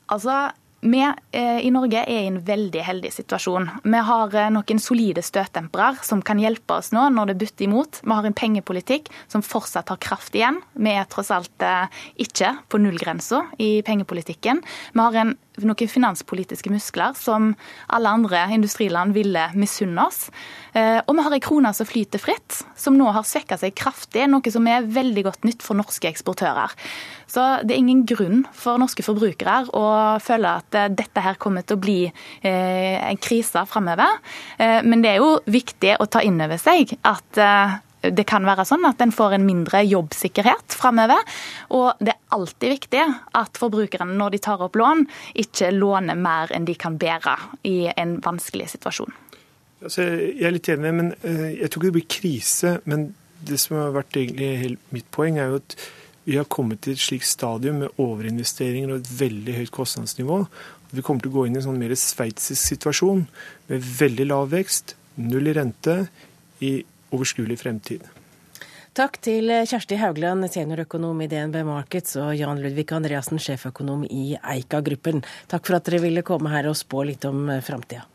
Altså, 0.09 0.49
vi 0.81 1.01
eh, 1.03 1.67
i 1.67 1.71
Norge 1.75 2.05
er 2.07 2.21
i 2.23 2.29
en 2.31 2.39
veldig 2.47 2.83
heldig 2.87 3.11
situasjon. 3.11 3.67
Vi 3.83 4.03
har 4.11 4.35
eh, 4.39 4.51
noen 4.55 4.83
solide 4.83 5.25
støtdempere 5.27 6.05
som 6.07 6.23
kan 6.23 6.39
hjelpe 6.39 6.77
oss 6.79 6.93
nå 6.95 7.09
når 7.15 7.33
det 7.33 7.39
butter 7.43 7.67
imot. 7.67 8.01
Vi 8.05 8.15
har 8.15 8.29
en 8.29 8.37
pengepolitikk 8.37 9.11
som 9.27 9.43
fortsatt 9.43 9.91
har 9.91 9.99
kraft 10.03 10.39
igjen. 10.39 10.61
Vi 10.79 10.95
er 10.95 11.09
tross 11.11 11.33
alt 11.35 11.67
eh, 11.67 11.91
ikke 12.23 12.55
på 12.71 12.81
nullgrensa 12.83 13.43
i 13.59 13.81
pengepolitikken. 13.87 14.63
Vi 14.95 15.03
har 15.03 15.19
en 15.19 15.35
noen 15.67 15.91
finanspolitiske 15.91 16.71
muskler 16.73 17.17
som 17.19 17.53
alle 17.95 18.13
andre 18.19 18.45
industriland 18.55 19.17
ville 19.17 19.49
misunne 19.59 20.05
oss. 20.07 20.29
Eh, 20.73 21.01
og 21.05 21.17
vi 21.17 21.25
har 21.25 21.37
ei 21.37 21.43
krone 21.43 21.73
som 21.75 21.89
flyter 21.89 22.23
fritt, 22.23 22.61
som 22.79 22.99
nå 22.99 23.09
har 23.15 23.27
svekka 23.27 23.59
seg 23.61 23.77
kraftig, 23.79 24.27
noe 24.31 24.53
som 24.53 24.67
er 24.71 24.87
veldig 24.87 25.25
godt 25.27 25.49
nytt 25.49 25.65
for 25.65 25.79
norske 25.79 26.11
eksportører. 26.11 26.75
Så 27.29 27.45
det 27.65 27.75
er 27.75 27.83
ingen 27.83 28.05
grunn 28.09 28.45
for 28.57 28.81
norske 28.81 29.05
forbrukere 29.05 29.67
å 29.77 29.87
føle 30.23 30.55
at 30.63 30.79
eh, 30.79 30.93
dette 30.93 31.25
her 31.25 31.41
kommer 31.41 31.67
til 31.67 31.79
å 31.79 31.83
bli 31.83 32.01
eh, 32.09 32.97
en 33.03 33.21
krise 33.21 33.65
framover. 33.69 34.19
Men 34.59 35.03
det 35.03 35.11
er 35.11 35.23
jo 35.23 35.39
viktig 35.51 35.97
å 36.01 36.07
ta 36.11 36.21
inn 36.25 36.41
over 36.43 36.59
seg 36.61 36.93
at 37.07 37.39
det 38.03 38.25
kan 38.31 38.47
være 38.47 38.67
sånn 38.69 38.87
at 38.89 39.01
en 39.03 39.13
får 39.15 39.37
en 39.37 39.47
mindre 39.47 39.83
jobbsikkerhet 39.87 40.77
framover. 40.79 41.23
Og 41.75 41.99
det 42.03 42.15
er 42.15 42.37
alltid 42.37 42.75
viktig 42.77 43.05
at 43.41 43.61
forbrukerne 43.61 44.17
når 44.19 44.37
de 44.37 44.43
tar 44.49 44.63
opp 44.65 44.79
lån, 44.79 45.07
ikke 45.43 45.73
låner 45.75 46.19
mer 46.19 46.53
enn 46.55 46.69
de 46.69 46.77
kan 46.79 46.99
bære 47.01 47.37
i 47.69 47.79
en 47.97 48.19
vanskelig 48.25 48.71
situasjon. 48.77 49.15
Altså, 49.79 50.03
jeg 50.03 50.43
er 50.47 50.55
litt 50.55 50.69
enig, 50.73 50.93
men 50.95 51.13
eh, 51.23 51.61
jeg 51.61 51.71
tror 51.71 51.83
ikke 51.83 51.89
det 51.89 51.97
blir 51.99 52.11
krise. 52.19 52.75
Men 52.91 53.09
det 53.47 53.61
som 53.63 53.79
har 53.79 53.95
vært 53.95 54.19
egentlig 54.19 54.77
mitt 54.95 55.09
poeng, 55.15 55.39
er 55.39 55.53
jo 55.53 55.63
at 55.63 55.79
vi 56.29 56.37
har 56.37 56.49
kommet 56.53 56.83
til 56.85 56.93
et 56.93 57.01
slikt 57.01 57.25
stadium 57.25 57.79
med 57.85 58.03
overinvesteringer 58.03 58.91
og 58.93 59.01
et 59.01 59.13
veldig 59.21 59.55
høyt 59.63 59.73
kostnadsnivå. 59.73 60.43
Vi 60.93 61.05
kommer 61.05 61.25
til 61.25 61.33
å 61.33 61.39
gå 61.39 61.47
inn 61.47 61.57
i 61.57 61.61
en 61.61 61.69
sånn 61.71 61.81
mer 61.81 61.95
sveitsisk 61.97 62.75
situasjon 62.75 63.23
med 63.71 63.87
veldig 64.01 64.27
lav 64.29 64.51
vekst, 64.53 64.95
null 65.21 65.49
i 65.49 65.55
rente, 65.57 65.97
i 66.65 66.73
overskuelig 67.15 67.61
fremtid. 67.63 68.07
Takk 68.99 69.21
til 69.23 69.53
Kjersti 69.69 69.95
Haugland, 70.01 70.49
seniorøkonom 70.51 71.21
i 71.23 71.29
DNB 71.31 71.61
Markets, 71.69 72.17
og 72.19 72.33
Jan 72.35 72.59
Ludvig 72.59 72.89
Andreassen, 72.97 73.39
sjeføkonom 73.39 74.03
i 74.11 74.33
Eika-gruppen. 74.41 75.23
Takk 75.47 75.69
for 75.69 75.79
at 75.79 75.87
dere 75.87 76.03
ville 76.03 76.25
komme 76.27 76.51
her 76.51 76.67
og 76.67 76.75
spå 76.79 77.05
litt 77.07 77.29
om 77.29 77.47
eh, 77.53 77.63
framtida. 77.63 78.09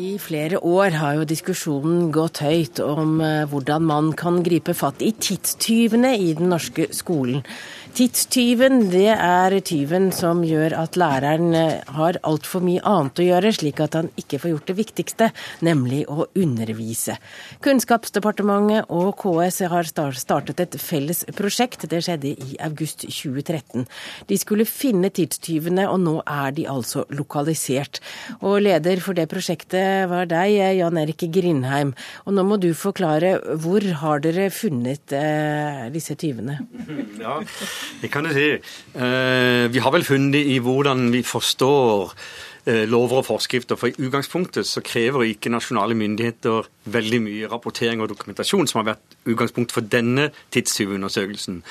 I 0.00 0.16
flere 0.18 0.58
år 0.66 0.96
har 0.98 1.20
jo 1.20 1.28
diskusjonen 1.28 2.08
gått 2.14 2.40
høyt 2.42 2.82
om 2.82 3.20
eh, 3.22 3.46
hvordan 3.50 3.86
man 3.86 4.10
kan 4.18 4.42
gripe 4.42 4.74
fatt 4.74 4.98
i 5.06 5.12
tidstyvene 5.14 6.16
i 6.18 6.32
den 6.38 6.50
norske 6.50 6.88
skolen. 6.96 7.44
Tidstyven, 7.90 8.84
det 8.92 9.08
er 9.10 9.54
tyven 9.66 10.10
som 10.14 10.44
gjør 10.46 10.76
at 10.78 10.94
læreren 11.00 11.54
eh, 11.58 11.80
har 11.96 12.18
altfor 12.26 12.62
mye 12.62 12.82
annet 12.86 13.18
å 13.18 13.24
gjøre, 13.24 13.50
slik 13.56 13.80
at 13.82 13.96
han 13.98 14.10
ikke 14.20 14.38
får 14.42 14.52
gjort 14.52 14.68
det 14.70 14.76
viktigste, 14.78 15.28
nemlig 15.66 16.04
å 16.06 16.28
undervise. 16.38 17.16
Kunnskapsdepartementet 17.64 18.92
og 18.94 19.10
KS 19.18 19.58
har 19.72 19.90
startet 19.90 20.62
et 20.62 20.76
felles 20.78 21.24
prosjekt. 21.34 21.88
Det 21.90 22.02
skjedde 22.06 22.30
i 22.30 22.58
august 22.62 23.02
2013. 23.08 23.88
De 24.30 24.38
skulle 24.38 24.68
finne 24.68 25.10
tidstyvene, 25.10 25.88
og 25.90 25.98
nå 26.04 26.16
er 26.30 26.54
de 26.56 26.68
altså 26.70 27.04
lokalisert. 27.10 27.98
Og 28.38 28.60
leder 28.68 29.02
for 29.02 29.18
det 29.18 29.26
prosjektet 29.32 30.06
var 30.12 30.30
deg, 30.30 30.60
Jan 30.78 31.02
Erik 31.02 31.26
Grindheim. 31.34 31.96
Og 32.26 32.38
nå 32.38 32.46
må 32.46 32.60
du 32.62 32.70
forklare, 32.70 33.34
hvor 33.58 33.90
har 34.04 34.22
dere 34.22 34.46
funnet 34.54 35.16
eh, 35.16 35.88
disse 35.90 36.14
tyvene? 36.20 36.60
Ja, 37.18 37.40
det 38.02 38.10
kan 38.10 38.24
du 38.24 38.32
si. 38.32 38.52
Eh, 38.94 39.72
vi 39.72 39.78
har 39.78 39.92
vel 39.92 40.04
funnet 40.04 40.46
i 40.46 40.58
hvordan 40.58 41.10
vi 41.12 41.22
forstår 41.22 42.14
eh, 42.66 42.84
lover 42.88 43.20
og 43.20 43.26
forskrifter. 43.26 43.76
For 43.76 43.90
i 43.90 44.06
utgangspunktet 44.06 44.66
så 44.66 44.82
krever 44.84 45.26
ikke 45.28 45.52
nasjonale 45.52 45.94
myndigheter 45.94 46.68
veldig 46.84 47.22
mye 47.22 47.48
rapportering 47.52 48.00
og 48.00 48.08
dokumentasjon, 48.08 48.66
som 48.66 48.80
har 48.80 48.94
vært 48.94 49.18
utgangspunkt 49.28 49.72
for 49.72 49.84
denne 49.84 50.30
tidstyvundersøkelsen. 50.52 51.62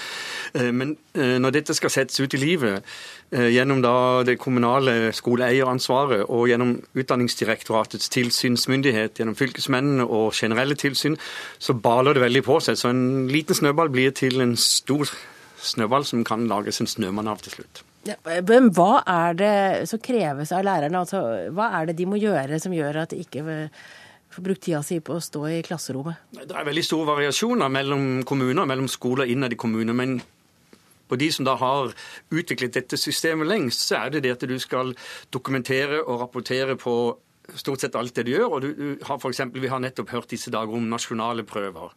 Eh, 0.53 0.71
men 0.71 0.97
når 1.19 1.51
dette 1.51 1.73
skal 1.75 1.91
settes 1.91 2.19
ut 2.21 2.33
i 2.33 2.39
livet, 2.39 2.85
gjennom 3.29 3.81
det 4.25 4.37
kommunale 4.39 5.11
skoleeieransvaret 5.13 6.29
og 6.31 6.45
gjennom 6.47 6.71
Utdanningsdirektoratets 6.95 8.09
tilsynsmyndighet, 8.13 9.19
gjennom 9.19 9.35
fylkesmennene 9.35 10.05
og 10.05 10.31
generelle 10.37 10.77
tilsyn, 10.79 11.17
så 11.59 11.73
baler 11.73 12.15
det 12.15 12.23
veldig 12.23 12.43
på 12.45 12.61
seg. 12.63 12.79
Så 12.79 12.93
en 12.93 13.27
liten 13.27 13.57
snøball 13.57 13.91
blir 13.93 14.15
til 14.15 14.39
en 14.41 14.55
stor 14.57 15.11
snøball 15.61 16.05
som 16.07 16.23
kan 16.27 16.47
lages 16.49 16.81
en 16.81 16.89
snømann 16.89 17.29
av 17.31 17.43
til 17.43 17.59
slutt. 17.59 17.83
Men 18.47 18.69
hva 18.73 19.03
er 19.03 19.37
det 19.37 19.55
som 19.89 20.01
kreves 20.01 20.53
av 20.55 20.63
lærerne? 20.65 21.03
Altså, 21.03 21.21
hva 21.53 21.69
er 21.79 21.89
det 21.89 21.97
de 21.99 22.07
må 22.09 22.19
gjøre 22.19 22.59
som 22.63 22.73
gjør 22.73 23.03
at 23.03 23.13
de 23.13 23.21
ikke 23.25 23.43
får 23.43 24.45
brukt 24.45 24.63
tida 24.65 24.81
si 24.85 24.99
på 25.03 25.17
å 25.17 25.23
stå 25.23 25.43
i 25.51 25.61
klasserommet? 25.65 26.21
Det 26.39 26.55
er 26.55 26.67
veldig 26.67 26.85
store 26.85 27.09
variasjoner 27.11 27.71
mellom 27.73 28.09
kommuner, 28.29 28.65
mellom 28.69 28.87
skoler 28.91 29.29
innad 29.29 29.53
i 29.53 29.59
kommuner. 29.59 29.93
men 29.93 30.21
på 31.09 31.17
de 31.17 31.31
som 31.33 31.45
da 31.47 31.55
har 31.57 31.89
utviklet 32.29 32.75
dette 32.77 32.97
systemet 33.01 33.49
lengst, 33.49 33.87
så 33.87 34.03
er 34.03 34.13
det 34.13 34.23
det 34.27 34.35
at 34.35 34.45
du 34.45 34.57
skal 34.61 34.93
dokumentere 35.33 36.03
og 36.03 36.21
rapportere 36.21 36.77
på 36.77 36.93
stort 37.57 37.81
sett 37.81 37.97
alt 37.97 38.13
det 38.15 38.27
du 38.27 38.35
gjør. 38.35 38.49
og 38.53 38.61
du, 38.61 38.67
du 38.73 39.05
har 39.07 39.17
for 39.17 39.29
eksempel, 39.29 39.61
Vi 39.61 39.71
har 39.71 39.81
nettopp 39.81 40.09
hørt 40.13 40.29
disse 40.29 40.51
dager 40.53 40.73
om 40.73 40.89
nasjonale 40.89 41.43
prøver. 41.43 41.95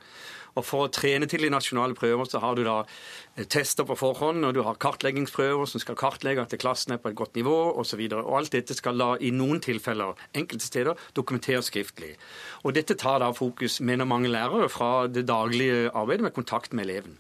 Og 0.59 0.67
For 0.67 0.87
å 0.87 0.93
trene 0.93 1.29
til 1.31 1.47
de 1.47 1.53
nasjonale 1.53 1.97
prøver 1.97 2.29
så 2.29 2.43
har 2.43 2.57
du 2.59 2.63
da 2.67 2.83
eh, 2.83 3.47
tester 3.49 3.87
på 3.89 3.97
forhånd, 3.99 4.45
og 4.45 4.55
du 4.57 4.63
har 4.67 4.81
kartleggingsprøver 4.83 5.69
som 5.69 5.83
skal 5.83 5.99
kartlegge 5.99 6.45
at 6.45 6.57
klassen 6.61 6.97
er 6.97 7.01
på 7.03 7.13
et 7.13 7.19
godt 7.19 7.39
nivå 7.39 7.57
osv. 7.81 8.05
Alt 8.21 8.53
dette 8.57 8.77
skal 8.77 9.01
da 9.01 9.15
i 9.17 9.33
noen 9.35 9.63
tilfeller, 9.65 10.19
enkelte 10.37 10.69
steder, 10.69 11.09
dokumenteres 11.17 11.73
skriftlig. 11.73 12.15
Og 12.63 12.77
Dette 12.77 12.97
tar 12.99 13.21
da 13.23 13.31
fokus, 13.37 13.81
mener 13.81 14.09
mange 14.09 14.31
lærere, 14.33 14.69
fra 14.73 15.07
det 15.09 15.27
daglige 15.29 15.91
arbeidet 15.91 16.29
med 16.29 16.37
kontakt 16.37 16.73
med 16.73 16.89
eleven. 16.89 17.19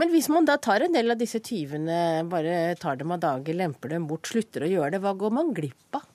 Men 0.00 0.10
hvis 0.12 0.30
man 0.32 0.46
da 0.48 0.56
tar 0.60 0.82
en 0.84 0.94
del 0.94 1.12
av 1.12 1.20
disse 1.20 1.38
tyvene, 1.44 2.24
bare 2.30 2.74
tar 2.80 2.96
dem 3.00 3.12
av 3.14 3.20
dage, 3.22 3.54
lemper 3.54 3.92
dem 3.92 4.08
bort, 4.10 4.30
slutter 4.30 4.64
å 4.64 4.70
gjøre 4.70 4.96
det, 4.96 5.02
hva 5.04 5.12
går 5.18 5.34
man 5.36 5.52
glipp 5.56 5.98
av? 5.98 6.08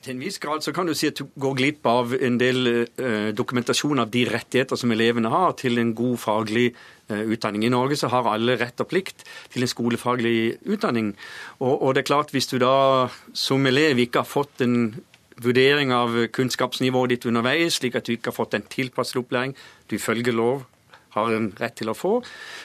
Til 0.00 0.14
en 0.14 0.22
viss 0.22 0.40
grad 0.40 0.64
så 0.64 0.72
kan 0.72 0.88
du 0.88 0.94
si 0.96 1.10
at 1.10 1.18
du 1.20 1.26
går 1.40 1.58
glipp 1.58 1.86
av 1.90 2.14
en 2.16 2.38
del 2.40 2.70
uh, 2.96 3.28
dokumentasjon 3.36 4.00
av 4.00 4.08
de 4.14 4.22
rettigheter 4.30 4.78
som 4.80 4.92
elevene 4.94 5.28
har 5.28 5.52
til 5.60 5.76
en 5.80 5.92
god 5.96 6.16
faglig 6.22 6.70
uh, 7.10 7.20
utdanning. 7.20 7.66
I 7.68 7.72
Norge 7.74 7.98
så 8.00 8.08
har 8.08 8.30
alle 8.30 8.56
rett 8.60 8.80
og 8.80 8.88
plikt 8.88 9.26
til 9.52 9.66
en 9.66 9.72
skolefaglig 9.72 10.56
utdanning. 10.64 11.12
Og, 11.58 11.74
og, 11.74 11.92
det 11.94 12.04
er 12.04 12.10
klart, 12.14 12.32
hvis 12.32 12.48
du 12.48 12.56
da 12.62 13.10
som 13.36 13.68
elev 13.68 14.00
ikke 14.00 14.24
har 14.24 14.30
fått 14.30 14.64
en 14.64 14.80
vurdering 15.40 15.92
av 15.92 16.16
kunnskapsnivået 16.32 17.14
ditt 17.14 17.28
underveis, 17.28 17.76
slik 17.76 18.00
at 18.00 18.08
du 18.08 18.16
ikke 18.16 18.32
har 18.32 18.40
fått 18.40 18.56
en 18.56 18.64
tilpasset 18.72 19.20
opplæring, 19.20 19.52
du 19.92 19.98
følger 20.00 20.36
lov, 20.36 20.64
har 21.16 21.34
en 21.34 21.50
rett 21.60 21.76
til 21.80 21.90
å 21.90 21.96
få, 21.96 22.12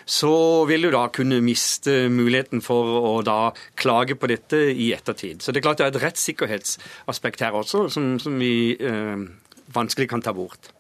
så 0.06 0.36
vil 0.70 0.88
du 0.88 0.92
da 0.94 1.08
kunne 1.14 1.42
miste 1.46 2.06
muligheten 2.14 2.64
for 2.66 2.96
å 3.00 3.16
da 3.26 3.40
klage 3.80 4.18
på 4.20 4.30
dette 4.32 4.62
i 4.72 4.92
ettertid. 4.96 5.42
Så 5.42 5.52
det 5.52 5.62
er 5.62 5.68
klart 5.68 5.82
det 5.82 5.90
er 5.90 5.96
et 5.96 6.04
rettssikkerhetsaspekt 6.06 7.46
her 7.46 7.58
også 7.58 7.88
som, 7.94 8.16
som 8.22 8.40
vi 8.42 8.76
eh, 8.80 9.28
vanskelig 9.76 10.10
kan 10.12 10.26
ta 10.26 10.34
bort. 10.36 10.72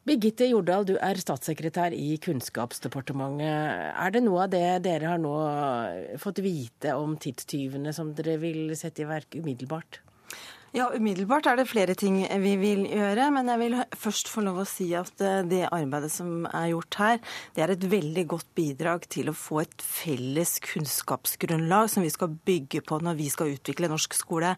Birgitte 0.00 0.46
Jordal, 0.48 0.86
du 0.88 0.94
er 0.96 1.18
statssekretær 1.20 1.92
i 1.92 2.14
Kunnskapsdepartementet. 2.24 3.90
Er 3.92 4.14
det 4.14 4.22
noe 4.24 4.46
av 4.46 4.54
det 4.54 4.78
dere 4.86 5.10
har 5.12 5.20
nå 5.20 5.34
fått 6.22 6.40
vite 6.40 6.94
om 6.96 7.18
tidstyvene 7.20 7.92
som 7.92 8.14
dere 8.16 8.38
vil 8.40 8.72
sette 8.80 9.04
i 9.04 9.10
verk 9.10 9.36
umiddelbart? 9.36 10.00
Ja, 10.70 10.84
Umiddelbart 10.94 11.48
er 11.50 11.56
det 11.58 11.64
flere 11.66 11.96
ting 11.98 12.20
vi 12.44 12.52
vil 12.60 12.84
gjøre, 12.86 13.24
men 13.34 13.48
jeg 13.50 13.58
vil 13.58 13.72
først 13.98 14.28
få 14.30 14.44
lov 14.46 14.60
å 14.62 14.66
si 14.68 14.84
at 14.94 15.18
eh, 15.18 15.40
det 15.50 15.64
arbeidet 15.66 16.12
som 16.14 16.44
er 16.46 16.68
gjort 16.70 16.98
her, 17.00 17.16
det 17.56 17.64
er 17.64 17.72
et 17.74 17.86
veldig 17.90 18.22
godt 18.30 18.46
bidrag 18.54 19.08
til 19.10 19.32
å 19.32 19.34
få 19.34 19.64
et 19.64 19.82
felles 19.82 20.52
kunnskapsgrunnlag 20.62 21.90
som 21.90 22.06
vi 22.06 22.12
skal 22.14 22.36
bygge 22.46 22.84
på 22.86 23.00
når 23.02 23.18
vi 23.18 23.26
skal 23.34 23.50
utvikle 23.56 23.90
norsk 23.90 24.14
skole. 24.14 24.52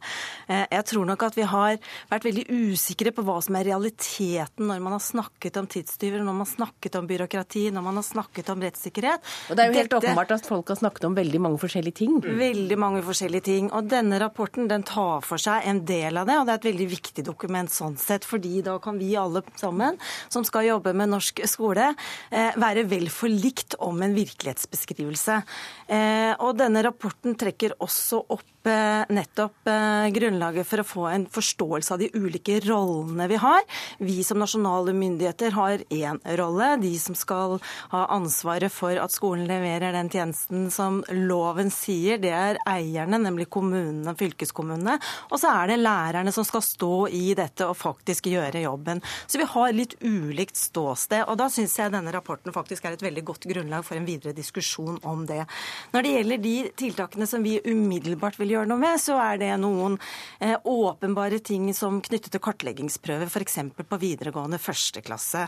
Eh, 0.52 0.66
jeg 0.66 0.86
tror 0.90 1.08
nok 1.08 1.24
at 1.30 1.38
vi 1.38 1.46
har 1.48 1.78
vært 2.12 2.28
veldig 2.28 2.44
usikre 2.60 3.14
på 3.16 3.24
hva 3.24 3.38
som 3.48 3.56
er 3.56 3.70
realiteten 3.70 4.68
når 4.68 4.84
man 4.84 4.98
har 4.98 5.04
snakket 5.06 5.56
om 5.62 5.70
tidstyver, 5.72 6.20
når 6.20 6.28
man 6.28 6.44
har 6.44 6.52
snakket 6.52 7.00
om 7.00 7.08
byråkrati, 7.08 7.64
når 7.72 7.88
man 7.88 8.02
har 8.02 8.06
snakket 8.10 8.52
om 8.52 8.66
rettssikkerhet. 8.68 9.32
Og 9.48 9.56
Det 9.56 9.64
er 9.64 9.72
jo 9.72 9.80
helt 9.80 9.94
Dette... 9.96 10.02
åpenbart 10.04 10.36
at 10.36 10.52
folk 10.52 10.76
har 10.76 10.82
snakket 10.82 11.08
om 11.08 11.16
veldig 11.16 11.40
mange 11.48 11.64
forskjellige 11.64 12.02
ting. 12.04 12.20
Veldig 12.20 12.80
mange 12.84 13.00
forskjellige 13.08 13.48
ting. 13.48 13.72
Og 13.72 13.88
denne 13.88 14.20
rapporten 14.20 14.68
den 14.68 14.84
tar 14.84 15.24
for 15.24 15.40
seg 15.40 15.64
en 15.72 15.84
del 15.88 16.01
del 16.02 16.20
av 16.20 16.28
det, 16.28 16.38
og 16.38 16.46
det 16.46 16.54
er 16.54 16.60
et 16.60 16.68
veldig 16.70 16.88
viktig 16.92 17.26
dokument 17.26 17.72
sånn 17.72 17.96
sett. 18.00 18.26
fordi 18.28 18.62
da 18.62 18.78
kan 18.82 18.98
vi 18.98 19.14
alle 19.16 19.42
sammen 19.58 19.98
som 20.28 20.44
skal 20.46 20.68
jobbe 20.68 20.92
med 20.94 21.12
norsk 21.12 21.42
skole, 21.48 21.94
eh, 22.30 22.52
være 22.56 22.84
vel 22.88 23.08
forlikt 23.10 23.76
om 23.80 24.02
en 24.02 24.14
virkelighetsbeskrivelse. 24.14 25.42
Eh, 25.88 26.32
og 26.38 26.56
denne 26.58 26.82
rapporten 26.84 27.36
trekker 27.38 27.76
også 27.80 28.24
opp 28.28 28.51
nettopp 28.66 29.68
eh, 29.68 30.08
grunnlaget 30.14 30.66
for 30.68 30.82
å 30.82 30.86
få 30.86 31.06
en 31.10 31.26
forståelse 31.32 31.94
av 31.94 32.02
de 32.02 32.10
ulike 32.14 32.60
rollene 32.64 33.26
vi 33.30 33.38
har. 33.40 33.62
Vi 33.98 34.22
som 34.24 34.40
nasjonale 34.42 34.94
myndigheter 34.96 35.54
har 35.56 35.82
én 35.90 36.20
rolle, 36.38 36.76
de 36.82 36.92
som 36.98 37.16
skal 37.18 37.58
ha 37.92 38.02
ansvaret 38.14 38.72
for 38.72 38.96
at 39.00 39.14
skolen 39.14 39.48
leverer 39.50 39.94
den 39.96 40.10
tjenesten 40.12 40.68
som 40.70 41.00
loven 41.10 41.72
sier. 41.74 42.20
Det 42.22 42.32
er 42.32 42.60
eierne, 42.68 43.20
nemlig 43.22 43.48
kommunene 43.52 44.14
og 44.14 44.20
fylkeskommunene. 44.20 44.98
Og 45.30 45.40
så 45.42 45.52
er 45.62 45.72
det 45.72 45.80
lærerne 45.82 46.32
som 46.34 46.46
skal 46.46 46.64
stå 46.64 47.08
i 47.12 47.32
dette 47.38 47.66
og 47.68 47.78
faktisk 47.78 48.30
gjøre 48.32 48.64
jobben. 48.64 49.02
Så 49.26 49.40
vi 49.40 49.48
har 49.48 49.76
litt 49.76 49.96
ulikt 50.02 50.60
ståsted. 50.60 51.26
Og 51.26 51.38
da 51.40 51.48
syns 51.52 51.78
jeg 51.78 51.92
denne 51.94 52.14
rapporten 52.14 52.54
faktisk 52.54 52.86
er 52.86 52.96
et 52.96 53.04
veldig 53.04 53.26
godt 53.32 53.48
grunnlag 53.50 53.86
for 53.86 53.98
en 53.98 54.08
videre 54.08 54.36
diskusjon 54.36 55.00
om 55.08 55.26
det. 55.28 55.42
Når 55.92 56.04
det 56.04 56.14
gjelder 56.16 56.42
de 56.42 56.56
tiltakene 56.78 57.28
som 57.28 57.44
vi 57.44 57.58
umiddelbart 57.64 58.38
vil 58.40 58.51
gjøre 58.52 58.70
noe 58.70 58.80
med, 58.82 59.00
så 59.00 59.18
er 59.22 59.40
det 59.42 59.50
noen 59.60 59.98
eh, 60.40 60.56
åpenbare 60.68 61.40
ting 61.44 61.70
som 61.76 62.00
knyttet 62.04 62.32
til 62.34 62.42
kartleggingsprøver, 62.42 63.30
f.eks. 63.30 63.58
på 63.88 64.00
videregående 64.02 64.60
første 64.62 65.02
klasse. 65.04 65.46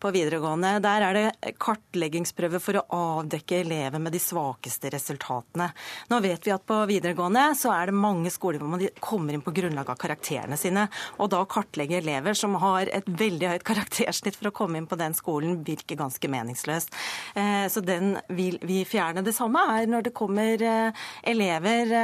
På 0.00 0.12
videregående, 0.14 0.78
Der 0.84 1.08
er 1.08 1.18
det 1.18 1.54
kartleggingsprøver 1.60 2.62
for 2.62 2.80
å 2.80 2.86
avdekke 2.94 3.60
elever 3.62 4.02
med 4.02 4.14
de 4.14 4.22
svakeste 4.22 4.90
resultatene. 4.94 5.70
Nå 6.10 6.20
vet 6.24 6.46
vi 6.46 6.54
at 6.54 6.66
på 6.66 6.80
videregående 6.88 7.46
så 7.58 7.72
er 7.74 7.90
det 7.90 7.98
mange 7.98 8.32
skoler 8.32 8.62
hvor 8.62 8.74
man 8.74 8.84
kommer 9.00 9.34
inn 9.34 9.44
på 9.44 9.54
grunnlag 9.54 9.90
av 9.90 10.00
karakterene 10.00 10.58
sine. 10.60 10.86
Og 11.18 11.30
da 11.32 11.42
kartlegge 11.48 11.98
elever 12.00 12.36
som 12.38 12.56
har 12.62 12.90
et 12.92 13.08
veldig 13.08 13.54
høyt 13.54 13.66
karaktersnitt 13.66 14.38
for 14.38 14.50
å 14.50 14.54
komme 14.54 14.80
inn 14.80 14.88
på 14.90 14.98
den 15.00 15.16
skolen, 15.16 15.60
virker 15.64 15.98
ganske 16.00 16.30
meningsløst. 16.30 16.94
Eh, 17.34 17.66
så 17.72 17.82
den 17.84 18.16
vil 18.28 18.58
vi 18.62 18.82
fjerne. 18.88 19.24
Det 19.24 19.34
samme 19.36 19.62
er 19.76 19.90
når 19.90 20.08
det 20.08 20.14
kommer 20.16 20.62
eh, 20.62 21.06
elever 21.34 21.94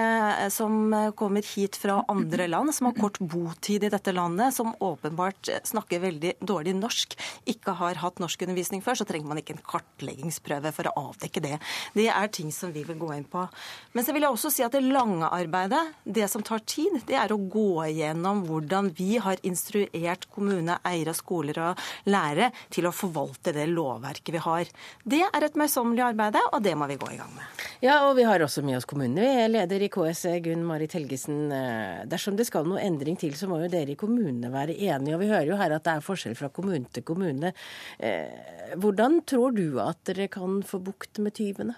som 0.48 0.94
eh, 0.94 1.10
kommer 1.12 1.44
hit 1.44 1.76
fra 1.76 2.00
andre 2.08 2.46
land, 2.48 2.74
som 2.74 2.88
har 2.88 2.96
kort 2.96 3.18
botid 3.18 3.84
i 3.84 3.90
dette 3.92 4.12
landet, 4.16 4.54
som 4.56 4.72
åpenbart 4.80 5.50
snakker 5.68 6.02
veldig 6.02 6.32
dårlig 6.40 6.74
norsk, 6.78 7.16
ikke 7.50 7.76
har 7.80 8.00
hatt 8.00 8.22
norskundervisning 8.22 8.82
før, 8.84 9.00
så 9.00 9.06
trenger 9.08 9.28
man 9.30 9.40
ikke 9.42 9.56
en 9.58 9.64
kartleggingsprøve 9.66 10.72
for 10.76 10.90
å 10.90 10.94
avdekke 11.10 11.42
det. 11.44 11.56
Det 11.96 12.08
er 12.12 12.32
ting 12.32 12.52
som 12.54 12.72
vi 12.74 12.84
vil 12.88 12.98
gå 13.00 13.12
inn 13.16 13.26
på. 13.28 13.46
Men 13.92 14.06
så 14.06 14.14
vil 14.16 14.26
jeg 14.26 14.36
også 14.36 14.52
si 14.54 14.64
at 14.64 14.74
det 14.76 14.84
lange 14.86 15.28
arbeidet, 15.28 15.82
det 16.04 16.28
som 16.32 16.44
tar 16.46 16.64
tid, 16.64 17.00
det 17.08 17.18
er 17.18 17.32
å 17.34 17.40
gå 17.40 17.84
igjennom 17.88 18.44
hvordan 18.48 18.92
vi 18.96 19.18
har 19.22 19.40
instruert 19.46 20.28
kommune, 20.32 20.78
eiere, 20.86 21.14
skoler 21.16 21.58
og 21.70 21.84
lærere 22.10 22.50
til 22.72 22.88
å 22.88 22.94
forvalte 22.94 23.54
det 23.56 23.68
lovverket 23.70 24.34
vi 24.34 24.44
har. 24.44 24.70
Det 25.04 25.22
er 25.26 25.46
et 25.46 25.58
møysommelig 25.58 26.06
arbeid, 26.10 26.38
og 26.50 26.62
det 26.64 26.76
må 26.78 26.88
vi 26.90 26.98
gå 27.00 27.12
i 27.14 27.18
gang 27.20 27.32
med. 27.34 27.66
Ja, 27.80 28.02
og 28.08 28.16
vi 28.18 28.26
har 28.28 28.42
også 28.44 28.62
med 28.64 28.78
oss 28.78 28.88
kommunene. 28.88 29.22
Vi 29.24 29.44
er 29.44 29.52
leder 29.52 29.82
i 29.84 29.90
KS, 29.92 30.26
Gunn 30.44 30.64
Marit 30.66 30.94
Helgesen, 30.96 31.50
eh, 31.52 32.06
dersom 32.10 32.36
det 32.38 32.46
skal 32.48 32.68
noe 32.68 32.82
endring 32.82 33.18
til, 33.20 33.34
så 33.38 33.48
må 33.50 33.60
jo 33.62 33.70
dere 33.72 33.94
i 33.94 33.98
kommunene 34.00 34.52
være 34.52 34.76
enige. 34.78 35.14
Og 35.16 35.22
vi 35.24 35.30
hører 35.32 35.50
jo 35.50 35.58
her 35.60 35.76
at 35.76 35.86
det 35.86 35.96
er 35.96 36.06
forskjell 36.06 36.36
fra 36.38 36.50
kommune 36.54 36.86
til 36.94 37.04
kommune. 37.06 37.52
Eh, 37.98 38.74
hvordan 38.80 39.20
tror 39.28 39.56
du 39.56 39.80
at 39.82 40.02
dere 40.08 40.30
kan 40.32 40.62
få 40.66 40.82
bukt 40.84 41.18
med 41.24 41.34
tyvene? 41.36 41.76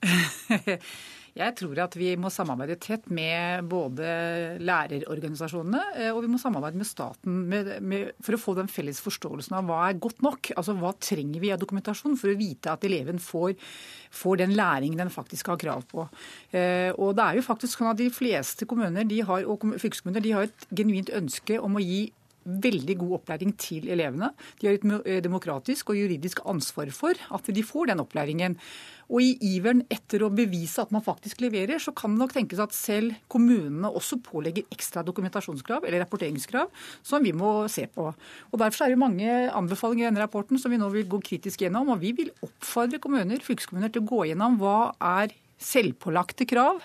Jeg 1.40 1.56
tror 1.56 1.78
at 1.86 1.94
vi 1.96 2.10
må 2.20 2.30
samarbeide 2.32 2.76
tett 2.82 3.06
med 3.12 3.64
både 3.70 4.06
lærerorganisasjonene 4.60 5.80
eh, 5.94 6.10
og 6.12 6.22
vi 6.24 6.30
må 6.32 6.40
samarbeide 6.40 6.80
med 6.80 6.88
staten 6.88 7.38
med, 7.50 7.70
med, 7.80 8.12
for 8.24 8.36
å 8.36 8.40
få 8.40 8.56
den 8.58 8.70
felles 8.70 9.00
forståelsen 9.04 9.56
av 9.56 9.66
hva 9.68 9.80
er 9.88 10.00
godt 10.02 10.20
nok. 10.24 10.52
Altså 10.60 10.76
hva 10.76 10.92
trenger 11.00 11.40
vi 11.42 11.52
av 11.54 11.62
dokumentasjon 11.62 12.18
for 12.20 12.32
å 12.32 12.38
vite 12.38 12.72
at 12.72 12.84
eleven 12.86 13.20
får, 13.22 13.56
får 14.22 14.42
den 14.42 14.54
læringen 14.58 15.00
den 15.00 15.12
faktisk 15.12 15.52
har 15.52 15.60
krav 15.60 15.86
på. 15.90 16.06
Eh, 16.52 16.90
og 16.92 17.16
det 17.16 17.26
er 17.26 17.40
jo 17.40 17.48
faktisk 17.48 17.80
sånn 17.80 17.92
at 17.94 18.00
De 18.00 18.10
fleste 18.12 18.68
kommuner 18.68 19.08
har, 19.28 19.44
og 19.48 19.64
fylkeskommuner 19.80 20.24
de 20.24 20.36
har 20.36 20.48
et 20.48 20.70
genuint 20.76 21.12
ønske 21.16 21.58
om 21.60 21.76
å 21.76 21.84
gi 21.84 22.08
veldig 22.44 22.96
god 23.02 23.18
opplæring 23.20 23.52
til 23.60 23.88
elevene. 23.92 24.30
De 24.60 24.68
har 24.68 24.78
et 24.78 24.86
eh, 25.04 25.20
demokratisk 25.24 25.92
og 25.92 25.98
juridisk 25.98 26.40
ansvar 26.48 26.90
for 26.94 27.18
at 27.36 27.50
de 27.54 27.64
får 27.66 27.90
den 27.90 28.02
opplæringen. 28.02 28.56
Og 29.10 29.24
i 29.24 29.32
iveren 29.56 29.82
etter 29.90 30.22
å 30.22 30.30
bevise 30.30 30.82
at 30.82 30.92
man 30.94 31.02
faktisk 31.02 31.42
leverer, 31.42 31.80
så 31.82 31.92
kan 31.96 32.14
det 32.14 32.22
nok 32.22 32.34
tenkes 32.36 32.62
at 32.62 32.74
selv 32.76 33.16
kommunene 33.32 33.90
også 33.90 34.20
pålegger 34.22 34.70
ekstra 34.70 35.02
dokumentasjonskrav 35.06 35.84
eller 35.86 36.04
rapporteringskrav 36.04 36.70
som 37.02 37.24
vi 37.26 37.34
må 37.34 37.66
se 37.72 37.88
på. 37.90 38.06
Og 38.06 38.62
Derfor 38.62 38.86
er 38.86 38.94
det 38.94 39.02
mange 39.02 39.38
anbefalinger 39.50 40.06
i 40.06 40.10
denne 40.12 40.22
rapporten 40.22 40.60
som 40.62 40.70
vi 40.70 40.78
nå 40.78 40.92
vil 40.94 41.08
gå 41.10 41.22
kritisk 41.26 41.64
gjennom. 41.64 41.90
Og 41.90 42.04
vi 42.04 42.14
vil 42.22 42.30
oppfordre 42.46 43.02
kommuner, 43.02 43.42
fylkeskommuner 43.42 43.90
til 43.90 44.04
å 44.04 44.10
gå 44.12 44.28
gjennom 44.30 44.60
hva 44.62 44.92
er 45.18 45.34
selvpålagte 45.60 46.46
krav 46.48 46.78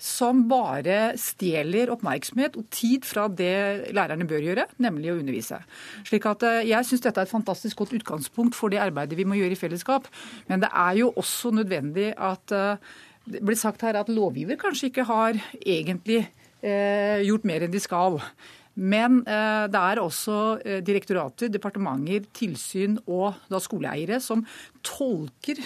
som 0.00 0.46
bare 0.48 1.12
stjeler 1.20 1.92
oppmerksomhet 1.92 2.56
og 2.56 2.68
tid 2.72 3.04
fra 3.04 3.26
det 3.28 3.92
lærerne 3.96 4.26
bør 4.28 4.46
gjøre, 4.48 4.64
nemlig 4.80 5.12
å 5.12 5.18
undervise. 5.20 5.60
Slik 6.08 6.28
at 6.30 6.46
eh, 6.48 6.62
Jeg 6.70 6.88
syns 6.88 7.04
dette 7.04 7.20
er 7.20 7.28
et 7.28 7.34
fantastisk 7.34 7.82
godt 7.82 7.94
utgangspunkt 8.00 8.56
for 8.56 8.72
det 8.72 8.80
arbeidet 8.80 9.18
vi 9.18 9.28
må 9.28 9.36
gjøre 9.36 9.56
i 9.56 9.60
fellesskap. 9.60 10.08
Men 10.48 10.64
det 10.64 10.72
er 10.72 11.02
jo 11.02 11.12
også 11.20 11.52
nødvendig 11.54 12.14
at 12.16 12.56
eh, 12.56 12.94
det 13.30 13.42
blir 13.44 13.58
sagt 13.60 13.84
her 13.84 13.98
at 14.00 14.08
lovgiver 14.10 14.58
kanskje 14.60 14.88
ikke 14.88 15.04
har 15.10 15.36
egentlig 15.60 16.22
eh, 16.64 17.20
gjort 17.26 17.44
mer 17.48 17.66
enn 17.66 17.74
de 17.74 17.82
skal. 17.82 18.18
Men 18.80 19.20
eh, 19.28 19.66
det 19.70 19.80
er 19.80 20.00
også 20.00 20.38
eh, 20.64 20.80
direktorater, 20.86 21.50
departementer, 21.52 22.24
tilsyn 22.36 22.96
og 23.10 23.36
da 23.50 23.60
skoleeiere 23.60 24.20
som 24.24 24.46
tolker 24.86 25.60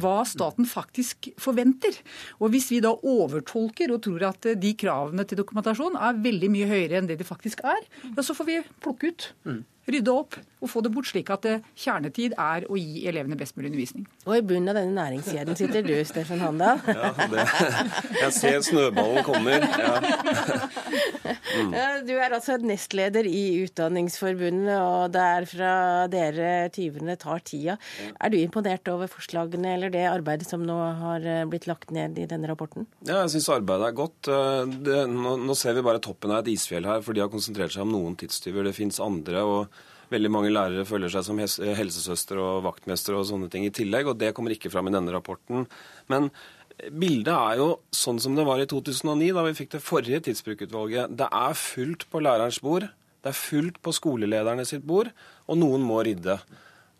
hva 0.00 0.20
staten 0.28 0.68
faktisk 0.68 1.30
forventer. 1.40 1.96
Og 2.40 2.52
Hvis 2.54 2.70
vi 2.72 2.80
da 2.84 2.92
overtolker 2.94 3.92
og 3.94 4.02
tror 4.06 4.28
at 4.30 4.52
de 4.60 4.72
kravene 4.78 5.26
til 5.26 5.40
dokumentasjon 5.40 5.98
er 5.98 6.22
veldig 6.22 6.50
mye 6.52 6.70
høyere 6.70 7.00
enn 7.00 7.10
det 7.10 7.18
de 7.20 7.26
faktisk 7.26 7.64
er, 7.64 7.82
ja, 8.06 8.22
så 8.22 8.36
får 8.36 8.48
vi 8.48 8.60
plukke 8.82 9.12
ut. 9.12 9.30
Rydde 9.90 10.14
opp 10.14 10.38
og 10.60 10.68
få 10.68 10.82
det 10.84 10.92
bort, 10.92 11.08
slik 11.08 11.30
at 11.32 11.46
eh, 11.48 11.62
kjernetid 11.78 12.34
er 12.36 12.66
å 12.68 12.76
gi 12.76 13.06
elevene 13.08 13.38
best 13.40 13.56
mulig 13.56 13.70
undervisning. 13.70 14.04
Og 14.26 14.36
i 14.36 14.42
bunnen 14.44 14.68
av 14.72 14.76
denne 14.76 14.92
næringskjeden 14.96 15.56
sitter 15.56 15.86
du, 15.86 15.94
Steffen 16.08 16.42
Handal. 16.42 16.82
Ja, 17.00 17.12
det, 17.32 17.44
jeg 18.18 18.32
ser 18.36 18.58
snøballen 18.66 19.24
kommer. 19.24 19.62
Ja. 19.64 21.30
Mm. 21.50 21.72
Du 22.06 22.12
er 22.14 22.32
altså 22.34 22.56
nestleder 22.62 23.26
i 23.26 23.62
Utdanningsforbundet, 23.64 24.74
og 24.76 25.14
det 25.14 25.22
er 25.36 25.46
fra 25.48 25.72
dere 26.12 26.50
tyvene 26.74 27.16
tar 27.20 27.42
tida. 27.46 27.76
Er 28.20 28.32
du 28.32 28.38
imponert 28.40 28.88
over 28.92 29.10
forslagene 29.10 29.74
eller 29.76 29.92
det 29.92 30.04
arbeidet 30.10 30.48
som 30.48 30.64
nå 30.66 30.76
har 31.00 31.24
eh, 31.24 31.44
blitt 31.50 31.68
lagt 31.70 31.92
ned 31.94 32.18
i 32.20 32.28
denne 32.30 32.50
rapporten? 32.50 32.88
Ja, 33.06 33.22
jeg 33.22 33.34
syns 33.36 33.50
arbeidet 33.56 33.90
er 33.90 33.98
godt. 33.98 34.30
Eh, 34.30 34.74
det, 34.86 35.02
nå, 35.10 35.36
nå, 35.40 35.56
ser 35.58 35.76
vi 35.78 35.86
bare 35.86 36.02
toppen 36.04 36.34
av 36.34 36.44
et 36.44 36.52
isfjell 36.54 36.88
her, 36.88 37.04
for 37.06 37.16
de 37.16 37.24
har 37.24 37.32
konsentrert 37.32 37.74
seg 37.74 37.86
om 37.86 37.94
noen 37.94 38.18
tidstyver. 38.20 38.68
Det 38.68 38.76
fins 38.76 39.00
andre. 39.02 39.44
og 39.46 39.79
Veldig 40.10 40.30
mange 40.34 40.50
lærere 40.50 40.86
føler 40.88 41.12
seg 41.12 41.22
som 41.26 41.38
helsesøster 41.38 42.40
og 42.42 42.64
vaktmester 42.66 43.14
og 43.14 43.28
sånne 43.28 43.50
ting 43.52 43.66
i 43.66 43.74
tillegg, 43.74 44.10
og 44.10 44.18
det 44.18 44.32
kommer 44.34 44.54
ikke 44.54 44.72
fram 44.72 44.90
i 44.90 44.94
denne 44.94 45.14
rapporten. 45.14 45.68
Men 46.10 46.30
bildet 46.88 47.34
er 47.34 47.60
jo 47.60 47.68
sånn 47.94 48.18
som 48.22 48.34
det 48.38 48.46
var 48.48 48.62
i 48.62 48.68
2009, 48.70 49.30
da 49.36 49.44
vi 49.46 49.56
fikk 49.58 49.76
det 49.76 49.84
forrige 49.84 50.24
tidsbrukutvalget. 50.26 51.14
Det 51.18 51.28
er 51.28 51.60
fullt 51.60 52.08
på 52.10 52.22
lærerens 52.24 52.58
bord, 52.64 52.88
det 53.20 53.30
er 53.30 53.36
fullt 53.36 53.78
på 53.84 53.94
skolelederne 53.94 54.64
sitt 54.68 54.86
bord, 54.88 55.12
og 55.46 55.60
noen 55.60 55.84
må 55.84 56.00
rydde. 56.06 56.40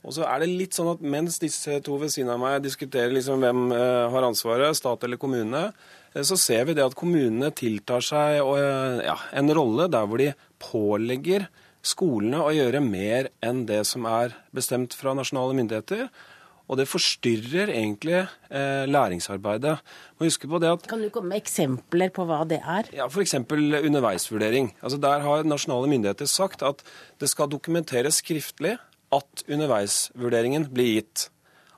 Og 0.00 0.14
så 0.16 0.24
er 0.24 0.40
det 0.40 0.52
litt 0.52 0.76
sånn 0.76 0.94
at 0.94 1.02
mens 1.04 1.36
disse 1.42 1.76
to 1.84 1.98
ved 2.00 2.12
siden 2.12 2.32
av 2.32 2.40
meg 2.40 2.62
diskuterer 2.64 3.12
liksom 3.12 3.42
hvem 3.42 3.66
eh, 3.76 4.06
har 4.12 4.26
ansvaret, 4.26 4.76
stat 4.76 5.02
eller 5.04 5.20
kommune, 5.20 5.66
eh, 6.14 6.24
så 6.24 6.38
ser 6.40 6.68
vi 6.68 6.76
det 6.76 6.86
at 6.86 6.96
kommunene 6.96 7.50
tiltar 7.56 8.04
seg 8.04 8.40
eh, 8.40 9.26
en 9.36 9.52
rolle 9.56 9.90
der 9.92 10.08
hvor 10.08 10.22
de 10.22 10.30
pålegger 10.60 11.50
skolene 11.86 12.42
å 12.44 12.52
gjøre 12.54 12.82
mer 12.84 13.30
enn 13.44 13.64
det 13.68 13.82
som 13.88 14.04
er 14.08 14.34
bestemt 14.56 14.94
fra 14.96 15.14
nasjonale 15.16 15.56
myndigheter. 15.56 16.08
Og 16.70 16.78
det 16.78 16.86
forstyrrer 16.86 17.72
egentlig 17.72 18.20
eh, 18.20 18.84
læringsarbeidet. 18.86 19.72
Må 20.20 20.28
huske 20.28 20.46
på 20.46 20.60
det 20.62 20.70
at 20.70 20.84
Kan 20.86 21.02
du 21.02 21.08
komme 21.10 21.32
med 21.32 21.42
eksempler 21.42 22.12
på 22.14 22.26
hva 22.28 22.44
det 22.46 22.60
er? 22.62 22.86
ja, 22.94 23.08
F.eks. 23.10 23.34
underveisvurdering. 23.34 24.70
Altså 24.78 25.00
Der 25.02 25.24
har 25.26 25.42
nasjonale 25.42 25.90
myndigheter 25.90 26.30
sagt 26.30 26.62
at 26.62 26.84
det 27.18 27.30
skal 27.32 27.50
dokumenteres 27.50 28.22
skriftlig 28.22 28.76
at 29.10 29.44
underveisvurderingen 29.50 30.68
blir 30.70 31.00
gitt. 31.00 31.26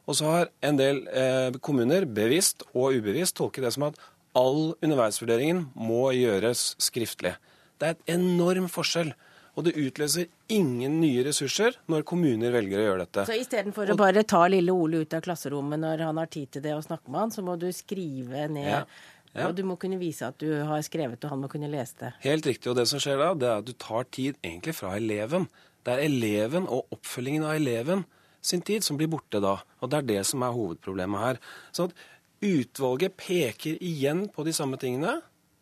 Og 0.04 0.18
så 0.18 0.28
har 0.28 0.50
en 0.60 0.76
del 0.76 1.06
eh, 1.08 1.56
kommuner 1.64 2.04
bevisst 2.04 2.66
og 2.74 2.98
ubevisst 2.98 3.38
tolket 3.38 3.64
det 3.64 3.72
som 3.72 3.88
at 3.88 4.00
all 4.36 4.74
underveisvurderingen 4.82 5.70
må 5.72 6.10
gjøres 6.16 6.74
skriftlig. 6.82 7.36
Det 7.80 7.88
er 7.88 7.96
et 7.96 8.16
enorm 8.18 8.68
forskjell. 8.68 9.14
Og 9.52 9.66
det 9.66 9.74
utløser 9.76 10.30
ingen 10.48 10.94
nye 11.02 11.24
ressurser 11.26 11.76
når 11.92 12.06
kommuner 12.08 12.54
velger 12.54 12.80
å 12.80 12.84
gjøre 12.86 13.04
dette. 13.04 13.24
Så 13.28 13.36
istedenfor 13.36 13.92
å 13.92 13.96
bare 14.00 14.22
ta 14.24 14.46
lille 14.48 14.72
Ole 14.72 15.02
ut 15.04 15.16
av 15.16 15.24
klasserommet 15.24 15.82
når 15.82 16.06
han 16.06 16.20
har 16.22 16.30
tid 16.32 16.54
til 16.54 16.64
det 16.64 16.72
og 16.76 16.86
snakke 16.86 17.12
med 17.12 17.26
han, 17.26 17.34
så 17.34 17.44
må 17.44 17.58
du 17.60 17.68
skrive 17.76 18.46
ned 18.48 18.70
Ja. 18.70 18.84
Ja. 19.32 19.46
Og 19.48 19.54
du 19.56 19.62
må 19.64 19.78
kunne 19.80 19.96
vise 19.96 20.26
at 20.28 20.36
du 20.42 20.50
har 20.68 20.82
skrevet, 20.84 21.22
og 21.24 21.30
han 21.32 21.40
må 21.40 21.48
kunne 21.48 21.70
lese 21.72 21.96
det. 22.02 22.10
Helt 22.20 22.44
riktig. 22.44 22.68
Og 22.68 22.76
det 22.76 22.84
som 22.90 23.00
skjer 23.00 23.16
da, 23.16 23.30
det 23.32 23.46
er 23.48 23.62
at 23.62 23.68
du 23.68 23.72
tar 23.80 24.04
tid 24.12 24.36
egentlig 24.44 24.74
fra 24.76 24.90
eleven. 24.98 25.46
Det 25.86 25.94
er 25.94 26.04
eleven 26.04 26.66
og 26.68 26.92
oppfølgingen 26.92 27.46
av 27.48 27.56
eleven 27.56 28.04
sin 28.44 28.60
tid 28.60 28.84
som 28.84 28.98
blir 29.00 29.08
borte 29.08 29.40
da. 29.40 29.54
Og 29.80 29.88
det 29.88 30.02
er 30.02 30.08
det 30.10 30.20
som 30.28 30.44
er 30.44 30.52
hovedproblemet 30.52 31.24
her. 31.24 31.40
Så 31.72 31.88
at 31.88 31.96
utvalget 32.44 33.16
peker 33.16 33.80
igjen 33.80 34.26
på 34.34 34.44
de 34.44 34.52
samme 34.52 34.76
tingene. 34.82 35.20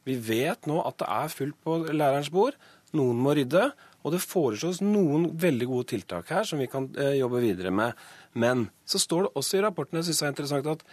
Vi 0.09 0.16
vet 0.16 0.66
nå 0.66 0.80
at 0.82 0.99
det 0.99 1.09
er 1.12 1.30
fullt 1.30 1.59
på 1.62 1.76
lærerens 1.93 2.32
bord. 2.32 2.57
Noen 2.99 3.20
må 3.22 3.34
rydde. 3.36 3.68
Og 4.01 4.14
det 4.14 4.22
foreslås 4.24 4.80
noen 4.80 5.28
veldig 5.41 5.68
gode 5.68 5.91
tiltak 5.93 6.30
her 6.32 6.47
som 6.49 6.61
vi 6.62 6.70
kan 6.72 6.88
eh, 6.97 7.18
jobbe 7.20 7.43
videre 7.43 7.72
med. 7.74 7.99
Men 8.32 8.68
så 8.88 9.01
står 9.03 9.26
det 9.26 9.32
også 9.36 9.59
i 9.59 9.64
rapporten 9.66 10.01
jeg 10.01 10.09
synes 10.09 10.22
er 10.24 10.32
interessant 10.32 10.70
at 10.72 10.84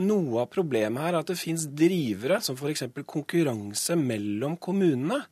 noe 0.00 0.42
av 0.42 0.50
problemet 0.52 1.02
her 1.02 1.14
er 1.14 1.22
at 1.22 1.32
det 1.32 1.40
fins 1.40 1.66
drivere 1.76 2.40
som 2.44 2.56
f.eks. 2.56 2.86
konkurranse 3.08 3.96
mellom 4.00 4.58
kommunene. 4.60 5.22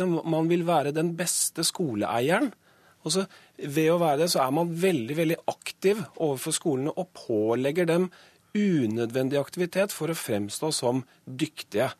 Man 0.00 0.48
vil 0.48 0.64
være 0.68 0.94
den 0.96 1.14
beste 1.18 1.64
skoleeieren. 1.66 2.52
Og 3.04 3.14
så 3.14 3.24
Ved 3.60 3.90
å 3.92 3.98
være 4.00 4.22
det, 4.22 4.30
så 4.32 4.40
er 4.40 4.52
man 4.56 4.70
veldig 4.72 5.14
veldig 5.18 5.36
aktiv 5.50 5.98
overfor 6.16 6.54
skolene 6.56 6.94
og 6.96 7.10
pålegger 7.12 7.84
dem 7.84 8.06
unødvendig 8.56 9.36
aktivitet 9.36 9.92
for 9.92 10.08
å 10.08 10.16
fremstå 10.16 10.70
som 10.72 11.02
dyktige. 11.24 11.90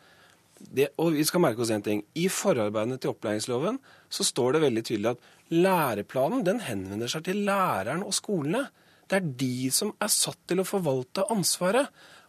Det, 0.60 0.90
og 1.00 1.14
vi 1.16 1.24
skal 1.24 1.42
merke 1.42 1.64
oss 1.64 1.72
en 1.72 1.84
ting. 1.84 2.02
I 2.20 2.28
forarbeidene 2.30 2.98
til 3.00 3.14
opplæringsloven 3.14 3.80
så 4.12 4.26
står 4.26 4.54
det 4.54 4.64
veldig 4.66 4.84
tydelig 4.86 5.12
at 5.14 5.28
læreplanen 5.50 6.44
den 6.46 6.60
henvender 6.62 7.10
seg 7.10 7.24
til 7.26 7.42
læreren 7.48 8.04
og 8.06 8.14
skolene. 8.14 8.66
Det 9.10 9.18
er 9.18 9.30
de 9.40 9.70
som 9.74 9.94
er 9.98 10.12
satt 10.12 10.38
til 10.50 10.62
å 10.62 10.68
forvalte 10.68 11.24
ansvaret. 11.32 11.88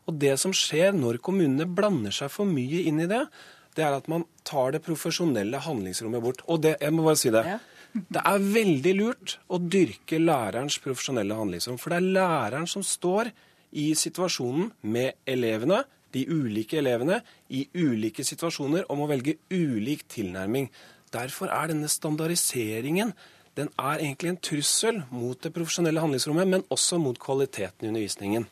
Og 0.10 0.18
det 0.22 0.38
som 0.42 0.56
skjer 0.56 0.96
når 0.96 1.20
kommunene 1.24 1.68
blander 1.70 2.16
seg 2.16 2.32
for 2.34 2.50
mye 2.50 2.86
inn 2.90 3.04
i 3.04 3.10
det, 3.12 3.26
det 3.78 3.86
er 3.86 3.96
at 3.96 4.10
man 4.12 4.26
tar 4.48 4.74
det 4.76 4.82
profesjonelle 4.84 5.62
handlingsrommet 5.64 6.24
bort. 6.24 6.42
Og 6.52 6.64
det, 6.64 6.76
jeg 6.82 6.96
må 6.96 7.06
bare 7.06 7.20
si 7.20 7.32
det. 7.34 7.46
Det 7.92 8.24
er 8.24 8.50
veldig 8.56 8.94
lurt 8.98 9.38
å 9.52 9.60
dyrke 9.60 10.20
lærerens 10.20 10.80
profesjonelle 10.84 11.36
handlingsrom. 11.36 11.80
For 11.80 11.94
det 11.94 12.00
er 12.00 12.14
læreren 12.18 12.68
som 12.70 12.84
står 12.86 13.32
i 13.80 13.92
situasjonen 13.96 14.72
med 14.92 15.20
elevene, 15.30 15.84
de 16.14 16.26
ulike 16.30 16.80
elevene, 16.82 17.22
i 17.50 17.66
ulike 17.76 18.24
situasjoner 18.28 18.88
og 18.90 19.00
må 19.00 19.10
velge 19.12 19.38
ulik 19.52 20.08
tilnærming. 20.12 20.70
Derfor 21.12 21.52
er 21.52 21.72
denne 21.72 21.90
standardiseringen 21.92 23.14
den 23.58 23.68
er 23.80 24.00
egentlig 24.00 24.30
en 24.32 24.40
trussel 24.40 25.02
mot 25.12 25.40
det 25.44 25.52
profesjonelle 25.54 26.00
handlingsrommet, 26.00 26.48
men 26.48 26.64
også 26.72 26.98
mot 27.04 27.20
kvaliteten 27.20 27.86
i 27.86 27.90
undervisningen. 27.90 28.48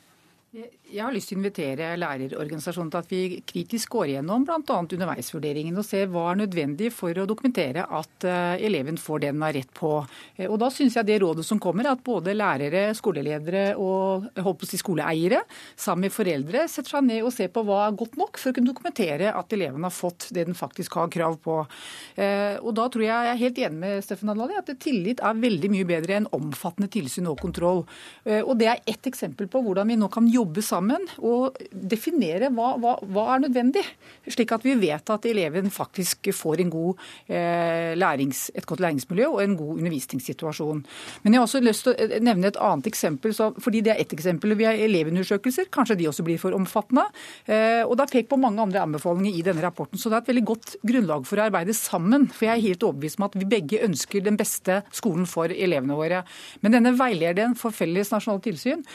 Jeg 0.89 1.03
har 1.05 1.13
lyst 1.13 1.29
til 1.29 1.37
å 1.37 1.41
invitere 1.43 1.87
lærerorganisasjonen 2.01 2.89
til 2.89 2.97
at 3.03 3.11
vi 3.11 3.19
kritisk 3.45 3.91
går 3.93 4.07
gjennom 4.15 4.41
bl.a. 4.47 4.77
underveisvurderingen 4.81 5.75
og 5.77 5.85
ser 5.85 6.07
hva 6.09 6.23
er 6.31 6.39
nødvendig 6.39 6.87
for 6.95 7.13
å 7.13 7.27
dokumentere 7.29 7.83
at 7.93 8.25
eh, 8.25 8.63
eleven 8.65 8.97
får 8.97 9.21
det 9.21 9.29
den 9.35 9.43
har 9.45 9.53
rett 9.53 9.69
på. 9.77 9.91
Eh, 10.33 10.47
Og 10.49 10.57
Da 10.63 10.71
syns 10.73 10.97
jeg 10.97 11.05
det 11.05 11.19
rådet 11.21 11.45
som 11.45 11.59
kommer, 11.61 11.85
er 11.85 11.93
at 11.93 12.01
både 12.01 12.33
lærere, 12.33 12.87
skoleledere 12.97 13.75
og 13.77 14.31
si 14.65 14.79
skoleeiere 14.81 15.43
sammen 15.77 16.07
med 16.07 16.15
foreldre 16.15 16.63
setter 16.65 16.95
seg 16.95 17.05
ned 17.05 17.21
og 17.21 17.35
ser 17.37 17.53
på 17.53 17.61
hva 17.69 17.83
er 17.85 17.99
godt 18.01 18.17
nok 18.17 18.41
for 18.41 18.49
å 18.49 18.57
kunne 18.57 18.71
dokumentere 18.73 19.29
at 19.29 19.55
eleven 19.59 19.85
har 19.85 19.93
fått 19.93 20.31
det 20.33 20.47
den 20.49 20.57
faktisk 20.57 20.97
har 20.97 21.13
krav 21.13 21.37
på. 21.45 21.59
Eh, 22.17 22.57
Og 22.65 22.73
Da 22.79 22.87
tror 22.89 23.05
jeg 23.05 23.13
jeg 23.13 23.35
er 23.35 23.43
helt 23.43 23.61
enig 23.67 23.79
med 23.85 24.07
Steffen 24.07 24.33
Adlali 24.33 24.57
at 24.57 24.73
tillit 24.81 25.21
er 25.21 25.37
veldig 25.37 25.69
mye 25.69 25.85
bedre 25.93 26.17
enn 26.17 26.31
omfattende 26.33 26.89
tilsyn 26.89 27.29
og 27.29 27.37
kontroll. 27.45 27.85
Og 28.25 28.53
Det 28.57 28.67
er 28.73 28.81
ett 28.89 29.05
eksempel 29.05 29.45
på 29.51 29.61
hvordan 29.61 29.93
vi 29.93 29.99
nå 29.99 30.09
kan 30.09 30.25
jobbe 30.25 30.63
sammen 30.65 30.78
og 31.19 31.57
definere 31.71 32.49
hva, 32.55 32.73
hva, 32.79 32.95
hva 33.03 33.25
er 33.35 33.43
nødvendig, 33.45 33.83
slik 34.29 34.53
at 34.55 34.65
vi 34.65 34.75
vet 34.79 35.09
at 35.13 35.25
eleven 35.29 35.69
faktisk 35.73 36.31
får 36.35 36.63
god, 36.69 36.99
eh, 37.27 37.95
lærings, 37.97 38.49
et 38.55 38.65
godt 38.65 38.81
læringsmiljø 38.83 39.27
og 39.27 39.43
en 39.43 39.55
god 39.59 39.77
undervisningssituasjon. 39.77 40.83
Men 41.23 41.33
jeg 41.33 41.39
har 41.39 41.47
også 41.47 41.61
lyst 41.63 41.85
til 41.87 41.93
å 41.93 41.97
eh, 41.97 42.19
nevne 42.23 42.49
et 42.51 42.59
annet 42.59 42.89
eksempel, 42.91 43.33
så, 43.35 43.51
fordi 43.59 43.81
det 43.85 43.93
er 43.93 44.01
ett 44.03 44.13
eksempel. 44.15 44.55
Vi 44.59 44.67
har 44.67 44.79
elevundersøkelser, 44.79 45.69
kanskje 45.73 45.99
de 45.99 46.09
også 46.09 46.25
blir 46.27 46.41
for 46.41 46.55
omfattende. 46.57 47.05
Eh, 47.45 47.83
og 47.85 47.95
det 47.97 48.07
er 48.07 48.15
pekt 48.17 48.31
på 48.33 48.41
mange 48.41 48.61
andre 48.63 48.83
anbefalinger 48.85 49.35
i 49.35 49.45
denne 49.45 49.63
rapporten, 49.65 49.99
så 49.99 50.11
det 50.11 50.19
er 50.19 50.25
et 50.25 50.33
veldig 50.33 50.45
godt 50.49 50.75
grunnlag 50.83 51.25
for 51.29 51.39
å 51.39 51.47
arbeide 51.47 51.75
sammen. 51.77 52.29
For 52.33 52.49
jeg 52.49 52.57
er 52.57 52.67
helt 52.69 52.85
overbevist 52.87 53.21
om 53.21 53.29
at 53.29 53.39
vi 53.39 53.49
begge 53.49 53.83
ønsker 53.85 54.25
den 54.25 54.39
beste 54.39 54.81
skolen 54.95 55.27
for 55.29 55.51
elevene 55.53 55.97
våre. 55.97 56.23
Men 56.63 56.77
denne 56.77 56.95
veilederen 56.99 57.57
for 57.59 57.75
felles 57.75 58.13
nasjonalt 58.13 58.45
tilsyn 58.47 58.85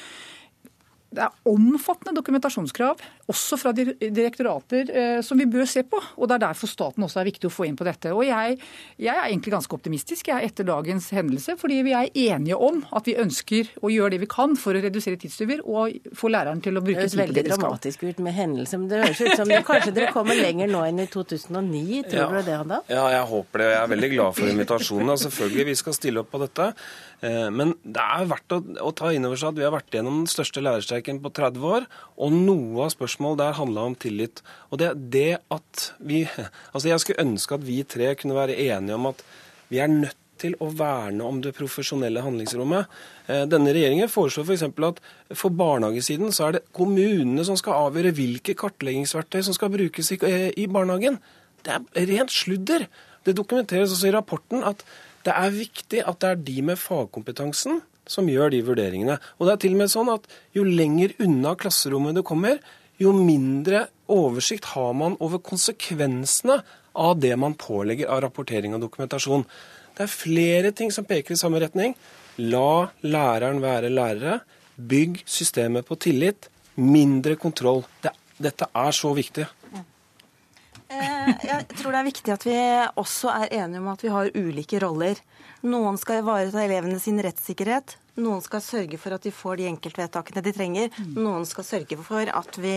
det 1.15 1.23
er 1.25 1.51
omfattende 1.51 2.15
dokumentasjonskrav, 2.19 3.01
også 3.31 3.57
fra 3.61 3.73
direktorater, 3.73 4.91
eh, 4.91 5.21
som 5.25 5.39
vi 5.39 5.47
bør 5.47 5.67
se 5.69 5.83
på. 5.87 6.01
Og 6.19 6.29
Det 6.29 6.35
er 6.37 6.43
derfor 6.49 6.69
staten 6.71 7.05
også 7.05 7.21
er 7.23 7.29
viktig 7.31 7.49
å 7.49 7.53
få 7.55 7.67
inn 7.69 7.77
på 7.79 7.85
dette. 7.87 8.11
Og 8.15 8.25
Jeg, 8.25 8.59
jeg 8.99 9.15
er 9.15 9.29
egentlig 9.31 9.53
ganske 9.55 9.73
optimistisk 9.77 10.27
jeg, 10.29 10.37
er 10.43 10.49
etter 10.49 10.65
dagens 10.69 11.11
hendelse, 11.15 11.57
fordi 11.61 11.83
vi 11.87 11.93
er 11.95 12.11
enige 12.35 12.57
om 12.59 12.83
at 12.93 13.05
vi 13.07 13.15
ønsker 13.21 13.71
å 13.85 13.91
gjøre 13.93 14.11
det 14.17 14.21
vi 14.25 14.27
kan 14.31 14.57
for 14.57 14.75
å 14.75 14.83
redusere 14.83 15.17
tidstyver 15.21 15.63
og 15.65 15.95
få 16.17 16.31
læreren 16.33 16.63
til 16.65 16.75
å 16.77 16.81
Det 16.83 16.87
bruke 16.89 17.01
høres 17.05 17.13
tid 17.13 17.21
på 17.21 17.25
veldig 17.25 17.35
det 17.35 17.45
de 17.45 17.53
skal. 17.55 17.63
dramatisk 17.69 18.03
ut 18.09 18.19
med 18.19 18.35
hendelse, 18.35 18.79
men 18.81 18.89
det 18.89 19.03
høres 19.05 19.21
ut 19.21 19.37
som 19.37 19.49
det, 19.49 19.61
kanskje 19.65 19.95
dere 19.95 20.13
kommer 20.13 20.35
lenger 20.35 20.69
nå 20.73 20.83
enn 20.89 21.01
i 21.01 21.07
2009. 21.07 22.03
Tror 22.11 22.21
Ja. 22.21 22.29
du 22.29 22.43
det, 22.43 22.57
Hanna? 22.57 22.81
Ja, 22.89 23.09
jeg 23.11 23.27
håper 23.29 23.59
det. 23.59 23.71
Jeg 23.75 23.83
er 23.83 23.93
veldig 23.97 24.11
glad 24.15 24.35
for 24.35 24.47
invitasjonen. 24.49 25.11
og 25.11 25.19
selvfølgelig, 25.19 25.67
vi 25.67 25.75
skal 25.75 25.93
stille 25.93 26.19
opp 26.21 26.31
på 26.31 26.41
dette. 26.41 26.75
Eh, 27.23 27.51
Men 27.51 27.75
det 27.85 28.01
er 28.01 28.25
verdt 28.27 28.49
å, 28.51 28.59
å 28.89 28.95
ta 28.95 29.11
inn 29.13 29.25
over 29.25 29.37
seg 29.37 29.49
at 29.49 29.55
vi 29.55 29.63
har 29.63 29.71
vært 29.73 29.91
gjennom 29.93 30.25
den 30.25 30.27
største 30.27 30.61
lærerstreiken 30.65 31.04
på 31.05 31.33
30 31.35 31.65
år, 31.69 31.87
og 32.17 32.35
noe 32.35 32.87
av 32.87 32.93
spørsmålet 32.95 33.43
der 33.43 33.57
handla 33.59 33.87
om 33.91 33.95
tillit. 33.95 34.43
Og 34.71 34.81
det 34.81 34.93
det 35.13 35.39
at 35.53 35.87
vi 36.01 36.25
Altså, 36.73 36.89
jeg 36.89 37.01
skulle 37.01 37.25
ønske 37.25 37.55
at 37.55 37.67
vi 37.67 37.83
tre 37.83 38.15
kunne 38.15 38.35
være 38.35 38.57
enige 38.57 38.95
om 38.95 39.07
at 39.07 39.23
vi 39.69 39.79
er 39.79 39.89
nødt 39.89 40.17
til 40.41 40.57
å 40.63 40.69
verne 40.75 41.25
om 41.25 41.41
det 41.43 41.55
profesjonelle 41.57 42.23
handlingsrommet. 42.25 42.91
Eh, 43.29 43.45
Denne 43.47 43.73
regjeringen 43.75 44.11
foreslår 44.11 44.49
f.eks. 44.49 44.67
at 44.67 45.01
for 45.39 45.55
barnehagesiden 45.55 46.33
så 46.35 46.49
er 46.49 46.57
det 46.57 46.65
kommunene 46.73 47.45
som 47.47 47.59
skal 47.61 47.89
avgjøre 47.89 48.15
hvilke 48.19 48.57
kartleggingsverktøy 48.59 49.43
som 49.47 49.57
skal 49.57 49.73
brukes 49.75 50.13
eh, 50.19 50.51
i 50.57 50.67
barnehagen. 50.67 51.21
Det 51.65 51.79
er 51.79 52.11
rent 52.11 52.35
sludder. 52.35 52.89
Det 53.25 53.37
dokumenteres 53.37 53.95
også 53.95 54.11
i 54.11 54.15
rapporten 54.17 54.65
at 54.67 54.85
det 55.25 55.33
er 55.33 55.55
viktig 55.55 56.03
at 56.05 56.21
det 56.21 56.31
er 56.31 56.43
de 56.51 56.63
med 56.63 56.81
fagkompetansen 56.81 57.81
som 58.07 58.29
gjør 58.29 58.53
de 58.53 58.63
vurderingene. 58.67 59.19
Og 59.39 59.47
det 59.47 59.53
er 59.55 59.63
til 59.65 59.77
og 59.77 59.83
med 59.83 59.93
sånn 59.93 60.13
at 60.13 60.27
jo 60.57 60.65
lenger 60.67 61.15
unna 61.25 61.55
klasserommet 61.59 62.17
du 62.17 62.23
kommer, 62.27 62.61
jo 63.01 63.13
mindre 63.17 63.87
oversikt 64.13 64.69
har 64.75 64.93
man 64.95 65.17
over 65.25 65.41
konsekvensene 65.43 66.61
av 66.95 67.17
det 67.19 67.33
man 67.41 67.57
pålegger 67.59 68.11
av 68.13 68.23
rapportering 68.27 68.77
og 68.77 68.85
dokumentasjon. 68.85 69.47
Det 69.97 70.07
er 70.07 70.13
flere 70.13 70.71
ting 70.77 70.93
som 70.95 71.07
peker 71.07 71.35
i 71.35 71.39
samme 71.39 71.61
retning. 71.63 71.95
La 72.39 72.91
læreren 73.03 73.61
være 73.63 73.91
lærere. 73.91 74.41
Bygg 74.77 75.23
systemet 75.27 75.87
på 75.87 75.99
tillit. 76.03 76.49
Mindre 76.77 77.37
kontroll. 77.39 77.85
Det, 78.03 78.11
dette 78.43 78.67
er 78.75 78.95
så 78.95 79.13
viktig. 79.15 79.47
Eh, 80.91 81.31
Jeg 81.47 81.69
tror 81.79 81.95
det 81.95 82.01
er 82.01 82.11
viktig 82.11 82.35
at 82.35 82.47
vi 82.47 82.57
også 83.01 83.31
er 83.33 83.55
enige 83.63 83.83
om 83.83 83.93
at 83.93 84.03
vi 84.03 84.11
har 84.15 84.31
ulike 84.35 84.83
roller. 84.83 85.23
Noen 85.65 85.97
skal 86.01 86.21
ivareta 86.21 86.61
elevene 86.61 86.99
sin 87.01 87.17
rettssikkerhet. 87.25 87.97
Noen 88.21 88.43
skal 88.45 88.61
sørge 88.63 88.99
for 89.01 89.17
at 89.17 89.25
de 89.27 89.31
får 89.35 89.57
de 89.59 89.65
enkeltvedtakene 89.73 90.43
de 90.45 90.53
trenger. 90.55 90.99
Noen 91.17 91.47
skal 91.49 91.65
sørge 91.67 91.97
for 92.05 92.29
at 92.31 92.59
vi 92.63 92.75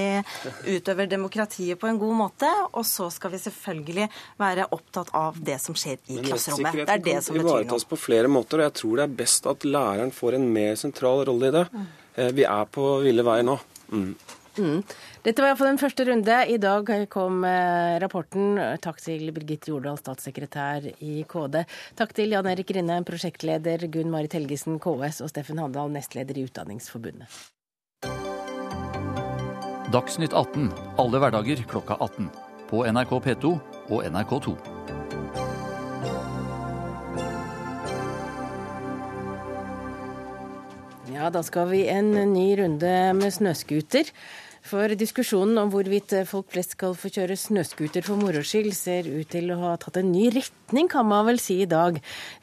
utøver 0.72 1.10
demokratiet 1.12 1.78
på 1.78 1.90
en 1.92 2.00
god 2.02 2.16
måte. 2.24 2.50
Og 2.72 2.88
så 2.88 3.10
skal 3.14 3.36
vi 3.36 3.42
selvfølgelig 3.44 4.08
være 4.40 4.66
opptatt 4.74 5.12
av 5.14 5.38
det 5.38 5.60
som 5.62 5.78
skjer 5.78 6.00
i 6.08 6.18
Men 6.18 6.26
klasserommet. 6.32 6.80
Det 6.80 6.96
er 6.96 7.06
det 7.06 7.18
som 7.28 7.36
betyr 7.38 7.44
noe. 7.46 7.60
ivaretas 7.60 7.86
på 7.92 8.00
flere 8.02 8.32
måter, 8.32 8.64
og 8.64 8.70
jeg 8.70 8.78
tror 8.82 8.96
det 8.98 9.06
er 9.06 9.16
best 9.22 9.52
at 9.54 9.68
læreren 9.68 10.16
får 10.16 10.40
en 10.40 10.50
mer 10.58 10.76
sentral 10.80 11.26
rolle 11.30 11.52
i 11.52 11.56
det. 11.60 11.66
Mm. 11.74 11.88
Eh, 12.18 12.32
Vi 12.40 12.44
er 12.50 12.66
på 12.66 12.88
ville 13.04 13.24
vei 13.28 13.42
nå. 13.46 13.60
Mm. 13.92 14.16
Mm. 14.58 14.82
Dette 15.26 15.44
var 15.44 15.52
iallfall 15.52 15.72
den 15.72 15.82
første 15.82 16.06
runde. 16.10 16.38
I 16.50 16.58
dag 16.62 16.90
kom 17.14 17.44
eh, 17.48 17.98
rapporten. 18.04 18.58
Takk 18.84 19.02
til 19.04 19.30
Birgitte 19.36 19.72
Jordal, 19.74 20.00
statssekretær 20.02 20.90
i 21.04 21.22
KD. 21.30 21.62
Takk 22.00 22.16
til 22.18 22.34
Jan 22.34 22.50
Erik 22.50 22.74
Rinne, 22.76 23.02
prosjektleder, 23.08 23.88
Gunn 23.94 24.12
Marit 24.14 24.38
Helgesen, 24.38 24.80
KS, 24.84 25.22
og 25.26 25.32
Steffen 25.34 25.62
Handal, 25.62 25.94
nestleder 25.94 26.40
i 26.40 26.48
Utdanningsforbundet. 26.50 27.44
Dagsnytt 29.88 30.34
18 30.36 30.68
alle 31.00 31.20
hverdager 31.24 31.62
klokka 31.70 31.96
18. 32.04 32.28
På 32.68 32.82
NRK 32.84 33.14
P2 33.24 33.54
og 33.88 34.02
NRK2. 34.04 34.58
Ja, 41.16 41.30
da 41.32 41.40
skal 41.42 41.70
vi 41.72 41.86
en 41.88 42.12
ny 42.34 42.50
runde 42.60 42.92
med 43.16 43.32
snøscooter. 43.34 44.12
For 44.68 44.92
diskusjonen 45.00 45.56
om 45.62 45.70
hvorvidt 45.72 46.12
folk 46.28 46.50
flest 46.52 46.74
skal 46.76 46.96
få 47.00 47.08
kjøre 47.14 47.38
snøscooter 47.40 48.04
for 48.04 48.20
moro 48.20 48.42
skyld, 48.44 48.74
ser 48.76 49.08
ut 49.08 49.30
til 49.32 49.54
å 49.54 49.60
ha 49.62 49.70
tatt 49.80 50.00
en 50.02 50.10
ny 50.12 50.26
retning, 50.36 50.90
kan 50.92 51.08
man 51.08 51.24
vel 51.30 51.40
si 51.40 51.62
i 51.64 51.70
dag. 51.72 52.02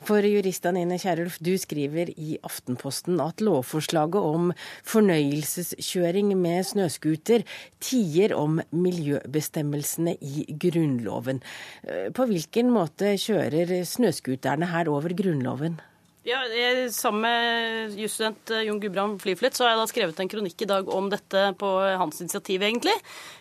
For 0.09 0.25
jurist 0.25 0.64
Anine 0.64 0.97
Kierulf, 1.03 1.37
du 1.45 1.53
skriver 1.61 2.14
i 2.16 2.39
Aftenposten 2.47 3.20
at 3.20 3.45
lovforslaget 3.45 4.16
om 4.25 4.55
fornøyelseskjøring 4.89 6.33
med 6.41 6.64
snøscooter 6.70 7.45
tier 7.85 8.33
om 8.39 8.62
miljøbestemmelsene 8.72 10.16
i 10.25 10.47
Grunnloven. 10.49 11.45
På 12.16 12.31
hvilken 12.31 12.72
måte 12.72 13.18
kjører 13.20 13.83
snøscooterne 13.85 14.72
her 14.72 14.89
over 14.89 15.12
Grunnloven? 15.12 15.83
Ja, 16.25 16.39
jeg, 16.49 16.87
Sammen 16.97 17.20
med 17.20 17.99
jusstudent 18.01 18.49
Jon 18.64 18.79
Gudbrand 18.81 19.18
Flyflett 19.20 19.59
så 19.59 19.66
har 19.66 19.75
jeg 19.75 19.81
da 19.83 19.89
skrevet 19.91 20.20
en 20.22 20.31
kronikk 20.33 20.62
i 20.64 20.68
dag 20.70 20.89
om 20.89 21.11
dette 21.12 21.51
på 21.61 21.72
hans 22.01 22.22
initiativ, 22.25 22.64
egentlig. 22.64 22.95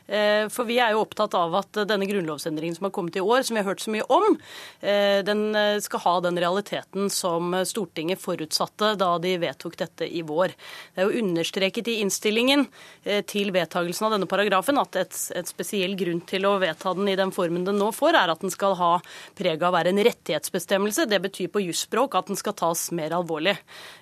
Eh, 0.04 0.50
for 0.52 0.68
vi 0.68 0.82
er 0.84 0.92
jo 0.92 1.00
opptatt 1.06 1.32
av 1.40 1.54
at 1.56 1.78
denne 1.88 2.04
grunnlovsendringen 2.10 2.76
som 2.76 2.90
har 2.90 2.92
kommet 2.92 3.16
i 3.16 3.24
år, 3.24 3.46
som 3.48 3.56
vi 3.56 3.62
har 3.62 3.70
hørt 3.70 3.80
så 3.80 3.94
mye 3.94 4.04
om, 4.12 4.36
eh, 4.84 5.24
den 5.24 5.56
skal 5.80 6.04
ha 6.04 6.16
den 6.26 6.36
realiteten 6.36 7.08
som 7.10 7.56
Stortinget 7.64 8.20
forutsatte 8.20 8.98
da 9.00 9.14
de 9.18 9.38
vedtok 9.40 9.78
dette 9.80 10.04
i 10.04 10.20
vår. 10.22 10.52
Det 10.92 11.06
er 11.06 11.08
jo 11.08 11.24
understreket 11.24 11.88
i 11.88 12.02
innstillingen 12.04 12.68
eh, 13.06 13.24
til 13.24 13.56
vedtagelsen 13.56 14.10
av 14.10 14.18
denne 14.18 14.28
paragrafen 14.28 14.82
at 14.84 15.00
et, 15.00 15.16
et 15.40 15.48
spesiell 15.48 15.96
grunn 15.96 16.20
til 16.28 16.50
å 16.52 16.60
vedta 16.60 16.92
den 17.00 17.08
i 17.08 17.16
den 17.16 17.32
formen 17.32 17.64
den 17.64 17.80
nå 17.80 17.94
får, 17.96 18.20
er 18.20 18.36
at 18.36 18.44
den 18.44 18.52
skal 18.52 18.76
ha 18.76 18.92
preg 19.40 19.64
av 19.64 19.72
å 19.72 19.78
være 19.78 19.96
en 19.96 20.04
rettighetsbestemmelse. 20.04 21.08
Det 21.08 21.24
betyr 21.24 21.48
på 21.48 21.64
jusspråk 21.64 22.20
at 22.20 22.28
den 22.28 22.36
skal 22.36 22.60
tas 22.60 22.73
mer 22.96 23.16
alvorlig. 23.18 23.56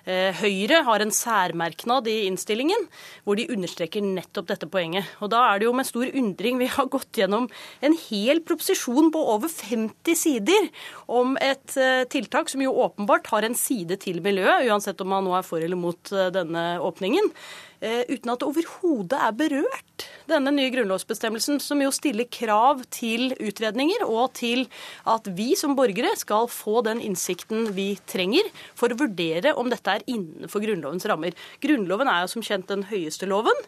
Høyre 0.06 0.82
har 0.86 1.04
en 1.04 1.14
særmerknad 1.14 2.08
i 2.10 2.24
innstillingen 2.26 2.86
hvor 3.22 3.38
de 3.38 3.48
understreker 3.52 4.04
nettopp 4.04 4.48
dette 4.50 4.68
poenget. 4.70 5.08
Og 5.22 5.30
da 5.34 5.44
er 5.48 5.60
det 5.60 5.68
jo 5.68 5.74
med 5.76 5.88
stor 5.88 6.08
undring 6.08 6.60
vi 6.60 6.70
har 6.72 6.90
gått 6.92 7.20
gjennom 7.22 7.48
en 7.84 7.96
hel 8.08 8.42
proposisjon 8.46 9.12
på 9.14 9.24
over 9.34 9.52
50 9.52 10.18
sider 10.18 10.70
om 11.06 11.36
et 11.40 11.76
tiltak 12.12 12.50
som 12.52 12.64
jo 12.64 12.74
åpenbart 12.84 13.30
har 13.32 13.46
en 13.46 13.58
side 13.58 13.98
til 14.02 14.22
miljøet, 14.24 14.66
uansett 14.70 15.00
om 15.04 15.12
man 15.12 15.26
nå 15.26 15.36
er 15.38 15.46
for 15.46 15.62
eller 15.62 15.78
mot 15.78 16.14
denne 16.34 16.66
åpningen 16.82 17.30
uten 17.82 18.30
at 18.30 18.40
det 18.42 18.46
overhodet 18.46 19.18
er 19.18 19.34
berørt, 19.34 20.06
denne 20.30 20.52
nye 20.54 20.70
grunnlovsbestemmelsen, 20.70 21.58
som 21.62 21.82
jo 21.82 21.90
stiller 21.94 22.28
krav 22.30 22.84
til 22.94 23.34
utredninger 23.42 24.04
og 24.06 24.32
til 24.38 24.68
at 25.10 25.26
vi 25.36 25.52
som 25.58 25.74
borgere 25.78 26.14
skal 26.18 26.48
få 26.52 26.84
den 26.86 27.02
innsikten 27.02 27.72
vi 27.76 27.92
trenger 28.06 28.48
for 28.78 28.92
å 28.92 29.00
vurdere 29.02 29.56
om 29.58 29.70
dette 29.72 29.98
er 29.98 30.06
innenfor 30.06 30.62
Grunnlovens 30.62 31.06
rammer. 31.10 31.36
Grunnloven 31.62 32.10
er 32.10 32.24
jo 32.24 32.34
som 32.36 32.46
kjent 32.46 32.70
den 32.70 32.86
høyeste 32.90 33.28
loven 33.30 33.58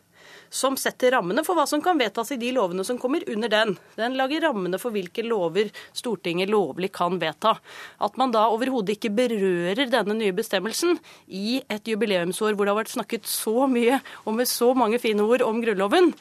som 0.55 0.77
setter 0.79 1.17
rammene 1.17 1.43
for 1.47 1.59
hva 1.59 1.65
som 1.67 1.83
kan 1.83 1.99
vedtas 1.99 2.31
i 2.35 2.39
de 2.39 2.53
lovene 2.55 2.85
som 2.87 2.99
kommer 3.03 3.25
under 3.31 3.51
den. 3.51 3.75
Den 3.99 4.15
lager 4.19 4.47
rammene 4.47 4.79
for 4.79 4.95
hvilke 4.95 5.25
lover 5.27 5.73
Stortinget 5.91 6.53
lovlig 6.53 6.93
kan 6.95 7.19
vedta. 7.23 7.57
At 7.99 8.19
man 8.21 8.33
da 8.35 8.47
overhodet 8.55 8.95
ikke 8.97 9.13
berører 9.19 9.91
denne 9.91 10.17
nye 10.19 10.37
bestemmelsen 10.37 11.01
i 11.27 11.59
et 11.67 11.91
jubileumsår 11.91 12.55
hvor 12.55 12.65
det 12.65 12.75
har 12.75 12.81
vært 12.85 12.95
snakket 12.95 13.27
så 13.29 13.67
mye 13.71 13.99
og 14.25 14.39
med 14.39 14.51
så 14.51 14.71
mange 14.79 15.03
fine 15.03 15.27
ord 15.27 15.43
om 15.43 15.59
Grunnloven, 15.65 16.13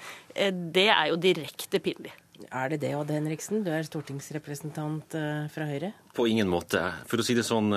det 0.73 0.89
er 0.89 1.11
jo 1.11 1.21
direkte 1.21 1.81
pinlig. 1.83 2.15
Er 2.49 2.73
det 2.73 2.81
det, 2.81 2.95
Odd 2.97 3.13
Henriksen? 3.13 3.61
Du 3.63 3.69
er 3.71 3.85
stortingsrepresentant 3.87 5.13
fra 5.53 5.69
Høyre. 5.69 5.93
På 6.13 6.27
ingen 6.29 6.45
måte. 6.51 6.79
For 7.09 7.17
å 7.17 7.23
si 7.25 7.33
det 7.33 7.41
sånn, 7.47 7.71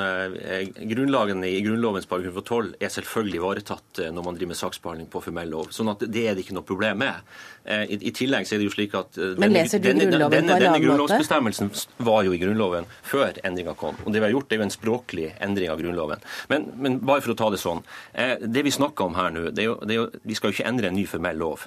Grunnlagene 0.77 1.49
i 1.49 1.61
Grunnlovens§ 1.65 2.07
12 2.43 2.75
er 2.85 2.93
selvfølgelig 2.93 3.39
ivaretatt 3.41 4.01
når 4.13 4.27
man 4.27 4.37
driver 4.37 4.51
med 4.53 4.59
saksbehandling 4.61 5.09
på 5.13 5.23
formell 5.25 5.49
lov. 5.55 5.71
sånn 5.73 5.89
at 5.93 6.05
det 6.05 6.27
er 6.29 6.37
det 6.37 6.45
ikke 6.45 6.57
noe 6.59 6.67
problem 6.69 7.01
med. 7.01 7.31
I, 7.67 7.97
i 7.97 8.13
tillegg 8.15 8.47
så 8.47 8.55
er 8.55 8.61
det 8.63 8.69
jo 8.69 8.75
slik 8.77 8.93
at 8.95 9.17
denne, 9.17 9.65
denne, 9.67 10.29
denne 10.31 10.59
måte? 10.61 10.83
grunnlovsbestemmelsen 10.85 11.73
var 12.07 12.27
jo 12.29 12.35
i 12.37 12.39
Grunnloven 12.43 12.87
før 13.09 13.41
endringa 13.43 13.75
kom. 13.79 13.97
Og 14.05 14.13
det 14.13 14.21
vi 14.21 14.29
har 14.29 14.35
gjort, 14.37 14.53
er 14.53 14.61
jo 14.61 14.67
en 14.69 14.75
språklig 14.77 15.31
endring 15.43 15.73
av 15.73 15.81
Grunnloven. 15.81 16.23
Men, 16.53 16.69
men 16.77 17.01
bare 17.03 17.25
for 17.25 17.35
å 17.35 17.39
ta 17.41 17.51
det 17.51 17.63
sånn. 17.63 17.83
eh, 18.15 18.37
Det 18.45 18.63
vi 18.69 18.75
snakker 18.77 19.09
om 19.09 19.17
her 19.19 19.33
nå, 19.35 19.49
det 19.51 19.65
er 19.65 19.71
jo, 19.73 19.79
det 19.83 19.97
er 19.97 20.01
jo, 20.03 20.07
vi 20.23 20.37
skal 20.39 20.53
jo 20.53 20.59
ikke 20.59 20.69
endre 20.71 20.93
en 20.93 20.99
ny 21.01 21.07
formell 21.11 21.41
lov. 21.41 21.67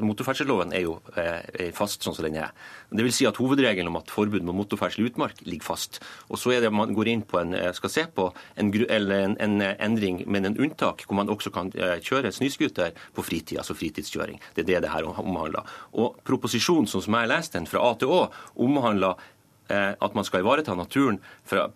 Motorferdselloven 0.00 0.72
er 0.72 0.84
jo 0.86 0.94
eh, 1.18 1.68
fast 1.76 2.02
sånn 2.06 2.14
som 2.16 2.24
den 2.24 2.38
er. 2.40 2.52
Det 2.90 3.04
vil 3.04 3.12
si 3.12 3.26
at 3.28 3.36
Hovedregelen 3.36 3.90
om 3.90 3.98
at 4.00 4.10
forbud 4.10 4.42
mot 4.46 4.56
motorferdsel 4.56 5.04
i 5.04 5.10
utmark 5.10 5.42
ligger 5.44 5.66
fast. 5.66 5.97
Og 6.28 6.40
så 6.40 6.54
er 6.54 6.64
det 6.64 6.72
man 6.74 6.94
går 6.96 7.12
inn 7.12 7.24
på 7.28 7.40
en, 7.40 7.54
eh, 7.54 7.72
skal 7.76 7.92
se 7.92 8.04
på 8.14 8.28
en, 8.56 8.72
en, 8.88 9.36
en 9.38 9.62
eh, 9.64 9.74
endring 9.84 10.22
med 10.26 10.46
en 10.46 10.58
unntak, 10.58 11.04
hvor 11.06 11.18
man 11.18 11.32
også 11.32 11.52
kan 11.54 11.72
eh, 11.76 11.98
kjøre 12.04 12.32
snøscooter 12.34 12.94
på 13.14 13.24
fritid, 13.24 13.58
altså 13.62 13.76
fritidskjøring. 13.78 14.40
Det 14.54 14.64
er 14.64 14.70
det 14.72 14.84
det 14.86 14.92
her 14.92 15.08
omhandler. 15.08 15.66
Og 15.98 16.20
proposisjonen 16.26 16.88
sånn 16.90 17.04
som 17.06 17.18
jeg 17.18 17.32
leste 17.32 17.58
den 17.58 17.68
fra 17.70 17.82
A 17.84 17.96
til 17.98 18.14
Å, 18.14 18.22
omhandler 18.64 19.18
at 19.68 20.14
man 20.16 20.24
skal 20.24 20.40
ivareta 20.40 20.72
naturen 20.72 21.18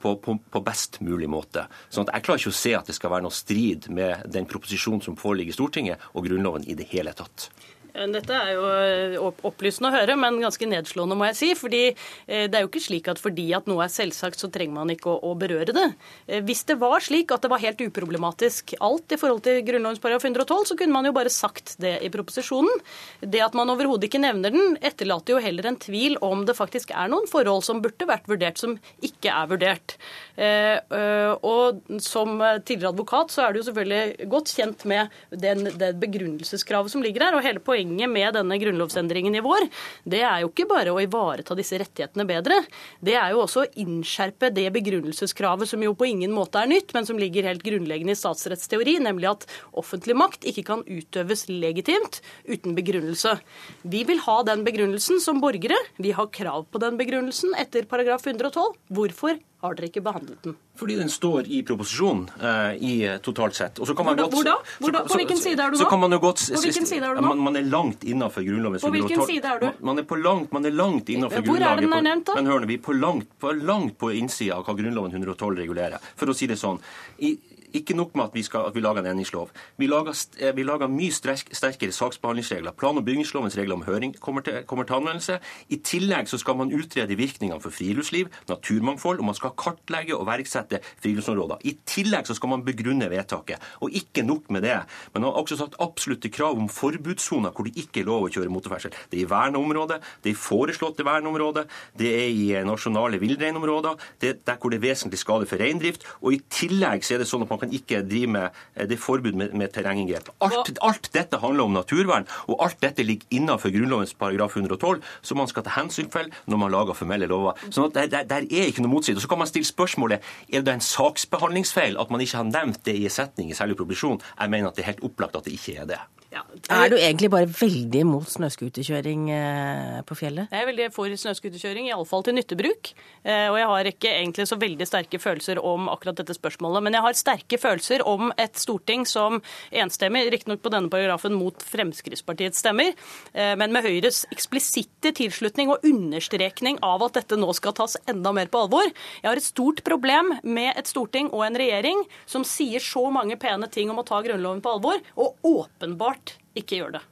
på, 0.00 0.14
på, 0.16 0.36
på 0.48 0.60
best 0.64 0.94
mulig 1.04 1.26
måte. 1.28 1.66
Sånn 1.92 2.06
at 2.06 2.14
Jeg 2.14 2.24
klarer 2.24 2.40
ikke 2.40 2.52
å 2.54 2.56
se 2.56 2.72
at 2.78 2.88
det 2.88 2.96
skal 2.96 3.12
være 3.12 3.26
noe 3.26 3.36
strid 3.36 3.90
med 3.92 4.22
den 4.32 4.48
proposisjonen 4.48 5.04
som 5.04 5.18
foreligger 5.20 5.52
i 5.52 5.58
Stortinget 5.58 6.06
og 6.14 6.24
Grunnloven 6.24 6.64
i 6.64 6.78
det 6.78 6.88
hele 6.88 7.12
tatt. 7.12 7.50
Dette 7.93 8.32
er 8.32 8.55
jo 8.57 8.62
eh, 8.72 9.14
opplysende 9.45 9.90
å 9.90 9.95
høre, 9.95 10.14
men 10.16 10.38
ganske 10.40 10.64
nedslående, 10.68 11.16
må 11.18 11.26
jeg 11.28 11.36
si. 11.36 11.49
fordi 11.59 11.82
eh, 11.90 12.47
det 12.49 12.57
er 12.57 12.64
jo 12.64 12.70
ikke 12.70 12.80
slik 12.80 13.11
at 13.12 13.20
fordi 13.20 13.51
at 13.53 13.68
noe 13.68 13.84
er 13.84 13.93
selvsagt, 13.93 14.40
så 14.40 14.49
trenger 14.53 14.78
man 14.78 14.93
ikke 14.95 15.12
å, 15.12 15.32
berøre 15.36 15.74
det. 15.76 15.84
Eh, 16.26 16.40
Hvis 16.47 16.64
det 16.70 16.78
var 16.80 17.05
slik 17.05 17.34
at 17.34 17.45
det 17.45 17.51
var 17.53 17.61
helt 17.61 17.82
uproblematisk 17.84 18.74
alt 18.80 19.12
i 19.12 19.18
forhold 19.20 19.43
til 19.45 19.61
Grunnlovens 19.66 20.01
paragraf 20.01 20.24
112, 20.24 20.70
så 20.70 20.78
kunne 20.80 20.97
man 20.97 21.09
jo 21.09 21.12
bare 21.16 21.32
sagt 21.32 21.74
det 21.84 21.99
i 22.01 22.11
proposisjonen. 22.12 22.80
Det 23.20 23.43
at 23.45 23.57
man 23.59 23.72
overhodet 23.74 24.09
ikke 24.09 24.22
nevner 24.22 24.55
den, 24.55 24.78
etterlater 24.80 25.36
jo 25.36 25.43
heller 25.45 25.68
en 25.68 25.80
tvil 25.82 26.16
om 26.24 26.47
det 26.49 26.57
faktisk 26.57 26.95
er 26.97 27.12
noen 27.12 27.28
forhold 27.28 27.66
som 27.66 27.84
burde 27.84 28.09
vært 28.09 28.30
vurdert, 28.30 28.61
som 28.62 28.78
ikke 29.05 29.34
er 29.36 29.53
vurdert. 29.53 29.97
Eh, 30.40 30.78
eh, 30.80 31.36
Og 31.43 31.84
som 32.01 32.40
tidligere 32.64 32.95
advokat 32.95 33.32
så 33.34 33.45
er 33.45 33.53
du 33.53 33.61
jo 33.61 33.68
selvfølgelig 33.68 34.30
godt 34.32 34.53
kjent 34.57 34.84
med 34.88 35.12
det 35.30 35.93
begrunnelseskravet 36.01 36.93
som 36.93 37.05
ligger 37.05 37.28
her. 37.28 37.36
og 37.36 37.45
hele 37.45 37.61
poenget 37.61 37.82
med 37.91 38.35
denne 38.37 38.59
grunnlovsendringen 38.61 39.35
i 39.39 39.43
vår, 39.45 39.66
det 40.05 40.22
er 40.22 40.43
jo 40.43 40.51
ikke 40.51 40.68
bare 40.70 40.93
å 40.95 41.01
ivareta 41.03 41.57
disse 41.59 41.78
rettighetene 41.80 42.26
bedre. 42.28 42.61
Det 43.01 43.16
er 43.18 43.35
jo 43.35 43.43
også 43.45 43.64
å 43.64 43.70
innskjerpe 43.83 44.53
det 44.55 44.68
begrunnelseskravet 44.74 45.70
som 45.70 45.83
jo 45.85 45.95
på 45.99 46.09
ingen 46.11 46.35
måte 46.35 46.62
er 46.62 46.70
nytt, 46.70 46.95
men 46.97 47.09
som 47.09 47.20
ligger 47.20 47.49
helt 47.49 47.64
grunnleggende 47.66 48.16
i 48.16 48.20
statsrettsteori, 48.20 48.99
nemlig 49.05 49.30
at 49.33 49.47
offentlig 49.78 50.16
makt 50.18 50.47
ikke 50.49 50.66
kan 50.70 50.85
utøves 50.87 51.47
legitimt 51.51 52.20
uten 52.49 52.76
begrunnelse. 52.78 53.37
Vi 53.83 54.05
vil 54.09 54.22
ha 54.26 54.41
den 54.47 54.66
begrunnelsen 54.66 55.22
som 55.22 55.41
borgere. 55.43 55.78
Vi 55.99 56.14
har 56.16 56.33
krav 56.35 56.68
på 56.70 56.83
den 56.83 56.99
begrunnelsen 57.01 57.57
etter 57.59 57.89
paragraf 57.91 58.26
112. 58.26 58.76
Hvorfor 58.93 59.39
har 59.62 59.74
dere 59.78 59.88
ikke 59.88 60.02
behandlet 60.02 60.42
den? 60.42 60.56
Fordi 60.78 60.96
den 60.98 61.10
står 61.12 61.46
i 61.46 61.60
proposisjonen 61.66 62.24
uh, 62.42 62.72
i 62.74 62.94
totalt 63.22 63.54
sett. 63.54 63.78
Og 63.78 63.86
så 63.86 63.94
kan 63.96 64.08
man 64.08 64.16
Hvor 64.18 64.24
godt- 64.26 64.34
Hvor 64.34 64.44
da? 64.48 64.56
Hvor 64.80 64.92
da? 64.92 65.02
På 65.06 65.14
så- 65.14 65.20
hvilken 65.20 65.38
side 65.38 65.60
er 65.62 65.70
du 65.70 65.76
så 65.78 65.84
nå? 65.84 65.90
kan 65.90 66.00
man 66.00 66.10
godt 66.10 66.42
På 66.52 66.62
hvilken 66.64 66.86
side 66.86 67.04
er 67.06 67.14
du 67.14 67.20
nå? 67.20 67.28
Man, 67.28 67.38
man 67.38 67.56
er 67.56 67.62
langt 67.70 68.02
innenfor 68.04 68.42
Grunnloven. 68.42 68.80
På 68.80 68.90
hvilken 68.90 69.22
112. 69.22 69.26
side 69.30 69.44
er 69.44 69.58
du? 69.60 69.66
Man, 69.66 69.74
man 69.92 69.98
er 69.98 70.02
på 70.02 70.18
langt, 70.22 70.52
man 70.52 70.66
er 70.66 70.70
langt 70.70 71.08
innenfor 71.08 71.46
Hvor 71.46 71.56
er 71.62 71.76
det 71.76 71.86
den 71.86 71.92
er 71.92 72.02
nevnt, 72.02 72.26
da? 72.26 72.34
Men 72.34 72.46
hør 72.46 72.60
nå, 72.60 72.66
vi 72.66 72.74
er 72.74 72.84
på 72.84 72.98
langt, 72.98 73.28
på 73.38 73.52
langt 73.62 73.98
på 73.98 74.10
innsida 74.18 74.58
av 74.58 74.66
hva 74.66 74.74
Grunnloven 74.76 75.12
112 75.12 75.56
regulerer. 75.62 75.98
For 76.16 76.26
å 76.26 76.34
si 76.34 76.46
det 76.50 76.58
sånn. 76.58 76.80
I, 77.20 77.36
ikke 77.74 77.96
nok 77.96 78.16
med 78.16 78.24
at 78.24 78.34
vi, 78.34 78.42
skal, 78.42 78.68
at 78.68 78.74
vi 78.74 78.80
lager 78.84 79.02
en 79.02 79.10
endringslov. 79.12 79.50
Vi 79.78 79.86
lager, 79.86 80.16
eh, 80.38 80.52
vi 80.56 80.62
lager 80.62 80.90
mye 80.92 81.12
sterk, 81.12 81.48
sterkere 81.52 81.92
saksbehandlingsregler. 81.92 82.76
Plan- 82.78 82.98
og 82.98 83.04
bygningslovens 83.04 83.56
regler 83.58 83.74
om 83.74 83.84
høring 83.86 84.14
kommer 84.20 84.44
til, 84.46 84.62
kommer 84.66 84.84
til 84.84 85.00
anvendelse. 85.00 85.38
I 85.68 85.76
tillegg 85.76 86.28
så 86.28 86.38
skal 86.38 86.56
man 86.56 86.72
utrede 86.74 87.16
virkningene 87.16 87.60
for 87.60 87.70
friluftsliv, 87.70 88.28
naturmangfold, 88.48 89.18
og 89.18 89.24
man 89.24 89.38
skal 89.38 89.56
kartlegge 89.56 90.16
og 90.16 90.26
verksette 90.26 90.82
friluftsområder. 91.02 91.64
I 91.64 91.76
tillegg 91.86 92.26
så 92.26 92.34
skal 92.34 92.52
man 92.52 92.64
begrunne 92.64 93.10
vedtaket. 93.10 93.62
Og 93.80 93.90
ikke 93.90 94.22
nok 94.26 94.50
med 94.50 94.62
det, 94.66 94.78
men 95.14 95.22
man 95.22 95.30
har 95.30 95.40
også 95.40 95.56
satt 95.60 95.76
absolutte 95.78 96.30
krav 96.34 96.58
om 96.58 96.68
forbudssoner 96.68 97.54
hvor 97.54 97.68
det 97.68 97.76
ikke 97.78 98.02
er 98.02 98.08
lov 98.08 98.26
å 98.26 98.30
kjøre 98.32 98.50
motorferdsel. 98.52 98.94
Det 99.10 99.20
er 99.20 99.26
i 99.26 99.30
verneområdet, 99.30 100.00
det 100.22 100.32
er 100.32 100.34
i 100.34 100.40
foreslåtte 100.42 101.06
verneområder, 101.06 101.68
det 101.98 102.10
er 102.10 102.28
i 102.28 102.46
nasjonale 102.66 103.20
villreinområder, 103.22 104.00
det 104.20 104.30
er 104.32 104.40
der 104.50 104.58
hvor 104.58 104.72
det 104.72 104.80
er 104.80 104.86
vesentlig 104.88 105.20
skade 105.22 105.48
for 105.50 105.62
reindrift. 105.62 106.06
Og 106.20 106.36
i 106.36 106.40
tillegg 106.50 107.06
så 107.06 107.16
er 107.16 107.22
det 107.22 107.28
sånn 107.30 107.46
at 107.46 107.52
man 107.52 107.61
kan 107.62 107.72
ikke 107.74 108.02
drive 108.06 108.30
med 108.34 108.62
det 108.76 108.96
er 108.96 109.00
forbud 109.00 109.36
med, 109.38 109.54
med 109.58 109.72
terrenginngrep. 109.74 110.30
Alt, 110.44 110.72
alt, 110.82 111.08
dette 111.14 111.38
handler 111.42 111.68
om 111.68 111.76
naturvern, 111.76 112.26
og 112.50 112.62
alt 112.66 112.80
dette 112.82 113.04
ligger 113.06 113.26
innenfor 113.34 113.72
Grunnlovens 113.74 114.14
paragraf 114.18 114.56
112, 114.56 115.02
som 115.22 115.40
man 115.40 115.50
skal 115.50 115.66
ta 115.66 115.76
hensyn 115.76 116.10
til 116.12 116.30
når 116.50 116.62
man 116.64 116.74
lager 116.74 116.98
formelle 116.98 117.28
lover. 117.30 117.58
Sånn 117.68 117.90
at 117.90 118.00
der, 118.12 118.26
der, 118.28 118.48
er 118.48 118.70
ikke 118.70 118.84
noe 118.84 118.94
motside. 118.96 119.22
Så 119.22 119.30
kan 119.30 119.40
man 119.40 119.50
stille 119.50 119.68
spørsmålet 119.68 120.24
er 120.52 120.64
det 120.64 120.76
en 120.76 120.84
saksbehandlingsfeil 120.84 122.00
at 122.00 122.12
man 122.12 122.24
ikke 122.24 122.40
har 122.40 122.50
nevnt 122.50 122.82
det 122.88 122.96
i 122.98 123.06
en 123.08 123.14
setning 123.14 123.52
i 123.52 123.58
særlig 123.58 123.78
proposisjonen. 123.80 124.22
Jeg 124.38 124.52
mener 124.52 124.70
at 124.70 124.78
det 124.78 124.86
er 124.86 124.92
helt 124.94 125.06
opplagt 125.10 125.38
at 125.38 125.48
det 125.48 125.56
ikke 125.58 125.78
er 125.82 125.88
det. 125.94 126.02
Ja. 126.33 126.41
Er 126.72 126.89
du 126.89 126.95
egentlig 126.97 127.28
bare 127.33 127.45
veldig 127.45 128.01
imot 128.07 128.30
snøscooterkjøring 128.33 129.26
eh, 129.35 129.99
på 130.09 130.16
fjellet? 130.16 130.49
Jeg 130.49 130.64
er 130.64 130.68
veldig 130.70 130.87
for 130.95 131.12
snøscooterkjøring, 131.20 131.91
iallfall 131.91 132.24
til 132.24 132.37
nyttebruk. 132.39 132.93
Eh, 133.20 133.51
og 133.51 133.59
jeg 133.61 133.68
har 133.68 133.91
ikke 133.91 134.12
egentlig 134.14 134.47
så 134.49 134.57
veldig 134.61 134.87
sterke 134.89 135.20
følelser 135.20 135.61
om 135.61 135.91
akkurat 135.93 136.16
dette 136.22 136.37
spørsmålet. 136.39 136.87
Men 136.87 136.97
jeg 136.97 137.05
har 137.05 137.18
sterke 137.20 137.59
følelser 137.61 138.05
om 138.09 138.33
et 138.41 138.57
storting 138.57 139.05
som 139.09 139.43
enstemmig, 139.68 140.24
riktignok 140.33 140.62
på 140.64 140.72
denne 140.72 140.89
paragrafen 140.93 141.37
mot 141.37 141.66
Fremskrittspartiets 141.68 142.64
stemmer, 142.64 142.97
eh, 143.37 143.53
men 143.61 143.76
med 143.76 143.85
Høyres 143.85 144.22
eksplisitte 144.33 145.12
tilslutning 145.18 145.74
og 145.74 145.85
understrekning 145.85 146.80
av 146.80 147.05
at 147.11 147.20
dette 147.20 147.37
nå 147.37 147.53
skal 147.59 147.76
tas 147.76 147.99
enda 148.09 148.33
mer 148.33 148.49
på 148.49 148.64
alvor. 148.64 148.89
Jeg 149.20 149.28
har 149.28 149.43
et 149.43 149.51
stort 149.51 149.85
problem 149.85 150.33
med 150.49 150.72
et 150.80 150.89
storting 150.89 151.28
og 151.28 151.45
en 151.51 151.61
regjering 151.61 152.07
som 152.24 152.49
sier 152.49 152.80
så 152.80 153.05
mange 153.12 153.37
pene 153.37 153.68
ting 153.68 153.93
om 153.93 154.01
å 154.01 154.09
ta 154.09 154.24
Grunnloven 154.24 154.64
på 154.64 154.76
alvor, 154.78 155.05
og 155.20 155.37
åpenbart 155.45 156.21
ikke 156.58 156.78
gjør 156.78 156.94
det. 156.98 157.02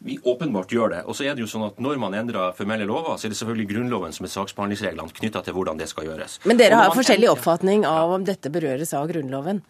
Vi 0.00 0.16
åpenbart 0.24 0.72
gjør 0.72 0.94
det. 0.94 1.00
Og 1.04 1.16
så 1.16 1.26
er 1.28 1.34
det 1.36 1.44
jo 1.44 1.48
sånn 1.50 1.66
at 1.66 1.80
Når 1.82 1.98
man 2.00 2.14
endrer 2.16 2.54
formelle 2.56 2.86
lover, 2.88 3.18
så 3.20 3.28
er 3.28 3.34
det 3.34 3.36
selvfølgelig 3.40 3.68
Grunnloven 3.74 4.14
som 4.16 4.24
er 4.24 4.32
saksbehandlingsreglene 4.32 5.16
knytta 5.18 5.42
til 5.44 5.56
hvordan 5.56 5.80
det 5.80 5.90
skal 5.90 6.08
gjøres. 6.08 6.38
Men 6.48 6.60
dere 6.60 6.78
har 6.80 6.94
forskjellig 6.96 7.28
oppfatning 7.28 7.84
av 7.88 8.14
om 8.16 8.24
dette 8.24 8.52
berøres 8.52 8.94
av 8.96 9.10
Grunnloven? 9.12 9.60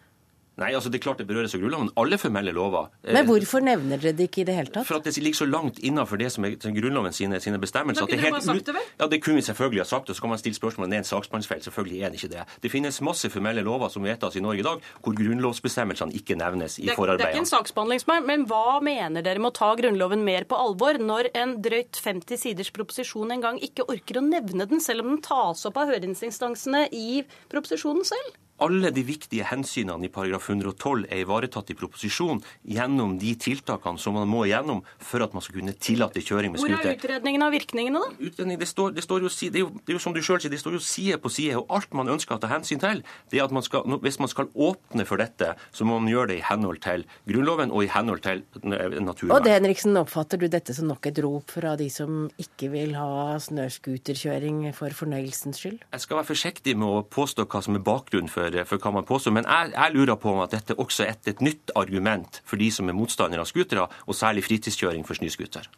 Nei, 0.61 0.71
altså 0.77 0.91
det 0.93 0.99
er 0.99 1.05
klart 1.07 1.21
det 1.21 1.25
berøres 1.29 1.55
av 1.57 1.61
Grunnloven. 1.63 1.89
Alle 1.97 2.19
formelle 2.21 2.53
lover. 2.53 2.91
Men 3.07 3.25
hvorfor 3.25 3.63
nevner 3.65 4.01
dere 4.01 4.13
det 4.17 4.27
ikke 4.29 4.43
i 4.43 4.47
det 4.47 4.57
hele 4.59 4.69
tatt? 4.73 4.85
For 4.85 4.99
at 4.99 5.07
det 5.07 5.15
ligger 5.17 5.41
så 5.41 5.47
langt 5.49 5.79
innenfor 5.81 6.21
det 6.21 6.29
som 6.33 6.45
er 6.45 6.53
Grunnloven 6.57 7.15
sine, 7.17 7.39
sine 7.41 7.57
bestemmelser. 7.61 8.05
at 8.05 8.11
kunne 8.11 8.21
dere 8.21 8.35
helt 8.35 8.45
sagt 8.45 8.69
det, 8.69 8.75
vel? 8.77 8.89
Ja, 8.99 9.07
det 9.09 9.21
kunne 9.25 9.41
vi 9.41 9.45
selvfølgelig 9.47 9.81
ha 9.81 9.87
sagt. 9.89 10.11
Og 10.11 10.17
så 10.17 10.21
kan 10.21 10.33
man 10.33 10.41
stille 10.41 10.59
spørsmål 10.59 10.85
om 10.85 10.93
det 10.93 10.99
er 10.99 11.03
en 11.05 11.09
saksbehandlingsfeil. 11.09 11.63
Selvfølgelig 11.65 12.01
er 12.01 12.13
det 12.13 12.21
ikke 12.21 12.31
det. 12.35 12.45
Det 12.61 12.71
finnes 12.71 13.01
masse 13.01 13.31
formelle 13.33 13.63
lover 13.65 13.89
som 13.89 14.05
vedtas 14.05 14.37
i 14.37 14.43
Norge 14.45 14.61
i 14.61 14.67
dag, 14.67 14.85
hvor 15.01 15.17
grunnlovsbestemmelsene 15.17 16.13
ikke 16.21 16.37
nevnes 16.37 16.77
i 16.77 16.89
forarbeidene. 16.91 17.17
Det 17.17 17.27
er 17.29 17.35
ikke 17.35 17.45
en 17.47 17.51
saksbehandlingsmann, 17.55 18.27
men 18.29 18.45
hva 18.49 18.77
mener 18.85 19.25
dere 19.25 19.41
med 19.41 19.53
å 19.53 19.57
ta 19.57 19.71
Grunnloven 19.79 20.21
mer 20.27 20.45
på 20.45 20.59
alvor 20.59 21.01
når 21.01 21.31
en 21.41 21.57
drøyt 21.63 21.97
50 21.97 22.37
siders 22.45 22.69
proposisjon 22.75 23.33
en 23.33 23.41
gang 23.41 23.57
ikke 23.65 23.87
orker 23.89 24.21
å 24.21 24.25
nevne 24.25 24.69
den, 24.69 24.83
selv 24.83 25.05
om 25.05 25.15
den 25.15 25.25
tas 25.25 25.65
opp 25.65 25.81
av 25.81 25.89
høringsinstansene 25.89 26.85
i 26.93 27.23
proposisjonen 27.49 28.05
selv? 28.05 28.37
Alle 28.61 28.91
de 28.93 29.03
viktige 29.05 29.45
hensynene 29.49 30.05
i 30.05 30.11
paragraf 30.13 30.49
112 30.49 31.07
er 31.09 31.23
ivaretatt 31.23 31.71
i 31.73 31.77
proposisjonen 31.77 32.41
gjennom 32.75 33.17
de 33.21 33.33
tiltakene 33.41 34.01
som 34.01 34.15
man 34.17 34.29
må 34.29 34.45
igjennom 34.47 34.83
for 35.01 35.23
at 35.25 35.33
man 35.35 35.43
skal 35.43 35.59
kunne 35.59 35.73
tillate 35.81 36.21
kjøring 36.21 36.53
med 36.53 36.61
scooter. 36.61 36.77
Hvor 36.77 36.91
er 36.91 36.99
utredningen 36.99 37.45
av 37.45 37.55
virkningene, 37.55 38.01
da? 38.03 38.27
Utredning, 38.29 38.59
det, 38.61 38.69
står, 38.69 38.93
det, 38.97 39.05
står 39.05 39.25
jo, 39.25 39.31
det, 39.31 39.51
er 39.55 39.65
jo, 39.65 39.71
det 39.79 39.93
er 39.93 39.97
jo 39.97 40.03
som 40.03 40.15
du 40.15 40.21
sjøl 40.25 40.41
sier, 40.43 40.53
det 40.53 40.61
står 40.61 40.77
jo 40.77 40.83
side 40.85 41.17
på 41.21 41.31
side. 41.33 41.57
Og 41.61 41.73
alt 41.77 41.97
man 41.97 42.11
ønsker 42.13 42.37
å 42.37 42.41
ta 42.41 42.51
hensyn 42.51 42.81
til, 42.81 43.01
det 43.31 43.41
er 43.41 43.47
at 43.47 43.55
man 43.55 43.65
skal, 43.65 43.97
hvis 44.05 44.19
man 44.21 44.31
skal 44.31 44.51
åpne 44.53 45.07
for 45.09 45.21
dette, 45.21 45.55
så 45.73 45.87
må 45.87 45.97
man 45.99 46.11
gjøre 46.11 46.33
det 46.33 46.39
i 46.41 46.45
henhold 46.45 46.81
til 46.85 47.07
Grunnloven 47.29 47.73
og 47.73 47.85
i 47.85 47.91
henhold 47.91 48.23
til 48.25 48.45
naturvern. 48.61 49.35
Og 49.37 49.45
det, 49.47 49.55
Henriksen, 49.57 49.97
oppfatter 50.01 50.41
du 50.41 50.47
dette 50.51 50.75
som 50.77 50.89
nok 50.91 51.09
et 51.09 51.23
rop 51.25 51.53
fra 51.57 51.73
de 51.79 51.89
som 51.93 52.27
ikke 52.41 52.71
vil 52.75 52.93
ha 52.99 53.39
snøscooterkjøring 53.41 54.63
for 54.77 54.93
fornøyelsens 54.95 55.61
skyld? 55.63 55.81
Jeg 55.89 56.05
skal 56.05 56.21
være 56.21 56.29
forsiktig 56.29 56.77
med 56.77 57.01
å 57.01 57.03
påstå 57.09 57.47
hva 57.49 57.63
som 57.65 57.77
er 57.77 57.85
bakgrunnen 57.85 58.31
for 58.31 58.50
for 58.67 58.81
hva 58.81 58.93
man 58.95 59.07
påstår. 59.07 59.35
Men 59.37 59.47
jeg, 59.47 59.73
jeg, 59.75 59.95
lurer 59.95 60.19
på 60.19 60.33
om 60.33 60.41
at 60.43 60.55
dette 60.55 60.77
også 60.79 61.05
er 61.05 61.15
et, 61.15 61.31
et 61.33 61.45
nytt 61.45 61.73
argument 61.75 62.41
for 62.45 62.61
de 62.61 62.71
som 62.73 62.89
er 62.89 62.97
motstandere 62.97 63.43
av 63.43 63.49
scootere, 63.49 63.87
og 64.07 64.17
særlig 64.17 64.45
fritidskjøring 64.47 65.07
for 65.07 65.19
snøscooter. 65.19 65.69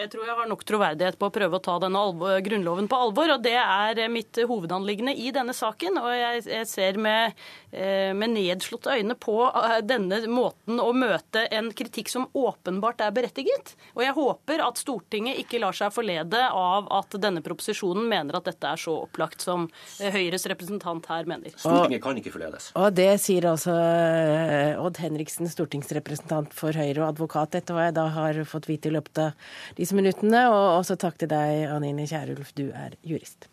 Jeg 0.00 0.08
tror 0.14 0.24
jeg 0.24 0.36
har 0.38 0.48
nok 0.48 0.62
troverdighet 0.64 1.18
på 1.20 1.28
å 1.28 1.32
prøve 1.34 1.58
å 1.58 1.60
ta 1.60 1.74
denne 1.82 2.00
grunnloven 2.44 2.86
på 2.88 2.98
alvor. 3.04 3.34
og 3.34 3.42
Det 3.44 3.52
er 3.52 4.00
mitt 4.08 4.38
hovedanliggende 4.48 5.12
i 5.12 5.28
denne 5.34 5.52
saken. 5.52 5.98
og 6.00 6.08
Jeg, 6.16 6.44
jeg 6.48 6.68
ser 6.70 6.96
med, 6.96 7.34
eh, 7.72 8.14
med 8.16 8.32
nedslåtte 8.32 8.94
øyne 8.96 9.16
på 9.20 9.36
eh, 9.44 9.80
denne 9.84 10.22
måten 10.30 10.80
å 10.80 10.94
møte 10.96 11.44
en 11.52 11.68
kritikk 11.76 12.08
som 12.08 12.28
åpenbart 12.32 13.02
er 13.04 13.12
berettiget. 13.12 13.74
Og 13.92 14.04
jeg 14.06 14.16
håper 14.16 14.64
at 14.64 14.80
Stortinget 14.80 15.42
ikke 15.42 15.60
lar 15.60 15.76
seg 15.76 15.92
forlede 15.92 16.40
av 16.48 16.88
at 17.00 17.18
denne 17.20 17.44
proposisjonen 17.44 18.08
mener 18.08 18.40
at 18.40 18.48
dette 18.48 18.72
er 18.72 18.80
så 18.80 18.96
opplagt 19.04 19.44
som 19.44 19.68
eh, 20.00 20.08
Høyres 20.14 20.48
representant 20.48 21.10
her 21.12 21.28
mener. 21.28 21.52
Stortinget 21.60 22.00
kan 22.06 22.16
ikke 22.16 22.32
forledes. 22.38 22.70
Og 22.72 22.88
det 22.96 23.10
sier 23.20 23.50
altså 23.52 23.76
Odd 24.80 25.02
Henriksen, 25.04 25.50
stortingsrepresentant 25.50 26.56
for 26.56 26.72
Høyre 26.72 27.04
og 27.04 27.10
advokat, 27.10 27.60
etter 27.60 27.76
hva 27.76 27.90
jeg 27.90 27.98
da 28.00 28.08
har 28.16 28.42
fått 28.48 28.70
vite 28.70 28.88
i 28.88 28.96
løpet 28.96 29.24
av 29.26 29.52
de 29.76 29.89
disse 29.90 29.98
minuttene. 29.98 30.46
Og 30.50 30.78
også 30.80 30.96
takk 30.96 31.18
til 31.18 31.30
deg, 31.30 31.66
Anine 31.70 32.06
Kierulf, 32.06 32.52
du 32.54 32.70
er 32.70 32.94
jurist. 33.02 33.48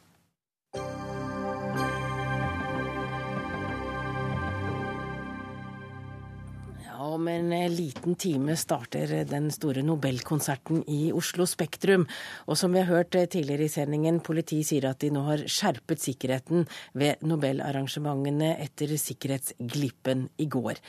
Om 7.17 7.27
en 7.27 7.49
liten 7.73 8.15
time 8.15 8.55
starter 8.57 9.09
den 9.25 9.49
store 9.53 9.81
Nobelkonserten 9.85 10.83
i 10.89 11.11
Oslo 11.15 11.47
Spektrum. 11.49 12.05
Og 12.45 12.59
som 12.59 12.73
vi 12.75 12.83
har 12.83 12.91
hørt 12.91 13.15
tidligere 13.17 13.65
i 13.65 13.71
sendingen, 13.73 14.19
politiet 14.21 14.69
sier 14.69 14.85
at 14.89 15.01
de 15.01 15.09
nå 15.13 15.23
har 15.25 15.45
skjerpet 15.49 16.03
sikkerheten 16.03 16.67
ved 16.97 17.23
Nobelarrangementene 17.25 18.53
etter 18.63 18.93
sikkerhetsglippen 19.01 20.27
i 20.37 20.49
går. 20.51 20.81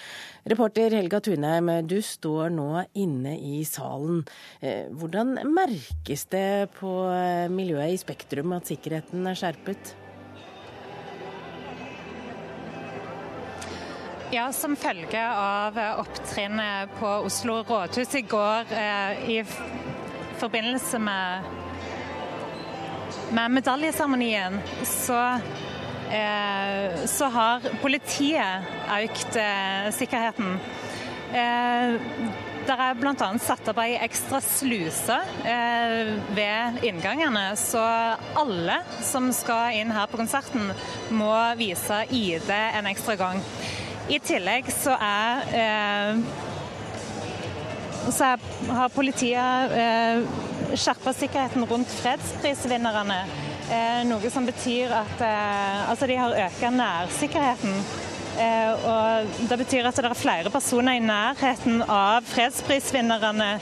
Reporter 0.53 0.99
Helga 0.99 1.23
Tunheim, 1.25 1.73
du 1.89 1.99
står 2.05 2.53
nå 2.55 2.69
inne 2.99 3.39
i 3.39 3.63
salen. 3.69 4.21
Eh, 4.61 4.91
hvordan 4.93 5.39
merkes 5.49 6.29
det 6.35 6.69
på 6.77 6.93
miljøet 7.55 7.97
i 7.97 8.03
Spektrum 8.05 8.53
at 8.59 8.69
sikkerheten 8.69 9.25
er 9.29 9.41
skjerpet? 9.41 9.97
Ja, 14.31 14.53
Som 14.53 14.77
følge 14.77 15.23
av 15.33 15.79
opptrinnet 15.99 16.91
på 16.99 17.09
Oslo 17.25 17.63
rådhus 17.65 18.15
i 18.15 18.21
går 18.29 18.75
eh, 18.77 19.31
i 19.31 19.45
forbindelse 20.37 20.99
med, 21.01 21.49
med 23.33 23.51
medaljeseremonien, 23.51 24.61
så, 24.85 25.23
eh, 26.13 27.07
så 27.09 27.31
har 27.33 27.65
politiet 27.81 28.69
økt 28.99 29.41
eh, 29.41 29.89
sikkerheten. 29.97 30.61
Eh, 31.33 31.97
det 32.69 32.77
er 32.77 33.01
bl.a. 33.01 33.33
satt 33.41 33.73
opp 33.73 33.81
ei 33.81 33.97
ekstra 33.97 34.45
sluse 34.45 35.23
eh, 35.49 36.15
ved 36.37 36.85
inngangene, 36.85 37.49
så 37.57 37.81
alle 38.37 38.83
som 39.01 39.33
skal 39.33 39.81
inn 39.81 39.97
her 39.97 40.13
på 40.13 40.21
konserten, 40.21 40.69
må 41.17 41.33
vise 41.57 42.05
ID 42.13 42.53
en 42.53 42.93
ekstra 42.93 43.17
gang. 43.17 43.47
I 44.09 44.19
tillegg 44.25 44.71
så 44.73 44.95
er 44.97 45.51
eh, 45.53 46.21
så 48.09 48.25
har 48.73 48.89
politiet 48.95 49.75
eh, 49.77 50.23
skjerpa 50.73 51.13
sikkerheten 51.13 51.67
rundt 51.69 51.93
fredsprisvinnerne. 51.93 53.19
Eh, 53.69 54.01
noe 54.09 54.31
som 54.33 54.47
betyr 54.49 54.95
at 54.97 55.21
eh, 55.25 55.91
altså 55.91 56.09
de 56.09 56.17
har 56.17 56.37
økt 56.47 56.65
nærsikkerheten. 56.73 57.77
Eh, 58.39 58.87
og 58.89 59.37
Det 59.51 59.61
betyr 59.61 59.91
at 59.91 60.01
det 60.01 60.09
er 60.09 60.17
flere 60.17 60.55
personer 60.55 60.97
i 60.97 61.05
nærheten 61.05 61.85
av 61.85 62.25
fredsprisvinnerne. 62.33 63.53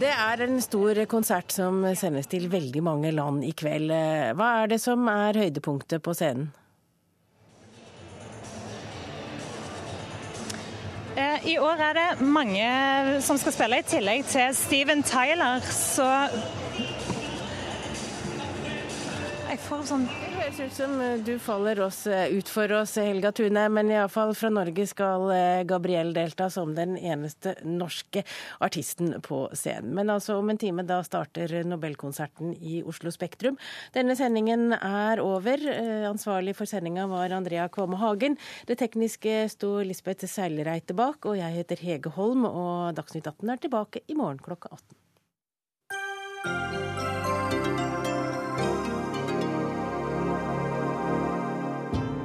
Det 0.00 0.10
er 0.10 0.40
en 0.48 0.56
stor 0.64 1.04
konsert 1.06 1.52
som 1.52 1.84
sendes 1.96 2.26
til 2.32 2.48
veldig 2.50 2.82
mange 2.82 3.12
land 3.14 3.44
i 3.44 3.52
kveld. 3.52 3.92
Hva 4.34 4.50
er 4.64 4.72
det 4.72 4.80
som 4.82 5.04
er 5.12 5.36
høydepunktet 5.44 6.02
på 6.02 6.16
scenen? 6.16 6.48
I 11.44 11.58
år 11.58 11.78
er 11.78 11.92
det 11.92 12.26
mange 12.26 12.66
som 13.22 13.38
skal 13.38 13.52
spille, 13.54 13.78
i 13.78 13.86
tillegg 13.86 14.24
til 14.26 14.54
Steven 14.56 15.02
Tyler. 15.06 15.62
Så 15.70 16.08
Jeg 19.50 19.60
får 19.68 19.84
sånn 19.86 20.08
høres 20.44 20.60
ut 20.60 20.74
som 20.76 20.94
eh, 21.00 21.20
du 21.24 21.38
faller 21.40 21.78
oss 21.80 22.02
eh, 22.10 22.34
ut 22.36 22.48
for 22.50 22.72
oss, 22.76 22.96
Helga 23.00 23.30
Tune. 23.32 23.62
Men 23.72 23.90
iallfall 23.92 24.34
fra 24.36 24.50
Norge 24.52 24.84
skal 24.90 25.24
eh, 25.32 25.62
Gabriel 25.68 26.12
delta 26.16 26.50
som 26.52 26.74
den 26.76 26.98
eneste 26.98 27.54
norske 27.64 28.24
artisten 28.64 29.14
på 29.24 29.46
scenen. 29.56 29.94
Men 29.96 30.12
altså 30.12 30.36
om 30.40 30.52
en 30.52 30.60
time 30.60 30.84
da 30.84 31.00
starter 31.06 31.62
Nobelkonserten 31.64 32.52
i 32.60 32.82
Oslo 32.84 33.12
Spektrum. 33.14 33.56
Denne 33.96 34.16
sendingen 34.18 34.76
er 34.76 35.22
over. 35.24 35.64
Ansvarlig 36.10 36.56
for 36.58 36.68
sendinga 36.68 37.06
var 37.08 37.32
Andrea 37.32 37.70
Kvåme 37.72 37.96
Hagen. 38.02 38.36
Det 38.68 38.76
tekniske 38.82 39.46
sto 39.54 39.78
Lisbeth 39.86 40.28
Seilreite 40.28 40.96
bak, 40.98 41.24
og 41.24 41.40
jeg 41.40 41.62
heter 41.62 41.86
Hege 41.88 42.12
Holm. 42.18 42.44
Og 42.50 42.92
Dagsnytt 42.98 43.32
18 43.32 43.54
er 43.54 43.64
tilbake 43.64 44.04
i 44.08 44.18
morgen 44.18 44.42
klokka 44.44 44.76
18. 44.76 46.83